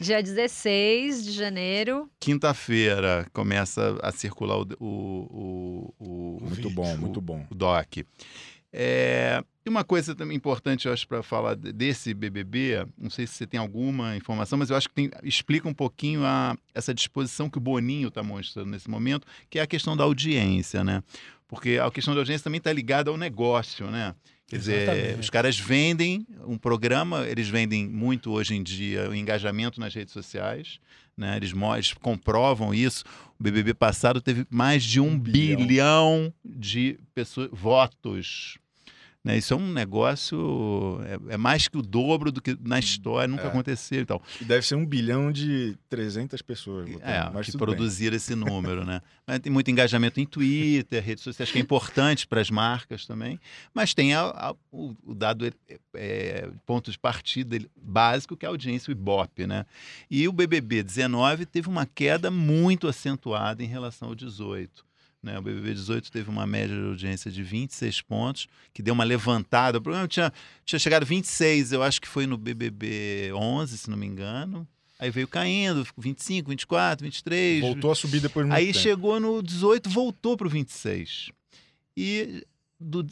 Dia 0.00 0.22
16 0.22 1.24
de 1.24 1.32
janeiro. 1.32 2.10
Quinta-feira 2.18 3.26
começa 3.32 3.98
a 4.02 4.10
circular 4.10 4.58
o, 4.58 4.66
o, 4.80 5.94
o, 5.98 6.36
o 6.40 6.44
muito 6.46 6.68
bom, 6.70 6.96
muito 6.96 7.20
bom. 7.20 7.46
o 7.50 7.54
doc. 7.54 7.98
É, 8.76 9.40
e 9.64 9.70
uma 9.70 9.84
coisa 9.84 10.16
também 10.16 10.36
importante, 10.36 10.86
eu 10.86 10.92
acho, 10.92 11.06
para 11.06 11.22
falar 11.22 11.54
desse 11.54 12.12
BBB, 12.12 12.84
não 12.98 13.08
sei 13.08 13.24
se 13.24 13.34
você 13.34 13.46
tem 13.46 13.60
alguma 13.60 14.16
informação, 14.16 14.58
mas 14.58 14.68
eu 14.68 14.76
acho 14.76 14.88
que 14.88 14.94
tem, 14.96 15.10
explica 15.22 15.68
um 15.68 15.72
pouquinho 15.72 16.24
a, 16.24 16.56
essa 16.74 16.92
disposição 16.92 17.48
que 17.48 17.56
o 17.56 17.60
Boninho 17.60 18.08
está 18.08 18.20
mostrando 18.20 18.70
nesse 18.70 18.90
momento, 18.90 19.28
que 19.48 19.60
é 19.60 19.62
a 19.62 19.66
questão 19.66 19.96
da 19.96 20.02
audiência, 20.02 20.82
né? 20.82 21.04
Porque 21.46 21.78
a 21.80 21.88
questão 21.88 22.14
da 22.14 22.20
audiência 22.20 22.42
também 22.42 22.58
está 22.58 22.72
ligada 22.72 23.12
ao 23.12 23.16
negócio, 23.16 23.88
né? 23.92 24.12
Quer 24.48 24.58
dizer, 24.58 24.82
Exatamente. 24.82 25.20
os 25.20 25.30
caras 25.30 25.58
vendem 25.58 26.26
um 26.44 26.58
programa, 26.58 27.24
eles 27.28 27.48
vendem 27.48 27.88
muito 27.88 28.32
hoje 28.32 28.56
em 28.56 28.62
dia 28.62 29.08
o 29.08 29.14
engajamento 29.14 29.78
nas 29.78 29.94
redes 29.94 30.12
sociais, 30.12 30.80
né? 31.16 31.36
Eles, 31.36 31.52
eles 31.74 31.94
comprovam 31.94 32.74
isso. 32.74 33.04
O 33.38 33.42
BBB 33.42 33.72
passado 33.72 34.20
teve 34.20 34.44
mais 34.50 34.82
de 34.82 35.00
um, 35.00 35.10
Um 35.12 35.18
bilhão. 35.18 35.56
bilhão 35.56 36.34
de 36.44 36.98
pessoas, 37.14 37.48
votos. 37.52 38.58
Né? 39.24 39.38
Isso 39.38 39.54
é 39.54 39.56
um 39.56 39.72
negócio, 39.72 41.00
é, 41.28 41.34
é 41.34 41.36
mais 41.38 41.66
que 41.66 41.78
o 41.78 41.82
dobro 41.82 42.30
do 42.30 42.42
que 42.42 42.56
na 42.60 42.78
história, 42.78 43.26
nunca 43.26 43.44
É. 43.44 43.46
aconteceu 43.46 44.02
e 44.02 44.04
tal. 44.04 44.22
E 44.38 44.44
deve 44.44 44.66
ser 44.66 44.74
um 44.74 44.84
bilhão 44.84 45.32
de 45.32 45.78
300 45.88 46.42
pessoas. 46.42 46.90
É, 47.00 47.30
mas 47.32 47.46
que 47.46 47.52
tudo 47.52 47.64
bem. 47.66 47.74
produziram 47.74 48.14
esse 48.16 48.34
número, 48.36 48.84
né? 48.84 49.00
Mas 49.26 49.38
tem 49.38 49.50
muito 49.50 49.70
engajamento 49.70 50.20
em 50.20 50.26
Twitter, 50.26 51.02
redes 51.02 51.24
sociais, 51.24 51.50
que 51.50 51.56
é 51.56 51.60
importante 51.62 52.26
para 52.26 52.42
as 52.42 52.50
marcas 52.50 53.06
também. 53.06 53.40
Mas 53.72 53.94
tem 53.94 54.12
a- 54.14 54.24
a- 54.24 54.54
o, 54.70 54.94
o 55.02 55.14
dado 55.14 55.46
é, 55.46 55.52
é, 55.94 56.50
ponto 56.66 56.90
de 56.90 56.98
partida 56.98 57.58
básico, 57.74 58.36
que 58.36 58.44
é 58.44 58.48
a 58.48 58.50
audiência, 58.50 58.90
o 58.90 58.92
Ibope, 58.92 59.46
né? 59.46 59.64
E 60.10 60.28
o 60.28 60.32
BBB 60.32 60.82
19 60.82 61.46
teve 61.46 61.68
uma 61.68 61.86
queda 61.86 62.30
muito 62.30 62.86
acentuada 62.88 63.62
em 63.62 63.66
relação 63.66 64.08
ao 64.08 64.14
18. 64.14 64.84
Né? 65.24 65.38
O 65.38 65.42
BBB 65.42 65.72
18 65.74 66.12
teve 66.12 66.28
uma 66.30 66.46
média 66.46 66.76
de 66.76 66.86
audiência 66.86 67.30
de 67.30 67.42
26 67.42 68.02
pontos, 68.02 68.46
que 68.72 68.82
deu 68.82 68.92
uma 68.94 69.04
levantada. 69.04 69.78
O 69.78 69.80
programa 69.80 70.06
tinha, 70.06 70.32
tinha 70.64 70.78
chegado 70.78 71.06
26, 71.06 71.72
eu 71.72 71.82
acho 71.82 72.00
que 72.00 72.06
foi 72.08 72.26
no 72.26 72.36
BBB 72.36 73.32
11, 73.34 73.78
se 73.78 73.90
não 73.90 73.96
me 73.96 74.06
engano. 74.06 74.68
Aí 74.98 75.10
veio 75.10 75.26
caindo, 75.26 75.84
25, 75.98 76.50
24, 76.50 77.04
23. 77.04 77.60
Voltou 77.62 77.90
a 77.90 77.94
subir 77.94 78.20
depois 78.20 78.44
de 78.46 78.50
muito 78.50 78.58
Aí 78.58 78.66
tempo. 78.68 78.78
chegou 78.78 79.18
no 79.18 79.42
18, 79.42 79.90
voltou 79.90 80.36
para 80.36 80.46
o 80.46 80.50
26. 80.50 81.30
E 81.96 82.44
do, 82.78 83.04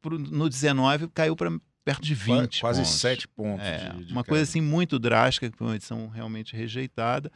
pro- 0.00 0.18
no 0.18 0.48
19 0.48 1.08
caiu 1.08 1.36
para 1.36 1.50
perto 1.84 2.02
de 2.02 2.14
20 2.14 2.60
Quase 2.60 2.80
pontos. 2.80 2.94
7 3.00 3.28
pontos. 3.28 3.64
É, 3.64 3.90
de- 3.90 4.04
de 4.06 4.12
uma 4.12 4.22
queda. 4.22 4.30
coisa 4.30 4.42
assim 4.44 4.60
muito 4.60 4.98
drástica, 4.98 5.50
que 5.50 5.56
foi 5.56 5.66
uma 5.68 5.76
edição 5.76 6.08
realmente 6.08 6.56
rejeitada. 6.56 7.30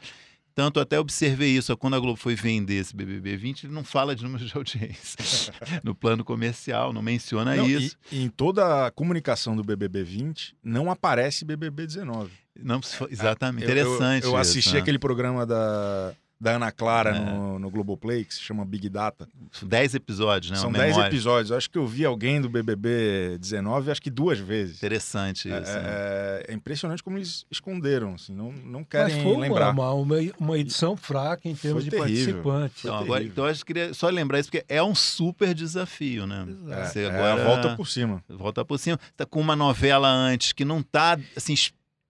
Tanto 0.61 0.79
até 0.79 0.99
observei 0.99 1.49
isso, 1.57 1.75
quando 1.75 1.95
a 1.95 1.99
Globo 1.99 2.15
foi 2.15 2.35
vender 2.35 2.75
esse 2.75 2.95
BBB 2.95 3.35
20, 3.35 3.63
ele 3.63 3.73
não 3.73 3.83
fala 3.83 4.15
de 4.15 4.23
números 4.23 4.47
de 4.47 4.55
audiência 4.55 5.17
no 5.83 5.95
plano 5.95 6.23
comercial, 6.23 6.93
não 6.93 7.01
menciona 7.01 7.55
Não, 7.55 7.67
isso. 7.67 7.97
E, 8.11 8.21
em 8.21 8.29
toda 8.29 8.85
a 8.85 8.91
comunicação 8.91 9.55
do 9.55 9.63
BBB 9.63 10.03
20, 10.03 10.55
não 10.63 10.91
aparece 10.91 11.43
BBB 11.43 11.87
19. 11.87 12.29
Não, 12.63 12.79
for- 12.79 13.11
exatamente, 13.11 13.63
Eu- 13.63 13.69
eu- 13.69 13.81
interessante 13.83 14.23
Eu, 14.25 14.29
isso, 14.29 14.37
assisti 14.37 14.73
né? 14.75 14.79
aquele 14.81 14.99
programa 14.99 15.47
da, 15.47 16.13
da 16.41 16.53
Ana 16.55 16.71
Clara 16.71 17.11
É. 17.15 17.19
no, 17.19 17.59
no 17.59 17.69
Globoplay, 17.69 18.25
que 18.25 18.33
se 18.33 18.41
chama 18.41 18.65
Big 18.65 18.89
Data. 18.89 19.27
10 19.61 19.93
episódios, 19.93 20.49
né? 20.51 20.57
São 20.57 20.69
uma 20.69 20.79
10 20.79 20.89
memória. 20.95 21.07
episódios. 21.09 21.51
Eu 21.51 21.57
acho 21.57 21.69
que 21.69 21.77
eu 21.77 21.85
vi 21.85 22.03
alguém 22.03 22.41
do 22.41 22.49
BBB 22.49 23.37
19, 23.39 23.91
acho 23.91 24.01
que 24.01 24.09
duas 24.09 24.39
vezes. 24.39 24.77
Interessante 24.77 25.47
isso. 25.47 25.51
É, 25.71 25.81
né? 25.81 25.81
é- 25.85 26.45
é 26.49 26.53
impressionante 26.53 27.03
como 27.03 27.17
eles 27.19 27.45
esconderam, 27.51 28.15
assim, 28.15 28.33
não, 28.33 28.51
não 28.51 28.79
Mas 28.79 28.87
querem 28.89 29.21
foi 29.23 29.31
uma, 29.33 29.41
lembrar. 29.41 29.69
uma, 29.71 29.93
uma, 29.93 30.15
uma 30.39 30.57
edição 30.57 30.97
fraca 30.97 31.47
em 31.47 31.53
termos 31.53 31.83
Foi 31.83 31.91
de 31.91 31.95
terrível. 31.95 32.41
participantes. 32.41 32.79
Então, 32.83 32.95
Foi 32.97 33.05
agora, 33.05 33.23
então, 33.23 33.45
eu 33.45 33.51
acho 33.51 33.59
que 33.59 33.73
queria 33.73 33.93
só 33.93 34.09
lembrar 34.09 34.39
isso, 34.39 34.49
porque 34.49 34.65
é 34.67 34.81
um 34.81 34.95
super 34.95 35.53
desafio, 35.53 36.25
né? 36.25 36.47
É, 36.69 36.85
Você 36.85 37.01
é 37.03 37.05
agora 37.09 37.43
volta 37.45 37.75
por 37.75 37.87
cima. 37.87 38.23
volta 38.27 38.65
por 38.65 38.79
cima. 38.79 38.99
Tá 39.15 39.25
com 39.27 39.39
uma 39.39 39.55
novela 39.55 40.09
antes 40.09 40.53
que 40.53 40.65
não 40.65 40.81
tá 40.81 41.19
assim 41.37 41.53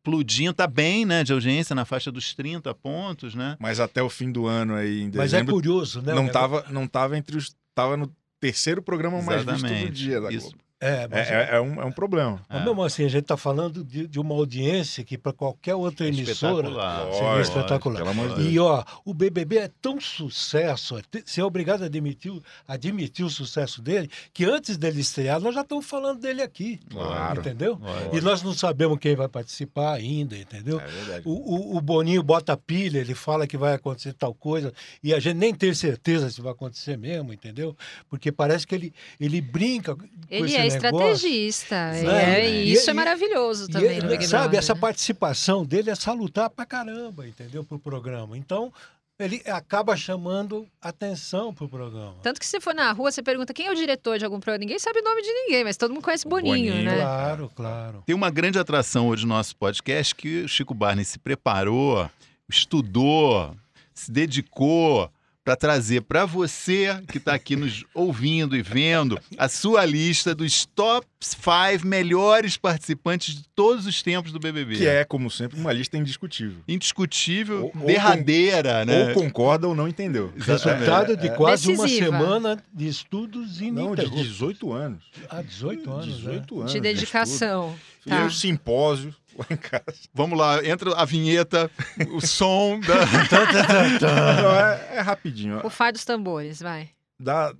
explodindo, 0.02 0.54
tá 0.54 0.66
bem, 0.68 1.06
né, 1.06 1.24
de 1.24 1.32
audiência 1.32 1.76
na 1.76 1.86
faixa 1.86 2.12
dos 2.12 2.34
30 2.34 2.74
pontos, 2.74 3.36
né? 3.36 3.56
Mas 3.60 3.80
até 3.80 4.02
o 4.02 4.10
fim 4.10 4.32
do 4.32 4.48
ano 4.48 4.74
aí, 4.74 5.02
em 5.02 5.12
Mas 5.14 5.34
é 5.34 5.38
dezembro, 5.38 5.54
curioso, 5.54 6.02
né? 6.02 6.14
não, 6.14 6.28
tava, 6.28 6.66
não 6.70 6.88
tava 6.88 7.18
entre 7.18 7.38
os. 7.38 7.56
Tava 7.74 7.96
no 7.96 8.14
terceiro 8.40 8.82
programa 8.82 9.22
mais 9.22 9.44
visto 9.44 9.62
do 9.62 9.66
Exatamente. 9.68 9.92
dia 9.94 10.20
da 10.20 10.30
Isso. 10.32 10.50
Globo. 10.50 10.64
É, 10.82 11.08
mas, 11.08 11.30
É, 11.30 11.34
é- 11.52 11.56
é 11.58 11.62
um, 11.62 11.80
é 11.80 11.86
um 11.86 11.92
problema. 11.92 12.42
mas 12.50 12.66
mesmo 12.66 12.84
assim, 12.84 13.06
a 13.06 13.08
gente 13.08 13.22
está 13.22 13.38
falando 13.38 13.84
de, 13.84 14.08
de 14.08 14.20
uma 14.20 14.34
audiência 14.34 15.04
que 15.04 15.16
para 15.16 15.32
qualquer 15.32 15.76
outra 15.76 16.08
É 16.08 16.10
emissora 16.10 16.68
espetacular. 16.68 17.14
seria 17.14 17.42
espetacular. 17.42 18.40
E 18.42 18.58
ó, 18.60 18.84
o 19.06 19.14
BBB 19.14 19.58
é 19.60 19.70
tão 19.80 20.02
sucesso, 20.02 20.98
é 20.98 21.02
você 21.24 21.42
é 21.42 21.44
obrigado 21.46 21.84
a 21.84 21.86
admitir, 21.86 22.32
o- 22.32 22.42
admitir 22.68 23.24
o 23.24 23.30
sucesso 23.30 23.82
dele, 23.82 24.10
que 24.34 24.44
antes 24.46 24.76
dele 24.78 25.02
estrear, 25.02 25.40
nós 25.40 25.54
já 25.54 25.62
estamos 25.62 25.86
falando 25.86 26.20
dele 26.20 26.42
aqui. 26.42 26.80
Claro. 26.90 27.40
Entendeu? 27.42 27.80
E 28.12 28.20
nós 28.22 28.42
não 28.42 28.54
sabemos 28.54 28.98
quem 29.00 29.16
vai 29.16 29.28
participar 29.28 29.94
ainda, 29.94 30.36
entendeu? 30.38 30.80
É 30.80 30.88
verdade. 30.88 31.22
O, 31.26 31.74
o, 31.74 31.78
o 31.78 31.82
Boninho 31.82 32.24
bota 32.24 32.58
pilha, 32.58 32.98
ele 33.00 33.14
fala 33.14 33.46
que 33.46 33.56
vai 33.58 33.74
acontecer 33.76 34.14
tal 34.14 34.34
coisa, 34.34 34.74
e 35.04 35.14
a 35.14 35.20
gente 35.20 35.36
nem 35.38 35.54
tem 35.54 35.74
certeza 35.76 36.30
se 36.32 36.42
vai 36.42 36.52
acontecer 36.54 36.98
mesmo, 36.98 37.32
entendeu? 37.34 37.76
Porque 38.10 38.32
parece 38.32 38.66
que 38.66 38.74
ele, 38.74 38.94
ele 39.20 39.42
brinca 39.42 39.96
com 39.96 40.04
Ele 40.30 40.46
esse 40.46 40.56
é 40.56 40.58
negócio. 40.60 40.71
Estrategista. 40.76 41.76
É, 41.76 42.42
é, 42.42 42.50
e- 42.50 42.64
e 42.70 42.74
isso 42.74 42.90
e- 42.90 42.92
é 42.92 42.94
maravilhoso 42.94 43.66
E 43.70 43.72
também 43.72 43.92
ele- 43.98 44.02
no 44.04 44.08
Big 44.10 44.26
sabe, 44.28 44.42
Brother, 44.44 44.60
essa 44.60 44.74
né? 44.74 44.80
participação 44.80 45.66
dele 45.66 45.90
é 45.90 45.96
salutar 45.96 46.50
pra 46.50 46.66
caramba, 46.66 47.28
entendeu? 47.28 47.64
Pro 47.64 47.80
programa. 47.80 48.38
Então, 48.38 48.72
ele 49.20 49.42
acaba 49.46 49.96
chamando 49.96 50.68
atenção 50.82 51.54
pro 51.54 51.70
programa. 51.70 52.16
Tanto 52.24 52.40
que 52.40 52.46
se 52.46 52.60
for 52.60 52.74
na 52.74 52.92
rua, 52.92 53.12
você 53.12 53.22
pergunta 53.22 53.54
quem 53.54 53.68
é 53.68 53.72
o 53.72 53.76
diretor 53.76 54.18
de 54.18 54.26
algum 54.26 54.40
programa. 54.40 54.62
Ninguém 54.62 54.80
sabe 54.80 55.00
o 55.00 55.04
nome 55.04 55.22
de 55.22 55.32
ninguém, 55.32 55.64
mas 55.64 55.78
todo 55.78 55.94
mundo 55.94 56.04
conhece 56.04 56.28
Boninho, 56.28 56.74
Boninho, 56.74 56.84
né? 56.92 56.96
Claro, 57.02 57.52
claro. 57.56 58.04
Tem 58.06 58.16
uma 58.16 58.32
grande 58.32 58.58
atração 58.58 59.08
hoje 59.10 59.24
no 59.24 59.30
nosso 59.36 59.56
podcast 59.56 60.16
que 60.16 60.44
o 60.44 60.48
Chico 60.48 60.74
Barney 60.74 61.06
se 61.06 61.20
preparou, 61.20 62.10
estudou, 62.50 63.56
se 63.94 64.12
dedicou 64.12 65.10
para 65.44 65.56
trazer 65.56 66.02
para 66.02 66.24
você 66.26 67.02
que 67.08 67.18
está 67.18 67.34
aqui 67.34 67.56
nos 67.56 67.84
ouvindo 67.96 68.56
e 68.56 68.62
vendo 68.62 69.20
a 69.38 69.50
sua 69.50 69.84
lista 69.86 70.36
dos 70.36 70.66
top 70.66 71.06
5 71.20 71.86
melhores 71.86 72.58
participantes 72.58 73.36
de 73.36 73.44
todos 73.56 73.86
os 73.88 74.02
tempos 74.04 74.32
do 74.32 74.40
BBB. 74.40 74.78
Que 74.78 74.88
é, 74.88 75.04
como 75.04 75.30
sempre, 75.32 75.60
uma 75.60 75.74
lista 75.74 75.98
indiscutível. 75.98 76.62
Indiscutível, 76.68 77.66
Ou- 77.66 77.82
ou 77.82 77.88
derradeira, 77.88 78.86
né? 78.86 79.10
Ou 79.10 79.14
concorda 79.16 79.68
ou 79.68 79.76
não 79.76 79.88
entendeu. 79.88 80.32
Resultado 80.38 81.18
de 81.18 81.30
quase 81.36 81.72
uma 81.72 81.84
Decisiva. 81.86 82.06
semana 82.06 82.64
de 82.74 82.88
estudos 82.88 83.60
Não, 83.62 83.74
de 83.74 84.04
ininterruptos. 84.04 84.28
18 84.28 84.72
anos. 84.74 85.04
Ah, 85.30 85.42
18 85.42 85.92
anos, 85.92 86.06
18 86.18 86.60
anos. 86.60 86.72
De 86.72 86.80
dedicação. 86.80 87.76
Fiz 88.04 88.12
Tá. 88.14 88.26
um 88.26 88.30
simpósio 88.32 89.16
lá 89.38 89.46
em 89.50 89.58
casa. 89.58 90.10
Vamos 90.14 90.38
lá, 90.38 90.66
entra 90.66 90.94
a 90.96 91.06
vinheta, 91.06 91.70
o 92.12 92.26
som 92.26 92.80
da. 92.80 92.96
Não, 94.42 94.56
é, 94.56 94.98
é 94.98 95.00
rapidinho. 95.02 95.66
O 95.66 95.70
far 95.70 95.92
dos 95.92 96.06
tambores, 96.06 96.62
vai. 96.62 96.90
Dá 97.20 97.54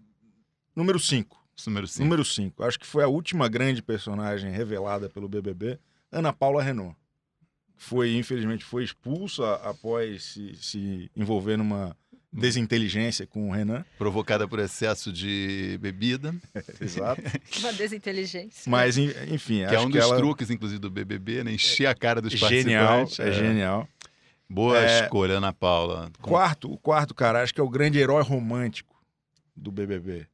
número 0.76 1.00
5. 1.00 1.40
Número 1.68 1.88
5. 1.88 2.04
Número 2.04 2.26
5. 2.26 2.64
Acho 2.64 2.80
que 2.80 2.88
foi 2.88 3.04
a 3.04 3.08
última 3.08 3.48
grande 3.48 3.82
personagem 3.82 4.52
revelada 4.52 5.10
pelo 5.10 5.30
BBB, 5.30 5.80
Ana 6.12 6.34
Paula 6.34 6.64
Renault. 6.64 6.96
Foi, 7.76 8.16
infelizmente, 8.16 8.64
foi 8.64 8.84
expulsa 8.84 9.56
após 9.56 10.24
se, 10.24 10.56
se 10.56 11.12
envolver 11.16 11.58
numa 11.58 11.96
desinteligência 12.32 13.28
com 13.28 13.50
o 13.50 13.52
Renan. 13.52 13.84
Provocada 13.98 14.48
por 14.48 14.60
excesso 14.60 15.12
de 15.12 15.78
bebida, 15.82 16.34
Exato. 16.80 17.22
Uma 17.60 17.74
desinteligência. 17.74 18.70
Mas, 18.70 18.98
en- 18.98 19.12
enfim, 19.34 19.60
que 19.60 19.66
acho 19.66 19.76
é 19.76 19.80
um 19.80 19.88
que 19.92 19.98
dos 19.98 20.08
ela... 20.08 20.18
truques, 20.18 20.50
inclusive, 20.50 20.80
do 20.80 20.90
BBB, 20.90 21.44
né? 21.44 21.54
Encher 21.54 21.88
a 21.88 21.96
cara 21.96 22.22
dos 22.22 22.34
Genial, 22.34 23.00
participantes. 23.00 23.20
é, 23.20 23.32
genial. 23.48 23.88
Boa 24.50 24.78
É, 24.80 25.04
escolha, 25.04 25.36
Ana 25.36 25.54
Paula. 25.54 26.12
Com- 26.22 26.30
Quarto, 26.32 26.72
o 26.72 26.78
quarto, 26.78 27.14
cara, 27.14 27.42
acho 27.42 27.54
que 27.54 27.60
é 27.62 27.64
o 27.64 27.70
grande 27.70 28.00
herói 28.00 28.22
romântico 28.24 28.96
do 29.56 29.72
BBB. 29.72 30.26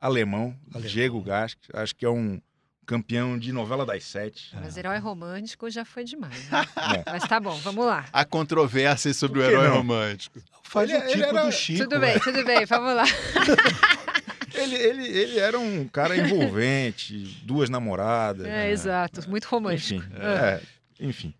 Alemão, 0.00 0.54
Alemão. 0.72 0.88
Diego 0.90 1.20
Gasque. 1.22 1.68
Acho 1.72 1.94
que 1.96 2.04
é 2.04 2.10
um 2.10 2.40
campeão 2.84 3.38
de 3.38 3.52
novela 3.52 3.84
das 3.84 4.04
sete. 4.04 4.54
Mas 4.54 4.76
herói 4.76 4.98
romântico 4.98 5.68
já 5.70 5.84
foi 5.84 6.04
demais. 6.04 6.48
Né? 6.50 6.64
Mas 7.06 7.24
tá 7.28 7.40
bom, 7.40 7.56
vamos 7.56 7.84
lá. 7.84 8.06
Há 8.12 8.24
controvérsias 8.24 9.16
sobre 9.16 9.40
o 9.40 9.42
herói 9.42 9.68
não? 9.68 9.76
romântico. 9.76 10.40
Faz 10.62 10.90
ele, 10.90 10.98
o 10.98 11.08
tipo 11.08 11.22
era... 11.22 11.44
do 11.44 11.52
Chico. 11.52 11.84
Tudo 11.84 12.00
bem, 12.00 12.18
tudo 12.18 12.44
bem, 12.44 12.64
vamos 12.66 12.94
lá. 12.94 13.04
ele, 14.54 14.74
ele, 14.74 15.06
ele 15.06 15.38
era 15.38 15.58
um 15.58 15.86
cara 15.88 16.16
envolvente, 16.16 17.16
duas 17.44 17.68
namoradas. 17.68 18.46
É, 18.46 18.50
né? 18.50 18.70
exato, 18.70 19.28
muito 19.28 19.44
romântico. 19.44 20.00
Enfim, 20.00 20.12
é. 20.16 20.26
É, 20.26 20.62
enfim. 21.00 21.34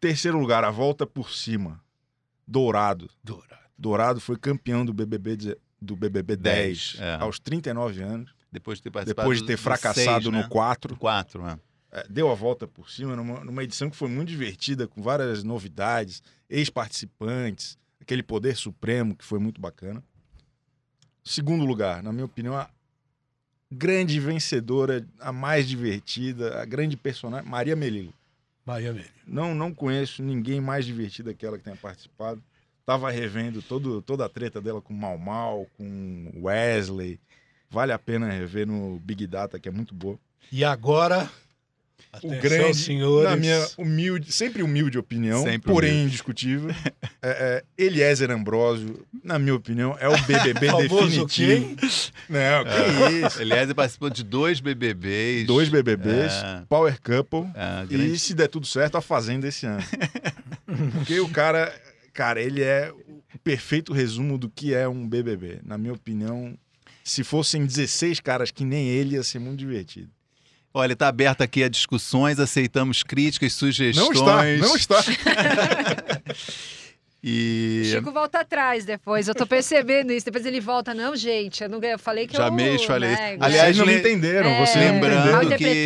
Terceiro 0.00 0.38
lugar, 0.38 0.64
a 0.64 0.70
volta 0.70 1.06
por 1.06 1.30
cima. 1.30 1.80
Dourado. 2.46 3.10
Dourado. 3.22 3.58
Dourado 3.76 4.20
foi 4.20 4.36
campeão 4.36 4.84
do 4.84 4.92
BBB, 4.92 5.56
do 5.80 5.94
BBB 5.94 6.36
10, 6.36 6.96
10 6.96 7.00
é. 7.00 7.14
aos 7.20 7.38
39 7.38 8.02
anos. 8.02 8.37
Depois 8.50 8.78
de 8.78 8.84
ter 8.84 8.90
participado 8.90 9.28
Depois 9.28 9.40
de 9.40 9.46
ter 9.46 9.56
fracassado 9.56 10.22
seis, 10.22 10.24
no 10.24 10.32
né? 10.32 10.46
4. 10.48 10.96
4, 10.96 11.46
é. 11.46 11.58
é. 11.92 12.06
Deu 12.08 12.30
a 12.30 12.34
volta 12.34 12.66
por 12.66 12.90
cima 12.90 13.14
numa, 13.14 13.44
numa 13.44 13.62
edição 13.62 13.90
que 13.90 13.96
foi 13.96 14.08
muito 14.08 14.28
divertida, 14.28 14.86
com 14.88 15.02
várias 15.02 15.42
novidades, 15.44 16.22
ex-participantes, 16.48 17.78
aquele 18.00 18.22
poder 18.22 18.56
supremo 18.56 19.14
que 19.14 19.24
foi 19.24 19.38
muito 19.38 19.60
bacana. 19.60 20.02
Segundo 21.22 21.66
lugar, 21.66 22.02
na 22.02 22.10
minha 22.10 22.24
opinião, 22.24 22.56
a 22.56 22.70
grande 23.70 24.18
vencedora, 24.18 25.06
a 25.20 25.30
mais 25.30 25.68
divertida, 25.68 26.60
a 26.60 26.64
grande 26.64 26.96
personagem, 26.96 27.48
Maria 27.48 27.76
Melilo. 27.76 28.14
Maria 28.64 28.92
Melilo. 28.92 29.12
Não, 29.26 29.54
não 29.54 29.74
conheço 29.74 30.22
ninguém 30.22 30.60
mais 30.60 30.86
divertida 30.86 31.34
que 31.34 31.44
ela 31.44 31.58
que 31.58 31.64
tenha 31.64 31.76
participado. 31.76 32.42
Tava 32.86 33.10
revendo 33.10 33.60
todo, 33.60 34.00
toda 34.00 34.24
a 34.24 34.28
treta 34.28 34.62
dela 34.62 34.80
com 34.80 34.94
Mal 34.94 35.18
Mal, 35.18 35.66
com 35.76 36.32
Wesley. 36.42 37.20
Vale 37.70 37.92
a 37.92 37.98
pena 37.98 38.30
rever 38.30 38.66
no 38.66 38.98
Big 39.00 39.26
Data, 39.26 39.58
que 39.58 39.68
é 39.68 39.72
muito 39.72 39.94
boa. 39.94 40.18
E 40.50 40.64
agora, 40.64 41.30
Atenção, 42.10 42.38
o 42.38 42.40
grande, 42.40 42.78
senhores. 42.78 43.30
na 43.30 43.36
minha 43.36 43.68
humilde, 43.76 44.32
sempre 44.32 44.62
humilde 44.62 44.98
opinião, 44.98 45.42
sempre 45.42 45.70
porém 45.70 45.90
humilde. 45.90 46.08
indiscutível, 46.08 46.70
é, 47.20 47.28
é, 47.28 47.64
Eliezer 47.76 48.30
Ambrosio, 48.30 49.06
na 49.22 49.38
minha 49.38 49.54
opinião, 49.54 49.96
é 50.00 50.08
o 50.08 50.16
BBB 50.22 50.68
definitivo. 50.88 51.76
Não, 52.28 52.64
que 52.64 53.14
é. 53.14 53.26
isso. 53.26 53.42
Eliezer 53.42 53.74
participou 53.74 54.08
de 54.08 54.24
dois 54.24 54.60
BBBs. 54.60 55.46
Dois 55.46 55.68
BBBs, 55.68 56.32
é. 56.32 56.62
Power 56.66 56.98
Couple, 57.02 57.50
é, 57.54 57.86
grande... 57.86 58.12
e 58.12 58.18
se 58.18 58.32
der 58.32 58.48
tudo 58.48 58.66
certo, 58.66 58.96
a 58.96 59.02
Fazenda 59.02 59.46
esse 59.46 59.66
ano. 59.66 59.82
Porque 60.92 61.20
o 61.20 61.28
cara, 61.28 61.74
cara, 62.14 62.40
ele 62.40 62.62
é 62.62 62.90
o 63.34 63.38
perfeito 63.44 63.92
resumo 63.92 64.38
do 64.38 64.48
que 64.48 64.72
é 64.74 64.88
um 64.88 65.06
BBB. 65.06 65.60
Na 65.62 65.76
minha 65.76 65.92
opinião, 65.92 66.56
se 67.10 67.24
fossem 67.24 67.64
16 67.64 68.20
caras 68.20 68.50
que 68.50 68.64
nem 68.64 68.88
ele, 68.88 69.16
ia 69.16 69.22
ser 69.22 69.38
muito 69.38 69.58
divertido. 69.58 70.10
Olha, 70.72 70.92
está 70.92 71.08
aberto 71.08 71.42
aqui 71.42 71.64
a 71.64 71.68
discussões, 71.68 72.38
aceitamos 72.38 73.02
críticas, 73.02 73.54
sugestões. 73.54 74.06
Não 74.06 74.12
está, 74.12 74.44
não 74.56 74.76
está. 74.76 75.02
E... 77.20 77.82
O 77.82 77.84
Chico 77.86 78.12
volta 78.12 78.40
atrás 78.40 78.84
depois, 78.84 79.26
eu 79.26 79.34
tô 79.34 79.44
percebendo 79.44 80.12
isso. 80.12 80.24
Depois 80.24 80.46
ele 80.46 80.60
volta, 80.60 80.94
não, 80.94 81.16
gente, 81.16 81.64
eu, 81.64 81.68
não, 81.68 81.82
eu 81.82 81.98
falei 81.98 82.28
que 82.28 82.36
Jamais 82.36 82.80
eu... 82.80 82.86
falei 82.86 83.10
né, 83.10 83.34
isso. 83.34 83.44
Aliás, 83.44 83.76
não 83.76 83.84
le... 83.84 83.98
entenderam. 83.98 84.48
É, 84.48 84.64
você 84.64 84.78
lembrando 84.78 85.56
que 85.56 85.84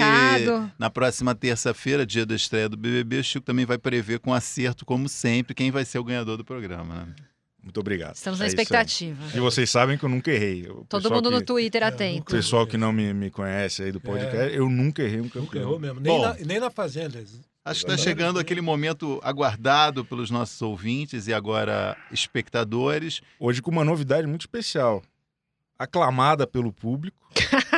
na 0.78 0.90
próxima 0.90 1.34
terça-feira, 1.34 2.04
dia 2.04 2.26
da 2.26 2.34
estreia 2.34 2.68
do 2.68 2.76
BBB, 2.76 3.20
o 3.20 3.24
Chico 3.24 3.46
também 3.46 3.64
vai 3.64 3.78
prever 3.78 4.18
com 4.18 4.32
acerto, 4.34 4.84
como 4.84 5.08
sempre, 5.08 5.54
quem 5.54 5.70
vai 5.70 5.86
ser 5.86 5.98
o 5.98 6.04
ganhador 6.04 6.36
do 6.36 6.44
programa. 6.44 7.06
Né? 7.06 7.14
Muito 7.62 7.78
obrigado. 7.78 8.16
Estamos 8.16 8.40
na 8.40 8.46
é 8.46 8.48
expectativa. 8.48 9.22
E 9.34 9.38
vocês 9.38 9.70
sabem 9.70 9.96
que 9.96 10.04
eu 10.04 10.08
nunca 10.08 10.30
errei. 10.30 10.68
O 10.68 10.84
Todo 10.88 11.10
mundo 11.10 11.30
que, 11.30 11.36
no 11.36 11.42
Twitter 11.42 11.82
atento. 11.84 12.22
O 12.22 12.36
pessoal 12.36 12.66
que 12.66 12.76
não 12.76 12.92
me, 12.92 13.14
me 13.14 13.30
conhece 13.30 13.84
aí 13.84 13.92
do 13.92 14.00
podcast, 14.00 14.52
é. 14.52 14.58
eu 14.58 14.68
nunca 14.68 15.02
errei 15.02 15.20
um 15.20 15.28
campeão. 15.28 15.42
Nunca 15.44 15.58
errou 15.58 15.78
mesmo. 15.78 16.00
Nem, 16.00 16.12
Bom, 16.12 16.22
na, 16.22 16.34
nem 16.34 16.58
na 16.58 16.70
Fazenda. 16.70 17.22
Acho 17.64 17.84
que 17.84 17.92
está 17.92 17.96
chegando 17.96 18.40
aquele 18.40 18.60
momento 18.60 19.20
aguardado 19.22 20.04
pelos 20.04 20.30
nossos 20.30 20.60
ouvintes 20.60 21.28
e 21.28 21.32
agora 21.32 21.96
espectadores. 22.10 23.20
Hoje 23.38 23.62
com 23.62 23.70
uma 23.70 23.84
novidade 23.84 24.26
muito 24.26 24.40
especial. 24.40 25.00
Aclamada 25.78 26.44
pelo 26.44 26.72
público. 26.72 27.16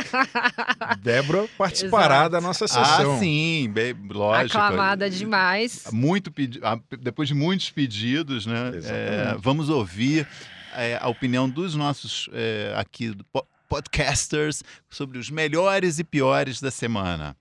Débora 1.00 1.48
participará 1.56 2.16
Exato. 2.16 2.30
da 2.30 2.40
nossa 2.40 2.66
sessão. 2.68 3.16
Ah, 3.16 3.18
sim, 3.18 3.70
bem, 3.72 3.94
lógico. 4.10 4.58
Aclamada 4.58 5.10
demais. 5.10 5.84
Muito 5.92 6.30
pedi 6.30 6.60
ah, 6.62 6.78
depois 7.00 7.28
de 7.28 7.34
muitos 7.34 7.70
pedidos, 7.70 8.46
né? 8.46 8.72
É, 8.84 9.36
vamos 9.38 9.68
ouvir 9.68 10.26
é, 10.74 10.98
a 11.00 11.08
opinião 11.08 11.48
dos 11.48 11.74
nossos 11.74 12.28
é, 12.32 12.72
aqui 12.76 13.16
podcasters 13.68 14.62
sobre 14.88 15.18
os 15.18 15.30
melhores 15.30 15.98
e 15.98 16.04
piores 16.04 16.60
da 16.60 16.70
semana. 16.70 17.36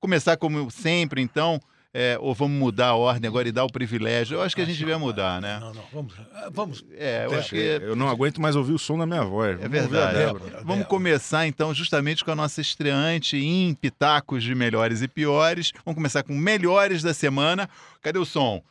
Começar 0.00 0.36
como 0.36 0.70
sempre, 0.70 1.20
então, 1.20 1.60
é, 1.98 2.18
ou 2.20 2.34
vamos 2.34 2.58
mudar 2.58 2.88
a 2.88 2.94
ordem 2.94 3.26
agora 3.26 3.48
e 3.48 3.52
dar 3.52 3.64
o 3.64 3.72
privilégio? 3.72 4.34
Eu 4.36 4.42
acho 4.42 4.54
que 4.54 4.60
a 4.60 4.66
gente 4.66 4.76
devia 4.76 4.98
mudar, 4.98 5.40
né? 5.40 5.58
Não, 5.58 5.72
não, 5.72 5.84
vamos. 5.90 6.14
Ah, 6.34 6.50
vamos. 6.52 6.84
É, 6.92 7.24
eu 7.24 7.38
acho 7.38 7.48
que. 7.48 7.56
Eu 7.56 7.96
não 7.96 8.06
aguento 8.06 8.38
mais 8.38 8.54
ouvir 8.54 8.74
o 8.74 8.78
som 8.78 8.98
da 8.98 9.06
minha 9.06 9.24
voz. 9.24 9.58
É 9.62 9.66
verdade. 9.66 10.18
Vamos 10.62 10.86
começar 10.88 11.46
então 11.46 11.72
justamente 11.72 12.22
com 12.22 12.30
a 12.30 12.34
nossa 12.34 12.60
estreante 12.60 13.38
em 13.38 13.72
Pitacos 13.72 14.44
de 14.44 14.54
Melhores 14.54 15.00
e 15.00 15.08
Piores. 15.08 15.72
Vamos 15.86 15.96
começar 15.96 16.22
com 16.22 16.34
Melhores 16.34 17.02
da 17.02 17.14
Semana. 17.14 17.66
Cadê 18.02 18.18
o 18.18 18.26
som? 18.26 18.62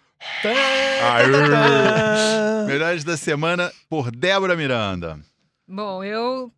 Melhores 2.68 3.04
da 3.04 3.18
Semana 3.18 3.72
por 3.90 4.12
Débora 4.12 4.56
Miranda. 4.56 5.20
Bom, 5.68 6.04
eu, 6.04 6.52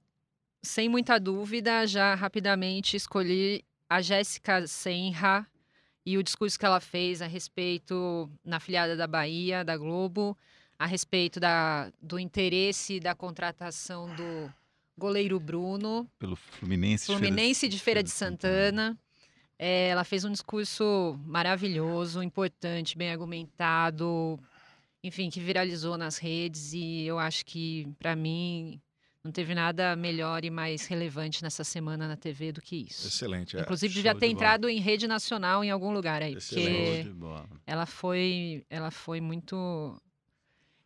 sem 0.61 0.89
muita 0.89 1.18
dúvida, 1.18 1.88
já 1.88 2.13
rapidamente 2.13 2.97
escolhi 2.97 3.63
a 3.89 4.01
Jéssica 4.01 4.68
Senra 4.68 5.47
e 6.08 6.18
o 6.18 6.24
discurso 6.24 6.58
que 6.58 6.66
ela 6.66 6.80
fez 6.80 7.22
a 7.22 7.28
respeito, 7.28 8.32
na 8.45 8.62
filiada 8.62 8.95
da 8.95 9.05
Bahia, 9.05 9.62
da 9.66 9.76
Globo, 9.76 10.38
a 10.80 10.86
respeito 10.86 11.38
da, 11.38 11.91
do 12.01 12.18
interesse 12.18 12.97
da 12.97 13.14
contratação 13.14 14.08
do 14.16 14.49
goleiro 14.97 15.38
Bruno. 15.38 16.10
Pelo 16.18 16.38
Fluminense, 16.38 17.08
Fluminense 17.08 17.68
de 17.68 17.78
Feira 17.78 18.01
de 18.01 18.10
Santana. 18.10 18.97
É, 19.60 19.89
ela 19.89 20.05
fez 20.05 20.24
um 20.24 20.32
discurso 20.32 21.20
maravilhoso, 21.26 22.24
importante, 22.24 22.97
bem 22.97 23.12
argumentado, 23.12 24.39
enfim, 25.03 25.30
que 25.30 25.41
viralizou 25.41 25.97
nas 25.97 26.18
redes 26.18 26.72
e 26.72 27.03
eu 27.03 27.20
acho 27.20 27.45
que, 27.45 27.86
para 27.99 28.16
mim, 28.16 28.80
não 29.28 29.32
teve 29.32 29.54
nada 29.54 29.96
melhor 29.96 30.46
e 30.46 30.50
mais 30.50 30.88
relevante 30.88 31.44
nessa 31.44 31.64
semana 31.64 32.08
na 32.08 32.16
TV 32.16 32.52
do 32.54 32.62
que 32.62 32.88
isso. 32.90 33.08
Excelente. 33.08 33.58
É. 33.58 33.62
Inclusive, 33.62 33.94
devia 33.94 34.16
ter 34.16 34.28
de 34.28 34.34
entrado 34.34 34.70
em 34.70 34.80
rede 34.80 35.06
nacional 35.06 35.64
em 35.64 35.70
algum 35.70 35.92
lugar 35.92 36.22
aí. 36.22 36.36
Excelente. 36.36 37.10
Porque 37.10 37.48
ela 37.66 37.86
foi, 37.86 38.66
ela 38.70 38.90
foi 38.90 39.20
muito 39.20 40.02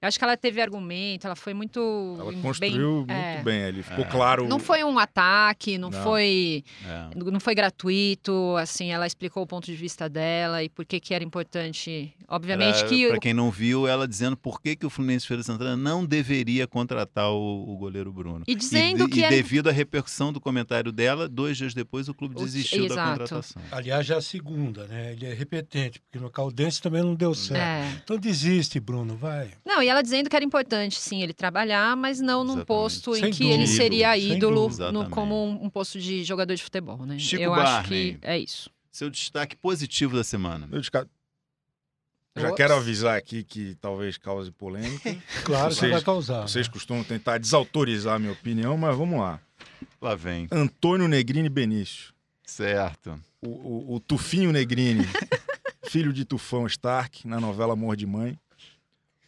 eu 0.01 0.07
acho 0.07 0.17
que 0.17 0.23
ela 0.23 0.35
teve 0.35 0.59
argumento, 0.59 1.27
ela 1.27 1.35
foi 1.35 1.53
muito. 1.53 2.17
Ela 2.19 2.33
construiu 2.41 3.03
bem, 3.05 3.11
muito 3.11 3.11
é. 3.11 3.43
bem 3.43 3.63
ali, 3.65 3.83
ficou 3.83 4.03
é. 4.03 4.07
claro. 4.07 4.47
Não 4.47 4.57
foi 4.57 4.83
um 4.83 4.97
ataque, 4.97 5.77
não, 5.77 5.91
não. 5.91 6.03
foi. 6.03 6.63
É. 6.83 7.31
Não 7.31 7.39
foi 7.39 7.53
gratuito, 7.53 8.55
assim, 8.57 8.91
ela 8.91 9.05
explicou 9.05 9.43
o 9.43 9.47
ponto 9.47 9.67
de 9.67 9.75
vista 9.75 10.09
dela 10.09 10.63
e 10.63 10.69
por 10.69 10.85
que, 10.85 10.99
que 10.99 11.13
era 11.13 11.23
importante. 11.23 12.11
Obviamente 12.27 12.79
era, 12.79 12.87
que. 12.87 13.09
Para 13.09 13.19
quem 13.19 13.33
não 13.33 13.51
viu, 13.51 13.87
ela 13.87 14.07
dizendo 14.07 14.35
por 14.35 14.59
que, 14.59 14.75
que 14.75 14.87
o 14.87 14.89
Fluminense 14.89 15.27
Feira 15.27 15.43
Santana 15.43 15.77
não 15.77 16.03
deveria 16.03 16.65
contratar 16.65 17.29
o, 17.29 17.71
o 17.71 17.77
goleiro 17.77 18.11
Bruno. 18.11 18.43
E 18.47 18.55
dizendo 18.55 19.03
e, 19.03 19.07
que. 19.07 19.19
E 19.19 19.23
era... 19.23 19.35
devido 19.35 19.69
à 19.69 19.71
repercussão 19.71 20.33
do 20.33 20.41
comentário 20.41 20.91
dela, 20.91 21.29
dois 21.29 21.57
dias 21.57 21.75
depois 21.75 22.09
o 22.09 22.13
clube 22.15 22.33
desistiu 22.33 22.85
o... 22.85 22.87
da 22.87 23.05
contratação. 23.09 23.61
Aliás, 23.71 24.03
já 24.03 24.15
é 24.15 24.17
a 24.17 24.21
segunda, 24.21 24.87
né? 24.87 25.11
Ele 25.11 25.27
é 25.27 25.33
repetente, 25.35 25.99
porque 25.99 26.17
no 26.17 26.31
Caldense 26.31 26.81
também 26.81 27.03
não 27.03 27.13
deu 27.13 27.35
certo. 27.35 27.61
É. 27.61 28.01
Então 28.03 28.17
desiste, 28.17 28.79
Bruno, 28.79 29.15
vai. 29.15 29.51
Não, 29.63 29.83
e 29.83 29.90
ela 29.91 30.01
dizendo 30.01 30.29
que 30.29 30.35
era 30.35 30.43
importante, 30.43 30.99
sim, 30.99 31.21
ele 31.21 31.33
trabalhar, 31.33 31.95
mas 31.95 32.19
não 32.19 32.41
Exatamente. 32.41 32.57
num 32.57 32.65
posto 32.65 33.15
sem 33.15 33.25
em 33.25 33.31
que 33.31 33.43
dúvida, 33.43 33.53
ele 33.53 33.67
seria 33.67 34.17
ídolo 34.17 34.69
no, 34.91 35.09
como 35.09 35.45
um, 35.45 35.65
um, 35.65 35.69
posto 35.69 35.99
de 35.99 36.23
jogador 36.23 36.55
de 36.55 36.63
futebol, 36.63 37.05
né? 37.05 37.19
Chico 37.19 37.41
Eu 37.41 37.51
Barney, 37.51 37.73
acho 37.73 37.87
que 37.87 38.17
é 38.21 38.39
isso. 38.39 38.69
Seu 38.91 39.09
destaque 39.09 39.55
positivo 39.55 40.15
da 40.15 40.23
semana. 40.23 40.67
Meu 40.67 40.79
destaque... 40.79 41.09
Já 42.35 42.47
Ops. 42.47 42.57
quero 42.57 42.75
avisar 42.75 43.17
aqui 43.17 43.43
que 43.43 43.75
talvez 43.81 44.17
cause 44.17 44.51
polêmica. 44.51 45.17
claro 45.43 45.73
vocês, 45.73 45.79
que 45.79 45.87
vai 45.89 46.01
causar. 46.01 46.41
Vocês 46.43 46.67
né? 46.67 46.73
costumam 46.73 47.03
tentar 47.03 47.37
desautorizar 47.37 48.15
a 48.15 48.19
minha 48.19 48.31
opinião, 48.31 48.77
mas 48.77 48.95
vamos 48.95 49.19
lá. 49.19 49.39
Lá 50.01 50.15
vem. 50.15 50.47
Antônio 50.49 51.07
Negrini 51.09 51.49
Benício. 51.49 52.13
Certo. 52.45 53.19
O, 53.41 53.49
o, 53.49 53.95
o 53.95 53.99
Tufinho 53.99 54.51
Negrini, 54.51 55.05
filho 55.89 56.13
de 56.13 56.23
Tufão 56.23 56.65
Stark, 56.67 57.27
na 57.27 57.39
novela 57.39 57.73
Amor 57.73 57.97
de 57.97 58.05
Mãe. 58.05 58.39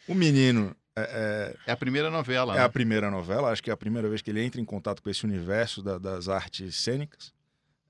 O 0.07 0.13
menino 0.13 0.75
é, 0.95 1.01
é, 1.01 1.55
é, 1.67 1.71
a 1.71 1.77
primeira 1.77 2.09
novela. 2.09 2.53
É 2.53 2.57
né? 2.57 2.63
a 2.63 2.69
primeira 2.69 3.09
novela, 3.09 3.51
acho 3.51 3.63
que 3.63 3.69
é 3.69 3.73
a 3.73 3.77
primeira 3.77 4.07
vez 4.07 4.21
que 4.21 4.29
ele 4.29 4.43
entra 4.43 4.61
em 4.61 4.65
contato 4.65 5.01
com 5.01 5.09
esse 5.09 5.25
universo 5.25 5.81
da, 5.81 5.97
das 5.97 6.27
artes 6.27 6.75
cênicas. 6.75 7.33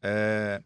É... 0.02 0.62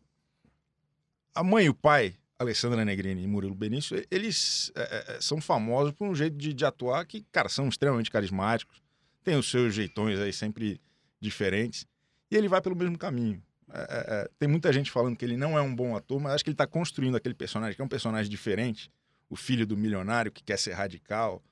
A 1.34 1.44
mãe 1.44 1.66
e 1.66 1.70
o 1.70 1.74
pai, 1.74 2.16
Alessandra 2.38 2.84
Negrini 2.86 3.24
e 3.24 3.28
Murilo 3.28 3.56
Benício, 3.56 4.04
eles 4.10 4.72
é, 4.76 4.82
é, 4.82 5.16
é, 5.16 5.22
são 5.22 5.42
famosos 5.42 5.94
por 5.94 6.08
um 6.08 6.16
jeito 6.16 6.36
de, 6.36 6.54
de, 6.54 6.66
atuar 6.66 7.06
que, 7.06 7.26
cara, 7.32 7.50
são 7.50 7.68
extremamente 7.68 8.12
carismáticos, 8.12 8.82
têm 9.24 9.36
os 9.36 9.50
seus 9.50 9.74
jeitões 9.74 10.20
aí 10.20 10.34
sempre 10.34 10.80
diferentes, 11.20 11.86
e 12.30 12.36
ele 12.36 12.48
vai 12.48 12.62
pelo 12.62 12.76
mesmo 12.76 12.98
caminho. 12.98 13.42
É, 13.72 13.80
é, 13.80 14.30
tem 14.40 14.48
muita 14.48 14.72
gente 14.72 14.92
falando 14.92 15.16
que 15.16 15.26
ele 15.26 15.38
não 15.38 15.58
é 15.58 15.62
um 15.62 15.76
bom 15.76 15.96
ator, 15.96 16.20
mas 16.20 16.34
acho 16.34 16.44
que 16.44 16.50
ele 16.50 16.56
está 16.56 16.68
construindo 16.68 17.16
aquele 17.16 17.36
personagem, 17.36 17.76
que 17.76 17.82
é 17.82 17.86
um 17.86 17.90
personagem 17.90 18.30
diferente, 18.30 18.92
o 19.30 19.36
filho 19.36 19.66
do 19.66 19.78
milionário 19.78 20.32
que 20.32 20.44
quer 20.44 20.58
ser 20.58 20.74
radical, 20.74 21.44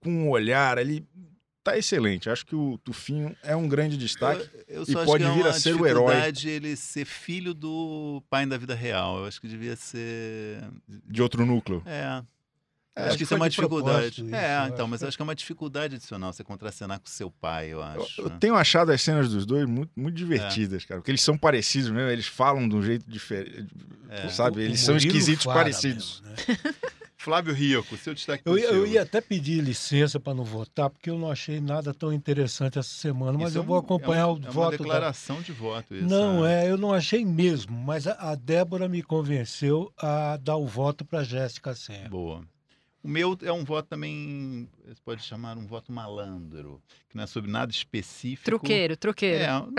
com 0.00 0.10
um 0.10 0.30
olhar 0.30 0.78
ali. 0.78 1.06
Tá 1.62 1.76
excelente. 1.76 2.30
Acho 2.30 2.46
que 2.46 2.54
o 2.54 2.78
Tufinho 2.78 3.36
é 3.42 3.54
um 3.54 3.68
grande 3.68 3.98
destaque 3.98 4.48
eu, 4.66 4.84
eu 4.84 4.84
e 4.88 5.04
pode 5.04 5.24
é 5.24 5.34
vir 5.34 5.46
a 5.46 5.52
ser 5.52 5.74
o 5.74 5.86
herói. 5.86 6.14
ele 6.44 6.74
ser 6.76 7.04
filho 7.04 7.52
do 7.52 8.22
pai 8.30 8.46
da 8.46 8.56
vida 8.56 8.74
real. 8.74 9.18
Eu 9.18 9.26
acho 9.26 9.40
que 9.40 9.48
devia 9.48 9.76
ser 9.76 10.62
de 11.06 11.20
outro 11.20 11.44
núcleo. 11.44 11.82
É. 11.84 12.22
É, 12.98 13.08
acho 13.08 13.16
que 13.16 13.22
isso 13.22 13.34
é 13.34 13.36
uma 13.36 13.48
dificuldade. 13.48 14.24
Isso, 14.24 14.34
é, 14.34 14.68
então, 14.68 14.88
mas 14.88 15.02
acho 15.02 15.16
que 15.16 15.22
é 15.22 15.24
uma 15.24 15.34
dificuldade 15.34 15.94
adicional 15.94 16.32
você 16.32 16.42
contracenar 16.42 16.98
com 16.98 17.06
seu 17.06 17.30
pai, 17.30 17.68
eu 17.68 17.82
acho. 17.82 18.20
Eu, 18.20 18.24
eu 18.24 18.30
tenho 18.38 18.56
achado 18.56 18.90
as 18.90 19.00
cenas 19.00 19.30
dos 19.30 19.46
dois 19.46 19.66
muito, 19.66 19.90
muito 19.96 20.14
divertidas, 20.14 20.82
é. 20.82 20.86
cara. 20.86 21.00
Porque 21.00 21.10
eles 21.10 21.22
são 21.22 21.38
parecidos 21.38 21.90
mesmo, 21.90 22.10
eles 22.10 22.26
falam 22.26 22.68
de 22.68 22.74
um 22.74 22.82
jeito 22.82 23.08
diferente. 23.08 23.68
É. 24.08 24.28
Sabe? 24.28 24.62
Eles 24.62 24.82
o 24.82 24.86
são 24.86 24.96
esquisitos 24.96 25.46
parecidos. 25.46 26.22
Mesmo, 26.24 26.56
né? 26.56 26.74
Flávio 27.18 27.52
Rico, 27.52 27.96
seu 27.96 28.14
destaque 28.14 28.44
eu, 28.46 28.56
eu 28.56 28.86
ia 28.86 29.02
até 29.02 29.20
pedir 29.20 29.60
licença 29.60 30.20
para 30.20 30.32
não 30.32 30.44
votar, 30.44 30.88
porque 30.88 31.10
eu 31.10 31.18
não 31.18 31.28
achei 31.28 31.60
nada 31.60 31.92
tão 31.92 32.12
interessante 32.12 32.78
essa 32.78 32.88
semana, 32.88 33.36
mas 33.36 33.50
isso 33.50 33.58
eu 33.58 33.64
vou 33.64 33.76
acompanhar 33.76 34.22
é 34.22 34.26
um, 34.26 34.34
o 34.34 34.38
é 34.38 34.40
voto. 34.40 34.58
É 34.58 34.60
uma 34.60 34.70
declaração 34.70 35.36
da... 35.36 35.42
de 35.42 35.52
voto, 35.52 35.94
isso. 35.96 36.06
Não, 36.06 36.46
é. 36.46 36.66
é, 36.66 36.70
eu 36.70 36.78
não 36.78 36.94
achei 36.94 37.24
mesmo, 37.24 37.76
mas 37.76 38.06
a, 38.06 38.12
a 38.12 38.34
Débora 38.36 38.88
me 38.88 39.02
convenceu 39.02 39.92
a 39.98 40.36
dar 40.36 40.56
o 40.56 40.66
voto 40.66 41.04
para 41.04 41.24
Jéssica 41.24 41.74
Senra. 41.74 42.08
Boa. 42.08 42.42
O 43.02 43.08
meu 43.08 43.38
é 43.42 43.52
um 43.52 43.64
voto 43.64 43.88
também, 43.88 44.68
você 44.84 45.00
pode 45.04 45.22
chamar 45.22 45.56
um 45.56 45.66
voto 45.66 45.92
malandro, 45.92 46.82
que 47.08 47.16
não 47.16 47.24
é 47.24 47.26
sobre 47.26 47.50
nada 47.50 47.70
específico. 47.70 48.44
Truqueiro, 48.44 48.96
truqueiro. 48.96 49.44
É, 49.44 49.56
um 49.56 49.72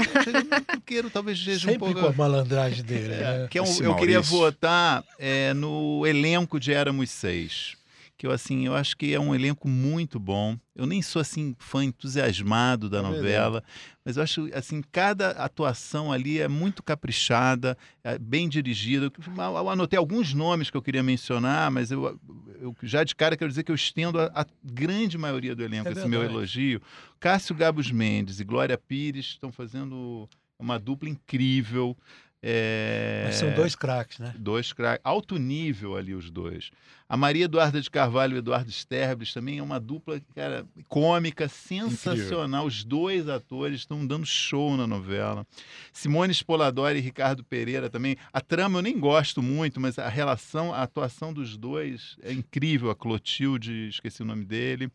truqueiro 0.71 1.09
talvez 1.11 1.37
seja 1.37 1.71
Sempre 1.71 1.89
um 1.89 1.93
pouco... 1.93 1.99
com 1.99 2.07
a 2.07 2.13
malandragem 2.13 2.83
dele, 2.83 3.13
é, 3.13 3.39
né? 3.39 3.47
Que 3.49 3.57
é 3.57 3.61
um, 3.61 3.83
eu 3.83 3.95
queria 3.95 4.21
votar 4.21 5.03
é, 5.17 5.53
no 5.53 6.07
elenco 6.07 6.59
de 6.59 6.73
Éramos 6.73 7.09
Seis 7.09 7.77
que 8.19 8.27
eu 8.27 8.31
assim, 8.31 8.65
eu 8.65 8.75
acho 8.75 8.97
que 8.97 9.13
é 9.13 9.19
um 9.19 9.33
elenco 9.33 9.65
muito 9.65 10.19
bom. 10.19 10.57
Eu 10.75 10.85
nem 10.85 11.01
sou 11.01 11.21
assim 11.21 11.55
fã 11.57 11.85
entusiasmado 11.85 12.89
da 12.89 12.99
é 12.99 13.01
novela, 13.01 13.63
mas 14.03 14.17
eu 14.17 14.23
acho 14.23 14.49
assim, 14.53 14.83
cada 14.91 15.29
atuação 15.31 16.11
ali 16.11 16.37
é 16.37 16.47
muito 16.49 16.83
caprichada, 16.83 17.77
é 18.03 18.19
bem 18.19 18.49
dirigida. 18.49 19.09
Eu 19.25 19.69
anotei 19.69 19.97
alguns 19.97 20.33
nomes 20.33 20.69
que 20.69 20.75
eu 20.75 20.81
queria 20.81 21.01
mencionar, 21.01 21.71
mas 21.71 21.91
eu, 21.91 22.19
eu 22.59 22.75
já 22.83 23.05
de 23.05 23.15
cara 23.15 23.37
quero 23.37 23.49
dizer 23.49 23.63
que 23.63 23.71
eu 23.71 23.75
estendo 23.75 24.19
a, 24.19 24.25
a 24.35 24.45
grande 24.61 25.17
maioria 25.17 25.55
do 25.55 25.63
elenco 25.63 25.87
é 25.87 25.91
esse 25.93 26.01
verdade. 26.01 26.09
meu 26.09 26.23
elogio. 26.29 26.81
Cássio 27.21 27.55
Gabos 27.55 27.89
Mendes 27.89 28.41
e 28.41 28.43
Glória 28.43 28.77
Pires 28.77 29.27
estão 29.27 29.49
fazendo 29.49 30.27
uma 30.59 30.77
dupla 30.77 31.07
incrível. 31.07 31.95
É... 32.41 33.23
Mas 33.25 33.35
são 33.35 33.51
dois 33.53 33.75
craques, 33.75 34.19
né? 34.19 34.33
Dois 34.37 34.71
craques. 34.71 35.01
Alto 35.03 35.37
nível 35.37 35.95
ali 35.95 36.13
os 36.13 36.31
dois. 36.31 36.71
A 37.07 37.17
Maria 37.17 37.45
Eduarda 37.45 37.81
de 37.81 37.89
Carvalho 37.89 38.33
e 38.33 38.35
o 38.35 38.37
Eduardo 38.37 38.69
Sterblis 38.69 39.33
também 39.33 39.57
é 39.57 39.63
uma 39.63 39.79
dupla, 39.79 40.21
cara, 40.35 40.63
cômica, 40.87 41.49
sensacional. 41.49 42.61
Incrível. 42.61 42.67
Os 42.67 42.83
dois 42.83 43.27
atores 43.27 43.79
estão 43.79 44.05
dando 44.05 44.27
show 44.27 44.77
na 44.77 44.85
novela. 44.85 45.45
Simone 45.91 46.31
Spoladori 46.31 46.99
e 46.99 47.01
Ricardo 47.01 47.43
Pereira 47.43 47.89
também. 47.89 48.15
A 48.31 48.39
trama 48.39 48.77
eu 48.77 48.83
nem 48.83 48.99
gosto 48.99 49.41
muito, 49.41 49.79
mas 49.79 49.97
a 49.97 50.07
relação, 50.07 50.71
a 50.71 50.83
atuação 50.83 51.33
dos 51.33 51.57
dois 51.57 52.15
é 52.21 52.31
incrível. 52.31 52.91
A 52.91 52.95
Clotilde, 52.95 53.87
esqueci 53.89 54.21
o 54.21 54.25
nome 54.25 54.45
dele. 54.45 54.91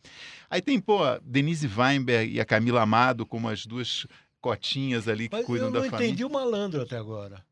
Aí 0.49 0.61
tem, 0.61 0.79
pô, 0.79 0.99
Denise 1.21 1.67
Weinberg 1.67 2.33
e 2.33 2.39
a 2.39 2.45
Camila 2.45 2.81
Amado 2.81 3.25
como 3.25 3.49
as 3.49 3.65
duas 3.65 4.07
cotinhas 4.45 5.07
ali 5.07 5.27
que 5.27 5.35
Mas 5.35 5.43
cuidam 5.43 5.71
da 5.71 5.79
família. 5.79 5.95
Eu 5.95 5.99
não 5.99 6.05
entendi 6.05 6.23
o 6.23 6.29
malandro 6.29 6.83
até 6.83 6.95
agora. 6.95 7.43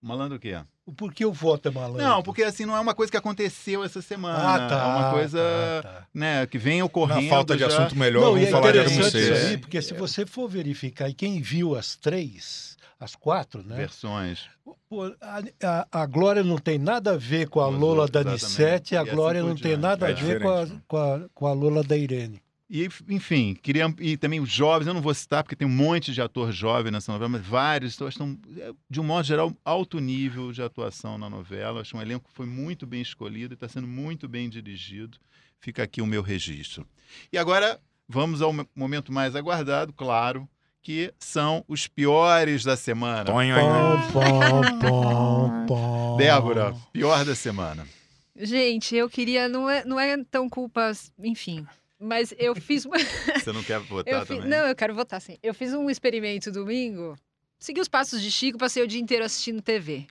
Malandro 0.00 0.38
o 0.38 0.40
quê? 0.40 0.58
Por 0.96 1.12
que 1.12 1.26
o 1.26 1.32
voto 1.32 1.68
é 1.68 1.70
malandro? 1.70 2.02
Não, 2.02 2.22
porque 2.22 2.42
assim 2.42 2.64
não 2.64 2.74
é 2.74 2.80
uma 2.80 2.94
coisa 2.94 3.10
que 3.10 3.18
aconteceu 3.18 3.84
essa 3.84 4.00
semana. 4.00 4.38
Ah, 4.38 4.68
tá, 4.68 4.80
é 4.80 4.84
uma 4.86 5.10
coisa 5.12 5.38
tá, 5.82 5.88
tá. 5.88 6.06
Né, 6.14 6.46
que 6.46 6.56
vem 6.56 6.82
ocorrendo. 6.82 7.22
Na 7.22 7.28
falta 7.28 7.58
já... 7.58 7.68
de 7.68 7.74
assunto 7.74 7.96
melhor, 7.96 8.22
não, 8.22 8.32
vamos 8.32 8.48
é 8.48 8.50
falar 8.50 8.72
de 8.72 8.78
isso 8.78 9.16
aí, 9.16 9.58
porque 9.58 9.82
se 9.82 9.92
você 9.92 10.24
for 10.24 10.48
verificar, 10.48 11.10
e 11.10 11.14
quem 11.14 11.42
viu 11.42 11.76
as 11.76 11.96
três, 11.96 12.78
as 12.98 13.14
quatro, 13.14 13.62
né? 13.62 13.76
Versões. 13.76 14.48
Pô, 14.88 15.04
a, 15.20 15.42
a, 15.62 16.02
a, 16.02 16.06
Glória 16.06 16.42
não 16.42 16.56
tem 16.56 16.78
nada 16.78 17.12
a 17.12 17.16
ver 17.16 17.48
com 17.48 17.60
a 17.60 17.68
Lola 17.68 18.08
da 18.08 18.24
Nissete, 18.24 18.96
a 18.96 19.02
assim 19.02 19.10
Glória 19.10 19.40
assim 19.40 19.48
não 19.50 19.56
tem 19.56 19.76
nada 19.76 20.08
é 20.08 20.12
a 20.12 20.14
ver 20.14 20.40
com 20.40 20.48
a, 20.48 20.66
com 20.88 20.96
a, 20.96 21.28
com 21.34 21.46
a 21.46 21.52
Lola 21.52 21.82
da 21.82 21.96
Irene. 21.96 22.43
E, 22.74 22.88
enfim, 23.08 23.54
queria. 23.54 23.86
E 24.00 24.16
também 24.16 24.40
os 24.40 24.50
jovens, 24.50 24.88
eu 24.88 24.94
não 24.94 25.00
vou 25.00 25.14
citar, 25.14 25.44
porque 25.44 25.54
tem 25.54 25.66
um 25.66 25.70
monte 25.70 26.12
de 26.12 26.20
ator 26.20 26.50
jovem 26.50 26.90
nessa 26.90 27.12
novela, 27.12 27.28
mas 27.28 27.46
vários 27.46 27.92
estão, 27.92 28.36
é, 28.58 28.72
de 28.90 29.00
um 29.00 29.04
modo 29.04 29.24
geral, 29.24 29.56
alto 29.64 30.00
nível 30.00 30.50
de 30.50 30.60
atuação 30.60 31.16
na 31.16 31.30
novela. 31.30 31.82
Acho 31.82 31.96
um 31.96 32.02
elenco 32.02 32.28
que 32.28 32.34
foi 32.34 32.46
muito 32.46 32.84
bem 32.84 33.00
escolhido 33.00 33.52
e 33.52 33.54
está 33.54 33.68
sendo 33.68 33.86
muito 33.86 34.26
bem 34.26 34.48
dirigido. 34.48 35.18
Fica 35.60 35.84
aqui 35.84 36.02
o 36.02 36.06
meu 36.06 36.20
registro. 36.20 36.84
E 37.32 37.38
agora 37.38 37.80
vamos 38.08 38.42
ao 38.42 38.52
momento 38.74 39.12
mais 39.12 39.36
aguardado, 39.36 39.92
claro, 39.92 40.48
que 40.82 41.14
são 41.16 41.64
os 41.68 41.86
piores 41.86 42.64
da 42.64 42.76
semana. 42.76 43.26
Pom, 43.26 44.80
pom, 44.80 45.66
pom, 45.68 46.16
Débora, 46.16 46.74
pior 46.92 47.24
da 47.24 47.36
semana. 47.36 47.86
Gente, 48.34 48.96
eu 48.96 49.08
queria. 49.08 49.48
Não 49.48 49.70
é, 49.70 49.84
não 49.84 50.00
é 50.00 50.16
tão 50.24 50.50
culpa. 50.50 50.90
Enfim. 51.20 51.64
Mas 52.04 52.34
eu 52.38 52.54
fiz. 52.54 52.84
Você 53.34 53.52
não 53.52 53.62
quer 53.62 53.80
votar 53.80 54.26
fiz... 54.26 54.36
também? 54.36 54.50
Não, 54.50 54.66
eu 54.66 54.74
quero 54.76 54.94
votar 54.94 55.20
sim. 55.20 55.38
Eu 55.42 55.54
fiz 55.54 55.72
um 55.72 55.88
experimento 55.88 56.52
domingo. 56.52 57.16
Segui 57.58 57.80
os 57.80 57.88
passos 57.88 58.20
de 58.20 58.30
Chico, 58.30 58.58
passei 58.58 58.82
o 58.82 58.86
dia 58.86 59.00
inteiro 59.00 59.24
assistindo 59.24 59.62
TV. 59.62 60.06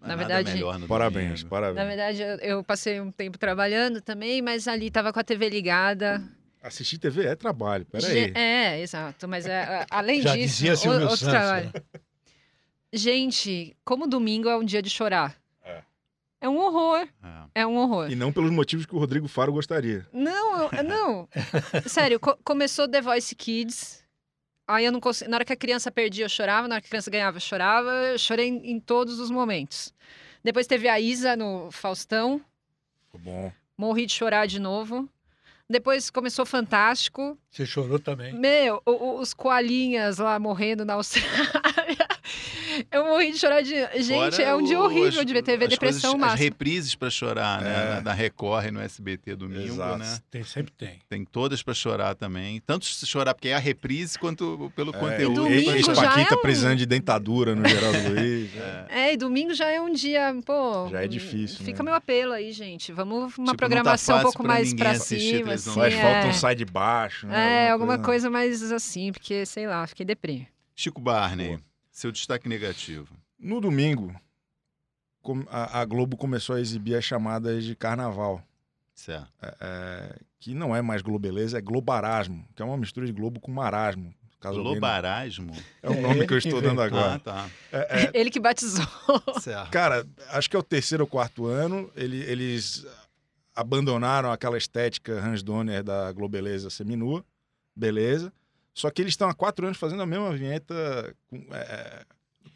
Na 0.00 0.14
verdade, 0.14 0.52
parabéns, 0.86 1.42
parabéns. 1.42 1.76
Na 1.76 1.84
verdade, 1.84 2.22
eu, 2.22 2.36
eu, 2.36 2.64
passei 2.64 3.00
um 3.00 3.10
tempo 3.10 3.36
trabalhando 3.36 4.00
também, 4.00 4.40
mas 4.40 4.68
ali 4.68 4.92
tava 4.92 5.12
com 5.12 5.18
a 5.18 5.24
TV 5.24 5.48
ligada. 5.48 6.22
Assistir 6.62 6.98
TV 6.98 7.26
é 7.26 7.34
trabalho, 7.34 7.84
peraí. 7.84 8.32
É, 8.32 8.80
exato. 8.80 9.26
Mas 9.26 9.46
é, 9.46 9.84
além 9.90 10.22
Já 10.22 10.36
disso, 10.36 10.54
dizia 10.54 10.76
Silvio 10.76 11.02
outro 11.02 11.16
Santos, 11.16 11.32
trabalho. 11.32 11.72
Né? 11.74 12.00
Gente, 12.92 13.76
como 13.84 14.06
domingo 14.06 14.48
é 14.48 14.56
um 14.56 14.64
dia 14.64 14.80
de 14.80 14.88
chorar. 14.88 15.36
É 16.40 16.48
um 16.48 16.56
horror. 16.56 17.08
É. 17.54 17.62
é. 17.62 17.66
um 17.66 17.76
horror. 17.76 18.10
E 18.10 18.14
não 18.14 18.32
pelos 18.32 18.50
motivos 18.50 18.86
que 18.86 18.94
o 18.94 18.98
Rodrigo 18.98 19.26
Faro 19.26 19.52
gostaria. 19.52 20.06
Não, 20.12 20.68
não. 20.84 21.28
Sério, 21.86 22.20
co 22.20 22.36
começou 22.44 22.88
The 22.88 23.00
Voice 23.00 23.34
Kids. 23.34 24.04
Aí 24.66 24.84
eu 24.84 24.92
não 24.92 25.00
consigo. 25.00 25.30
Na 25.30 25.38
hora 25.38 25.44
que 25.44 25.52
a 25.52 25.56
criança 25.56 25.90
perdia, 25.90 26.24
eu 26.24 26.28
chorava. 26.28 26.68
Na 26.68 26.76
hora 26.76 26.82
que 26.82 26.86
a 26.86 26.90
criança 26.90 27.10
ganhava, 27.10 27.38
eu 27.38 27.40
chorava. 27.40 27.90
Eu 27.90 28.18
chorei 28.18 28.48
em, 28.48 28.72
em 28.72 28.80
todos 28.80 29.18
os 29.18 29.30
momentos. 29.30 29.92
Depois 30.44 30.66
teve 30.66 30.88
a 30.88 31.00
Isa 31.00 31.34
no 31.36 31.70
Faustão. 31.70 32.40
Ficou 33.06 33.20
bom. 33.20 33.52
Morri 33.76 34.06
de 34.06 34.12
chorar 34.12 34.46
de 34.46 34.60
novo. 34.60 35.08
Depois 35.70 36.08
começou 36.08 36.46
Fantástico. 36.46 37.36
Você 37.50 37.66
chorou 37.66 37.98
também? 37.98 38.32
Meu, 38.32 38.82
os 38.86 39.34
coalinhas 39.34 40.18
lá 40.18 40.38
morrendo 40.38 40.84
na 40.84 40.94
Austrália. 40.94 42.07
Eu 42.90 43.04
morri 43.04 43.32
de 43.32 43.38
chorar 43.38 43.62
de. 43.62 43.70
Gente, 44.02 44.36
Fora 44.36 44.42
é 44.42 44.54
um 44.54 44.62
dia 44.62 44.80
horrível 44.80 45.24
de 45.24 45.32
ver 45.32 45.42
TV, 45.42 45.68
depressão 45.68 46.12
coisas, 46.12 46.20
máxima. 46.20 46.34
As 46.34 46.40
reprises 46.40 46.94
para 46.94 47.10
chorar, 47.10 47.62
né? 47.62 47.98
É. 47.98 48.00
Na 48.00 48.12
Record 48.12 48.66
e 48.66 48.70
no 48.70 48.80
SBT 48.80 49.36
domingo, 49.36 49.74
Exato. 49.74 49.98
né? 49.98 50.18
Tem, 50.30 50.44
sempre 50.44 50.72
tem. 50.72 50.98
Tem 51.08 51.24
todas 51.24 51.62
para 51.62 51.74
chorar 51.74 52.14
também. 52.14 52.60
Tanto 52.60 52.86
chorar 52.86 53.34
porque 53.34 53.48
é 53.48 53.54
a 53.54 53.58
reprise, 53.58 54.18
quanto 54.18 54.72
pelo 54.74 54.94
é. 54.94 54.98
conteúdo. 54.98 55.48
E 55.48 55.68
Ex-Paquita 55.68 56.34
é 56.34 56.36
um... 56.36 56.40
precisando 56.42 56.76
de 56.76 56.86
dentadura 56.86 57.54
no 57.54 57.66
Geraldo 57.66 57.98
Luiz. 58.10 58.50
É. 58.56 58.86
é. 58.88 59.12
e 59.14 59.16
domingo 59.16 59.54
já 59.54 59.68
é 59.68 59.80
um 59.80 59.92
dia, 59.92 60.34
pô. 60.44 60.88
Já 60.90 61.02
é 61.02 61.08
difícil. 61.08 61.64
Fica 61.64 61.82
né? 61.82 61.90
meu 61.90 61.94
apelo 61.94 62.32
aí, 62.32 62.52
gente. 62.52 62.92
Vamos 62.92 63.36
uma 63.38 63.46
tipo, 63.46 63.58
programação 63.58 64.16
tá 64.16 64.20
um 64.20 64.24
pouco 64.24 64.46
mais 64.46 64.74
para 64.74 64.94
cima. 64.94 65.54
Assim, 65.54 65.72
Faz 65.72 65.94
é... 65.94 66.02
falta 66.02 66.28
um 66.28 66.32
sai 66.32 66.54
de 66.54 66.64
baixo. 66.64 67.26
Né? 67.26 67.66
É, 67.66 67.70
alguma, 67.70 67.98
coisa... 67.98 68.28
coisa 68.28 68.30
mais 68.30 68.72
assim, 68.72 69.12
porque, 69.12 69.46
sei 69.46 69.66
lá, 69.66 69.86
fiquei 69.86 70.04
deprê. 70.04 70.46
Chico 70.74 71.00
Barney. 71.00 71.56
Pô. 71.56 71.67
Seu 71.98 72.12
destaque 72.12 72.48
negativo. 72.48 73.12
No 73.36 73.60
domingo, 73.60 74.14
a, 75.50 75.84
Globo 75.84 76.16
começou 76.16 76.54
a 76.54 76.60
exibir 76.60 76.94
as 76.94 77.04
chamadas 77.04 77.64
de 77.64 77.74
carnaval. 77.74 78.40
Certo. 78.94 79.26
É, 79.42 79.56
é, 79.60 80.18
que 80.38 80.54
não 80.54 80.76
é 80.76 80.80
mais 80.80 81.02
Globeleza, 81.02 81.58
é 81.58 81.60
Globarasmo, 81.60 82.46
que 82.54 82.62
é 82.62 82.64
uma 82.64 82.76
mistura 82.76 83.04
de 83.04 83.12
Globo 83.12 83.40
com 83.40 83.50
marasmo. 83.50 84.14
Globarasmo? 84.40 85.52
É 85.82 85.90
o 85.90 86.00
nome 86.00 86.24
que 86.24 86.34
eu 86.34 86.38
estou 86.38 86.62
dando 86.62 86.80
agora. 86.82 87.14
Ah, 87.14 87.18
tá. 87.18 87.50
É, 87.72 88.04
é... 88.04 88.10
Ele 88.14 88.30
que 88.30 88.38
batizou. 88.38 88.86
Certo. 89.40 89.72
Cara, 89.72 90.06
acho 90.28 90.48
que 90.48 90.54
é 90.54 90.58
o 90.60 90.62
terceiro 90.62 91.02
ou 91.02 91.10
quarto 91.10 91.46
ano. 91.46 91.90
Ele, 91.96 92.18
eles 92.18 92.86
abandonaram 93.56 94.30
aquela 94.30 94.56
estética 94.56 95.14
Hans 95.14 95.42
Donner 95.42 95.82
da 95.82 96.12
Globeleza 96.12 96.70
seminua. 96.70 97.24
Beleza. 97.74 98.32
Só 98.78 98.90
que 98.90 99.02
eles 99.02 99.12
estão 99.12 99.28
há 99.28 99.34
quatro 99.34 99.66
anos 99.66 99.76
fazendo 99.76 100.02
a 100.02 100.06
mesma 100.06 100.32
vinheta 100.32 101.12
com, 101.26 101.44
é, 101.50 102.04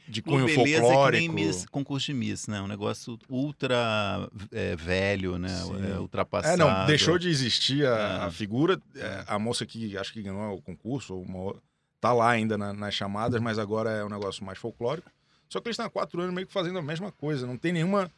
de 0.06 0.22
cunho 0.22 0.46
beleza 0.46 0.80
folclórico. 0.80 1.16
É 1.16 1.20
que 1.20 1.34
nem 1.34 1.46
miss, 1.46 1.66
concurso 1.66 2.06
de 2.06 2.14
Miss, 2.14 2.46
né? 2.46 2.60
Um 2.60 2.68
negócio 2.68 3.18
ultra 3.28 4.30
é, 4.52 4.76
velho, 4.76 5.36
né? 5.36 5.50
É, 5.92 5.98
ultrapassado. 5.98 6.54
É, 6.54 6.64
não, 6.64 6.86
deixou 6.86 7.18
de 7.18 7.28
existir 7.28 7.84
a, 7.84 7.96
é. 7.96 8.26
a 8.26 8.30
figura. 8.30 8.80
É, 8.94 9.24
a 9.26 9.36
moça 9.36 9.66
que 9.66 9.98
acho 9.98 10.12
que 10.12 10.22
ganhou 10.22 10.54
o 10.54 10.62
concurso, 10.62 11.18
uma 11.18 11.56
tá 12.00 12.12
lá 12.12 12.30
ainda 12.30 12.56
na, 12.56 12.72
nas 12.72 12.94
chamadas, 12.94 13.40
mas 13.40 13.58
agora 13.58 13.90
é 13.90 14.04
um 14.04 14.08
negócio 14.08 14.44
mais 14.44 14.58
folclórico. 14.58 15.10
Só 15.48 15.60
que 15.60 15.66
eles 15.66 15.74
estão 15.74 15.86
há 15.86 15.90
quatro 15.90 16.20
anos 16.20 16.32
meio 16.32 16.46
que 16.46 16.52
fazendo 16.52 16.78
a 16.78 16.82
mesma 16.82 17.10
coisa. 17.10 17.48
Não 17.48 17.56
tem 17.56 17.72
nenhuma. 17.72 18.08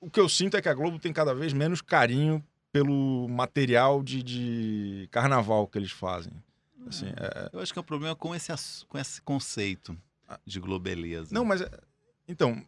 O 0.00 0.10
que 0.10 0.18
eu 0.18 0.28
sinto 0.28 0.56
é 0.56 0.60
que 0.60 0.68
a 0.68 0.74
Globo 0.74 0.98
tem 0.98 1.12
cada 1.12 1.32
vez 1.32 1.52
menos 1.52 1.80
carinho 1.80 2.44
pelo 2.72 3.28
material 3.28 4.02
de, 4.02 4.24
de 4.24 5.08
carnaval 5.12 5.68
que 5.68 5.78
eles 5.78 5.92
fazem. 5.92 6.32
Assim, 6.86 7.06
é... 7.06 7.50
Eu 7.52 7.60
acho 7.60 7.72
que 7.72 7.78
é 7.78 7.82
um 7.82 7.84
problema 7.84 8.14
com 8.14 8.34
esse, 8.34 8.52
com 8.86 8.98
esse 8.98 9.20
conceito 9.22 9.96
de 10.46 10.60
globeleza. 10.60 11.28
Não, 11.32 11.44
mas. 11.44 11.62
Então, 12.26 12.64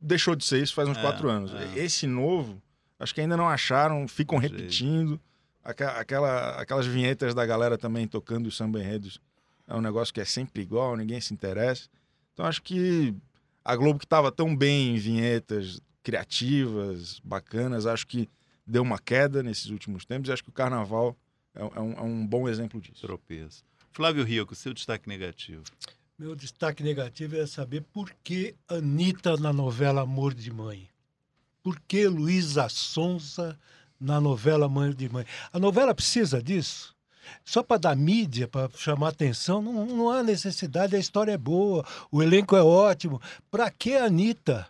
deixou 0.00 0.36
de 0.36 0.44
ser 0.44 0.62
isso 0.62 0.74
faz 0.74 0.88
uns 0.88 0.98
é, 0.98 1.00
quatro 1.00 1.28
anos. 1.28 1.52
É. 1.54 1.78
Esse 1.78 2.06
novo, 2.06 2.62
acho 2.98 3.14
que 3.14 3.20
ainda 3.20 3.36
não 3.36 3.48
acharam, 3.48 4.06
ficam 4.06 4.38
repetindo. 4.38 5.20
Aquela, 5.64 6.52
aquelas 6.52 6.86
vinhetas 6.86 7.34
da 7.34 7.44
galera 7.44 7.76
também 7.76 8.06
tocando 8.06 8.46
os 8.46 8.56
samba 8.56 8.80
enredos. 8.80 9.20
É 9.66 9.74
um 9.74 9.82
negócio 9.82 10.14
que 10.14 10.20
é 10.20 10.24
sempre 10.24 10.62
igual, 10.62 10.96
ninguém 10.96 11.20
se 11.20 11.34
interessa. 11.34 11.90
Então 12.32 12.46
acho 12.46 12.62
que 12.62 13.14
a 13.62 13.76
Globo 13.76 13.98
que 13.98 14.06
estava 14.06 14.32
tão 14.32 14.56
bem 14.56 14.94
em 14.94 14.98
vinhetas 14.98 15.78
criativas, 16.02 17.20
bacanas, 17.22 17.84
acho 17.84 18.06
que 18.06 18.30
deu 18.66 18.82
uma 18.82 18.98
queda 18.98 19.42
nesses 19.42 19.66
últimos 19.66 20.06
tempos 20.06 20.30
e 20.30 20.32
acho 20.32 20.42
que 20.42 20.48
o 20.48 20.52
Carnaval 20.52 21.14
é, 21.58 21.78
é, 21.78 21.80
um, 21.80 21.92
é 21.92 22.02
um, 22.02 22.26
bom 22.26 22.48
exemplo 22.48 22.80
disso. 22.80 23.06
Tropeço. 23.06 23.64
Flávio 23.92 24.24
Rico, 24.24 24.54
seu 24.54 24.72
destaque 24.72 25.08
negativo. 25.08 25.64
Meu 26.18 26.34
destaque 26.34 26.82
negativo 26.82 27.36
é 27.36 27.46
saber 27.46 27.82
por 27.92 28.10
que 28.24 28.54
Anitta 28.68 29.36
na 29.36 29.52
novela 29.52 30.02
Amor 30.02 30.34
de 30.34 30.52
Mãe. 30.52 30.88
Por 31.62 31.80
que 31.80 32.06
Luísa 32.06 32.68
Sonza 32.68 33.58
na 34.00 34.20
novela 34.20 34.68
Mãe 34.68 34.92
de 34.92 35.08
Mãe? 35.08 35.24
A 35.52 35.58
novela 35.58 35.94
precisa 35.94 36.42
disso? 36.42 36.96
só 37.44 37.62
para 37.62 37.78
dar 37.78 37.96
mídia, 37.96 38.48
para 38.48 38.70
chamar 38.76 39.08
atenção, 39.08 39.60
não, 39.60 39.86
não 39.86 40.10
há 40.10 40.22
necessidade, 40.22 40.96
a 40.96 40.98
história 40.98 41.32
é 41.32 41.38
boa, 41.38 41.84
o 42.10 42.22
elenco 42.22 42.56
é 42.56 42.62
ótimo. 42.62 43.20
Para 43.50 43.70
que 43.70 43.96
Anitta? 43.96 44.66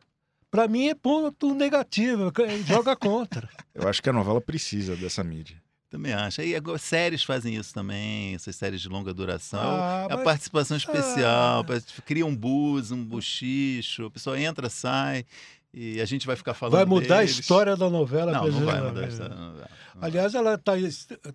Para 0.50 0.66
mim 0.66 0.88
é 0.88 0.94
ponto 0.94 1.54
negativo, 1.54 2.32
joga 2.66 2.96
contra. 2.96 3.48
Eu 3.74 3.86
acho 3.86 4.02
que 4.02 4.08
a 4.08 4.12
novela 4.12 4.40
precisa 4.40 4.96
dessa 4.96 5.22
mídia. 5.22 5.60
Também 5.90 6.12
acho. 6.12 6.42
E 6.42 6.54
agora, 6.54 6.76
séries 6.76 7.22
fazem 7.22 7.54
isso 7.54 7.72
também, 7.72 8.34
essas 8.34 8.54
séries 8.56 8.80
de 8.80 8.88
longa 8.88 9.14
duração. 9.14 9.60
Ah, 9.60 10.06
é 10.10 10.12
a 10.12 10.18
participação 10.18 10.76
especial, 10.76 11.64
ah. 11.66 12.02
cria 12.04 12.26
um 12.26 12.36
buzz, 12.36 12.90
um 12.90 13.02
buchicho, 13.02 14.06
a 14.06 14.10
pessoa 14.10 14.38
entra, 14.38 14.68
sai. 14.68 15.24
E 15.72 16.00
a 16.00 16.04
gente 16.04 16.26
vai 16.26 16.36
ficar 16.36 16.54
falando. 16.54 16.74
Vai 16.74 16.84
mudar 16.84 17.18
deles. 17.18 17.36
a 17.36 17.40
história 17.40 17.76
da 17.76 17.88
novela. 17.88 18.32
Não, 18.32 18.48
não 18.48 18.64
vai 18.66 18.82
mudar 18.82 19.04
a 19.04 19.08
história 19.08 19.34
da 19.34 19.40
novela. 19.40 19.70
Aliás, 20.00 20.34
ela 20.34 20.56
tá, 20.56 20.72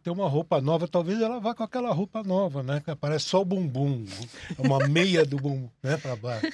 tem 0.01 0.13
uma 0.13 0.27
roupa 0.27 0.61
nova, 0.61 0.87
talvez 0.87 1.21
ela 1.21 1.39
vá 1.39 1.53
com 1.53 1.63
aquela 1.63 1.91
roupa 1.93 2.23
nova, 2.23 2.63
né? 2.63 2.81
Que 2.83 2.91
aparece 2.91 3.25
só 3.25 3.41
o 3.41 3.45
bumbum. 3.45 4.05
Uma 4.57 4.87
meia 4.87 5.25
do 5.25 5.37
bumbum, 5.37 5.69
né? 5.81 5.97
Pra 5.97 6.15
baixo. 6.15 6.47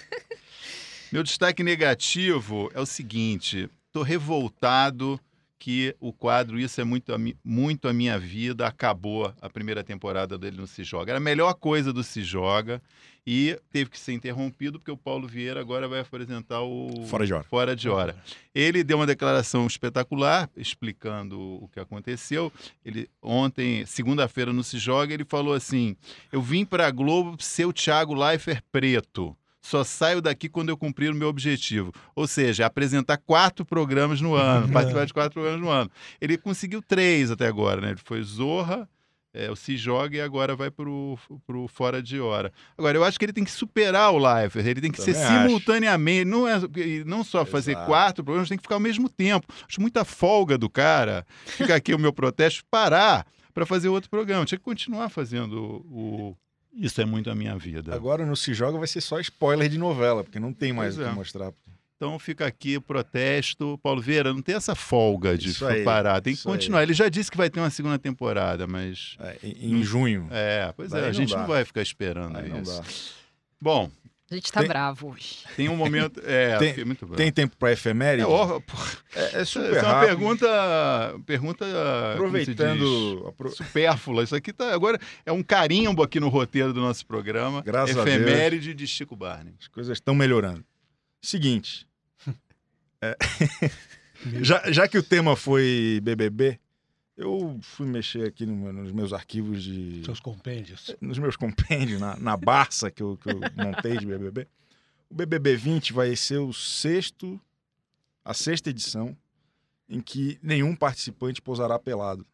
Meu 1.11 1.23
destaque 1.23 1.63
negativo 1.63 2.69
é 2.73 2.79
o 2.79 2.85
seguinte: 2.85 3.69
tô 3.91 4.03
revoltado 4.03 5.19
que 5.59 5.93
o 5.99 6.13
quadro 6.13 6.57
Isso 6.57 6.79
é 6.79 6.83
muito 6.83 7.13
a, 7.13 7.17
muito 7.43 7.87
a 7.87 7.93
Minha 7.93 8.17
Vida 8.17 8.65
acabou 8.65 9.33
a 9.41 9.49
primeira 9.49 9.83
temporada 9.83 10.37
dele 10.37 10.57
no 10.57 10.65
Se 10.65 10.83
Joga. 10.83 11.11
Era 11.11 11.17
a 11.17 11.21
melhor 11.21 11.53
coisa 11.53 11.91
do 11.91 12.01
Se 12.01 12.23
Joga 12.23 12.81
e 13.27 13.59
teve 13.69 13.89
que 13.89 13.99
ser 13.99 14.13
interrompido 14.13 14.79
porque 14.79 14.89
o 14.89 14.97
Paulo 14.97 15.27
Vieira 15.27 15.59
agora 15.59 15.87
vai 15.87 15.99
apresentar 15.99 16.61
o 16.61 17.05
Fora 17.07 17.27
de 17.27 17.33
Hora. 17.33 17.43
Fora 17.43 17.75
de 17.75 17.89
hora. 17.89 18.15
Ele 18.55 18.83
deu 18.83 18.97
uma 18.97 19.05
declaração 19.05 19.67
espetacular 19.67 20.49
explicando 20.55 21.39
o 21.39 21.67
que 21.67 21.79
aconteceu. 21.79 22.51
Ele 22.83 23.09
ontem, 23.21 23.85
segunda-feira 23.85 24.53
no 24.53 24.63
Se 24.63 24.79
Joga, 24.79 25.13
ele 25.13 25.25
falou 25.25 25.53
assim: 25.53 25.95
"Eu 26.31 26.41
vim 26.41 26.65
para 26.65 26.87
a 26.87 26.91
Globo 26.91 27.35
ser 27.39 27.65
o 27.65 27.73
Thiago 27.73 28.13
Leifert 28.13 28.63
preto" 28.71 29.35
só 29.61 29.83
saio 29.83 30.21
daqui 30.21 30.47
quando 30.49 30.69
eu 30.69 30.77
cumprir 30.77 31.11
o 31.11 31.15
meu 31.15 31.27
objetivo. 31.27 31.91
Ou 32.15 32.27
seja, 32.27 32.65
apresentar 32.65 33.17
quatro 33.17 33.65
programas 33.65 34.21
no 34.21 34.35
ano, 34.35 34.67
participar 34.73 35.05
de 35.05 35.13
quatro 35.13 35.33
programas 35.33 35.61
no 35.61 35.69
ano. 35.69 35.91
Ele 36.19 36.37
conseguiu 36.37 36.81
três 36.81 37.31
até 37.31 37.47
agora, 37.47 37.81
né? 37.81 37.89
Ele 37.89 37.99
foi 38.03 38.21
Zorra, 38.23 38.87
é, 39.33 39.49
o 39.51 39.55
Se 39.55 39.77
Joga 39.77 40.17
e 40.17 40.21
agora 40.21 40.55
vai 40.55 40.71
pro, 40.71 41.17
pro 41.45 41.67
Fora 41.67 42.01
de 42.01 42.19
Hora. 42.19 42.51
Agora, 42.77 42.97
eu 42.97 43.03
acho 43.03 43.19
que 43.19 43.25
ele 43.25 43.33
tem 43.33 43.43
que 43.43 43.51
superar 43.51 44.11
o 44.11 44.17
Life, 44.17 44.57
ele 44.57 44.81
tem 44.81 44.91
que 44.91 44.97
Também 44.97 45.13
ser 45.13 45.21
acho. 45.21 45.43
simultaneamente, 45.43 46.25
não, 46.25 46.47
é, 46.47 46.59
não 47.05 47.23
só 47.23 47.39
Exato. 47.39 47.51
fazer 47.51 47.75
quatro 47.85 48.23
programas, 48.23 48.49
tem 48.49 48.57
que 48.57 48.63
ficar 48.63 48.75
ao 48.75 48.79
mesmo 48.81 49.07
tempo. 49.07 49.47
Acho 49.67 49.79
muita 49.79 50.03
folga 50.03 50.57
do 50.57 50.69
cara, 50.69 51.25
fica 51.45 51.75
aqui 51.75 51.93
o 51.93 51.99
meu 51.99 52.11
protesto, 52.11 52.63
parar 52.71 53.25
para 53.53 53.65
fazer 53.65 53.89
outro 53.89 54.09
programa. 54.09 54.45
Tinha 54.45 54.57
que 54.57 54.65
continuar 54.65 55.09
fazendo 55.09 55.85
o, 55.91 56.35
isso 56.73 57.01
é 57.01 57.05
muito 57.05 57.29
a 57.29 57.35
minha 57.35 57.57
vida. 57.57 57.93
Agora 57.93 58.25
no 58.25 58.35
Se 58.35 58.53
Joga 58.53 58.77
vai 58.77 58.87
ser 58.87 59.01
só 59.01 59.19
spoiler 59.19 59.69
de 59.69 59.77
novela, 59.77 60.23
porque 60.23 60.39
não 60.39 60.53
tem 60.53 60.71
mais 60.71 60.97
o 60.97 61.01
que 61.01 61.07
é. 61.07 61.11
mostrar. 61.11 61.51
Então 61.99 62.17
fica 62.17 62.45
aqui 62.45 62.77
o 62.77 62.81
protesto. 62.81 63.77
Paulo 63.83 64.01
Vieira, 64.01 64.33
não 64.33 64.41
tem 64.41 64.55
essa 64.55 64.73
folga 64.73 65.37
de 65.37 65.53
aí, 65.65 65.83
parar, 65.83 66.21
tem 66.21 66.33
que 66.33 66.43
continuar. 66.43 66.79
Aí. 66.79 66.85
Ele 66.85 66.93
já 66.93 67.09
disse 67.09 67.29
que 67.29 67.35
vai 67.35 67.49
ter 67.49 67.59
uma 67.59 67.69
segunda 67.69 67.99
temporada, 67.99 68.65
mas. 68.65 69.17
É, 69.19 69.37
em, 69.43 69.73
em, 69.73 69.83
junho. 69.83 70.25
É, 70.31 70.71
pois 70.77 70.93
é, 70.93 71.07
a 71.07 71.11
gente 71.11 71.33
não, 71.33 71.39
não 71.41 71.47
vai 71.47 71.65
ficar 71.65 71.81
esperando 71.81 72.37
aí 72.37 72.45
isso. 72.45 72.71
Não 72.71 72.81
dá. 72.81 72.87
Bom, 73.61 73.91
a 74.31 74.35
gente 74.35 74.51
tá 74.51 74.59
tem, 74.59 74.69
bravo 74.69 75.09
hoje. 75.09 75.39
Tem 75.55 75.69
um 75.69 75.75
momento. 75.75 76.21
É, 76.23 76.57
tem, 76.59 76.85
muito 76.85 77.05
bravo. 77.05 77.15
Tem 77.15 77.31
tempo 77.31 77.57
para 77.57 77.71
efeméride? 77.71 78.27
É, 79.15 79.37
é, 79.37 79.41
é 79.41 79.45
super 79.45 79.77
é 79.77 79.81
uma 79.81 80.01
pergunta. 80.01 81.15
Pergunta. 81.25 81.65
Aproveitando. 82.13 83.25
Apro... 83.27 83.49
Supérflua. 83.49 84.23
Isso 84.23 84.35
aqui 84.35 84.53
tá. 84.53 84.71
Agora 84.73 84.99
é 85.25 85.31
um 85.31 85.41
carimbo 85.41 86.03
aqui 86.03 86.19
no 86.19 86.29
roteiro 86.29 86.71
do 86.73 86.79
nosso 86.79 87.05
programa. 87.07 87.63
Graças 87.63 87.97
efeméride 87.97 88.69
a 88.69 88.73
Deus. 88.73 88.77
de 88.77 88.87
Chico 88.87 89.15
Barney. 89.15 89.55
As 89.59 89.67
coisas 89.67 89.97
estão 89.97 90.13
melhorando. 90.13 90.63
Seguinte. 91.21 91.87
é, 93.01 93.17
já, 94.41 94.71
já 94.71 94.87
que 94.87 94.97
o 94.97 95.03
tema 95.03 95.35
foi 95.35 95.99
BBB, 96.03 96.59
eu 97.19 97.59
fui 97.61 97.85
mexer 97.85 98.25
aqui 98.25 98.45
no, 98.45 98.71
nos 98.71 98.93
meus 98.93 99.11
arquivos 99.11 99.61
de. 99.61 100.05
Seus 100.05 100.21
compêndios. 100.21 100.95
Nos 101.01 101.19
meus 101.19 101.35
compêndios, 101.35 101.99
na, 101.99 102.15
na 102.15 102.37
Barça 102.37 102.89
que 102.89 103.03
eu, 103.03 103.17
que 103.17 103.29
eu 103.29 103.41
montei 103.57 103.97
de 103.97 104.05
BBB. 104.05 104.47
O 105.09 105.13
BBB 105.13 105.57
20 105.57 105.91
vai 105.91 106.15
ser 106.15 106.37
o 106.37 106.53
sexto, 106.53 107.39
a 108.23 108.33
sexta 108.33 108.69
edição 108.69 109.17
em 109.89 109.99
que 109.99 110.39
nenhum 110.41 110.73
participante 110.73 111.41
posará 111.41 111.77
pelado. 111.77 112.25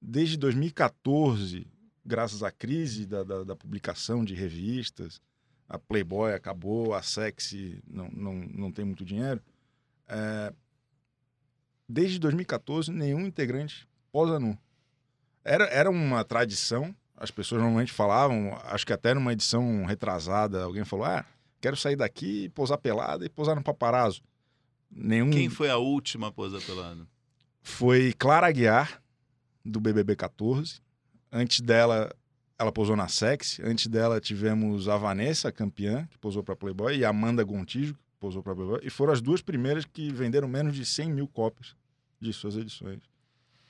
Desde 0.00 0.38
2014, 0.38 1.66
graças 2.02 2.42
à 2.42 2.50
crise 2.50 3.04
da, 3.04 3.22
da, 3.22 3.44
da 3.44 3.56
publicação 3.56 4.24
de 4.24 4.34
revistas, 4.34 5.20
a 5.68 5.78
Playboy 5.78 6.32
acabou, 6.32 6.94
a 6.94 7.02
Sexy 7.02 7.82
não, 7.86 8.08
não, 8.08 8.34
não 8.34 8.72
tem 8.72 8.84
muito 8.84 9.04
dinheiro. 9.04 9.42
É, 10.08 10.54
desde 11.86 12.18
2014, 12.18 12.90
nenhum 12.90 13.26
integrante 13.26 13.89
posa 14.10 14.38
nu. 14.38 14.56
Era, 15.44 15.64
era 15.64 15.90
uma 15.90 16.24
tradição, 16.24 16.94
as 17.16 17.30
pessoas 17.30 17.60
normalmente 17.60 17.92
falavam, 17.92 18.58
acho 18.64 18.86
que 18.86 18.92
até 18.92 19.14
numa 19.14 19.32
edição 19.32 19.84
retrasada, 19.84 20.62
alguém 20.64 20.84
falou: 20.84 21.04
ah, 21.04 21.24
quero 21.60 21.76
sair 21.76 21.96
daqui, 21.96 22.48
posar 22.50 22.78
pelada 22.78 23.24
e 23.24 23.28
posar 23.28 23.56
no 23.56 23.62
paparazzo. 23.62 24.22
Nenhum... 24.90 25.30
Quem 25.30 25.48
foi 25.48 25.70
a 25.70 25.76
última 25.76 26.28
a 26.28 26.32
posar 26.32 26.60
pelada? 26.62 27.06
Foi 27.62 28.12
Clara 28.14 28.46
Aguiar, 28.46 29.02
do 29.64 29.80
BBB 29.80 30.16
14. 30.16 30.80
Antes 31.30 31.60
dela, 31.60 32.10
ela 32.58 32.72
posou 32.72 32.96
na 32.96 33.06
Sex. 33.06 33.60
Antes 33.62 33.86
dela, 33.86 34.20
tivemos 34.20 34.88
a 34.88 34.96
Vanessa, 34.96 35.52
campeã, 35.52 36.06
que 36.10 36.18
posou 36.18 36.42
para 36.42 36.56
Playboy, 36.56 36.96
e 36.96 37.04
a 37.04 37.10
Amanda 37.10 37.44
Gontijo, 37.44 37.94
que 37.94 38.18
posou 38.18 38.42
para 38.42 38.54
Playboy. 38.54 38.80
E 38.82 38.90
foram 38.90 39.12
as 39.12 39.20
duas 39.20 39.42
primeiras 39.42 39.84
que 39.84 40.10
venderam 40.10 40.48
menos 40.48 40.74
de 40.74 40.84
100 40.84 41.12
mil 41.12 41.28
cópias 41.28 41.76
de 42.18 42.32
suas 42.32 42.56
edições 42.56 43.09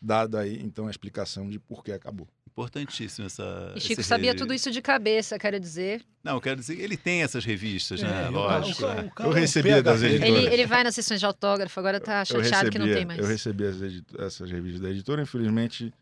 dada 0.01 0.41
aí 0.41 0.61
então 0.63 0.87
a 0.87 0.91
explicação 0.91 1.49
de 1.49 1.59
por 1.59 1.85
que 1.85 1.93
acabou. 1.93 2.29
Importantíssimo 2.47 3.27
essa. 3.27 3.73
E 3.77 3.81
Chico 3.81 4.03
sabia 4.03 4.35
tudo 4.35 4.53
isso 4.53 4.71
de 4.71 4.83
cabeça, 4.83 5.39
quero 5.39 5.59
dizer. 5.61 6.03
Não, 6.23 6.35
eu 6.35 6.41
quero 6.41 6.57
dizer 6.57 6.77
que 6.77 6.83
ele 6.83 6.97
tem 6.97 7.23
essas 7.23 7.45
revistas, 7.45 8.03
né? 8.03 8.09
é, 8.09 8.13
né? 8.25 8.29
Lógico. 8.29 8.85
O, 8.85 8.89
o, 8.89 9.29
o, 9.29 9.29
eu 9.29 9.31
recebia 9.31 9.83
das 9.83 10.03
editoras. 10.03 10.35
Ele, 10.37 10.53
ele, 10.53 10.67
vai 10.67 10.83
nas 10.83 10.95
sessões 10.95 11.21
de 11.21 11.27
autógrafo, 11.27 11.79
agora 11.79 12.01
tá 12.01 12.25
chateado 12.25 12.49
recebia, 12.51 12.71
que 12.71 12.79
não 12.79 12.87
tem 12.87 13.07
mais. 13.07 13.21
Eu 13.21 13.27
recebi 13.27 13.65
essas 14.19 14.51
revistas 14.51 14.81
da 14.81 14.91
editora, 14.91 15.23
infelizmente 15.23 15.93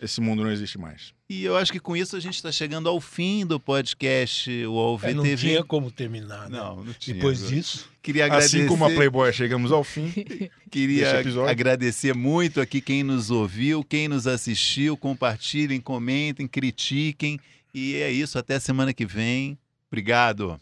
esse 0.00 0.20
mundo 0.20 0.42
não 0.42 0.50
existe 0.50 0.78
mais. 0.78 1.12
E 1.28 1.44
eu 1.44 1.56
acho 1.56 1.70
que 1.70 1.78
com 1.78 1.96
isso 1.96 2.16
a 2.16 2.20
gente 2.20 2.34
está 2.34 2.50
chegando 2.50 2.88
ao 2.88 3.00
fim 3.00 3.46
do 3.46 3.60
podcast 3.60 4.50
o 4.66 4.96
VTV. 4.96 5.10
É, 5.10 5.14
não 5.14 5.36
tinha 5.36 5.64
como 5.64 5.90
terminar, 5.90 6.48
né? 6.48 6.58
Não, 6.58 6.82
não 6.82 6.92
tinha. 6.92 7.14
Depois 7.14 7.48
disso. 7.48 7.88
Queria 8.02 8.24
agradecer... 8.24 8.58
Assim 8.58 8.66
como 8.66 8.84
a 8.84 8.90
Playboy 8.90 9.32
chegamos 9.32 9.70
ao 9.70 9.84
fim. 9.84 10.12
Queria 10.70 11.20
agradecer 11.48 12.14
muito 12.14 12.60
aqui 12.60 12.80
quem 12.80 13.02
nos 13.02 13.30
ouviu, 13.30 13.84
quem 13.84 14.08
nos 14.08 14.26
assistiu. 14.26 14.96
Compartilhem, 14.96 15.80
comentem, 15.80 16.48
critiquem. 16.48 17.38
E 17.72 17.94
é 17.96 18.10
isso. 18.10 18.38
Até 18.38 18.58
semana 18.58 18.92
que 18.92 19.06
vem. 19.06 19.58
Obrigado. 19.90 20.58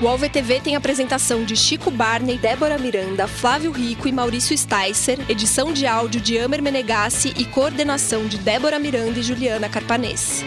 O 0.00 0.06
AlvTV 0.06 0.60
tem 0.60 0.76
apresentação 0.76 1.42
de 1.42 1.56
Chico 1.56 1.90
Barney, 1.90 2.38
Débora 2.38 2.78
Miranda, 2.78 3.26
Flávio 3.26 3.72
Rico 3.72 4.06
e 4.06 4.12
Maurício 4.12 4.56
Sticer, 4.56 5.18
edição 5.28 5.72
de 5.72 5.88
áudio 5.88 6.20
de 6.20 6.38
Amer 6.38 6.62
Menegassi 6.62 7.34
e 7.36 7.44
coordenação 7.44 8.26
de 8.26 8.38
Débora 8.38 8.78
Miranda 8.78 9.18
e 9.18 9.22
Juliana 9.24 9.68
Carpanês. 9.68 10.44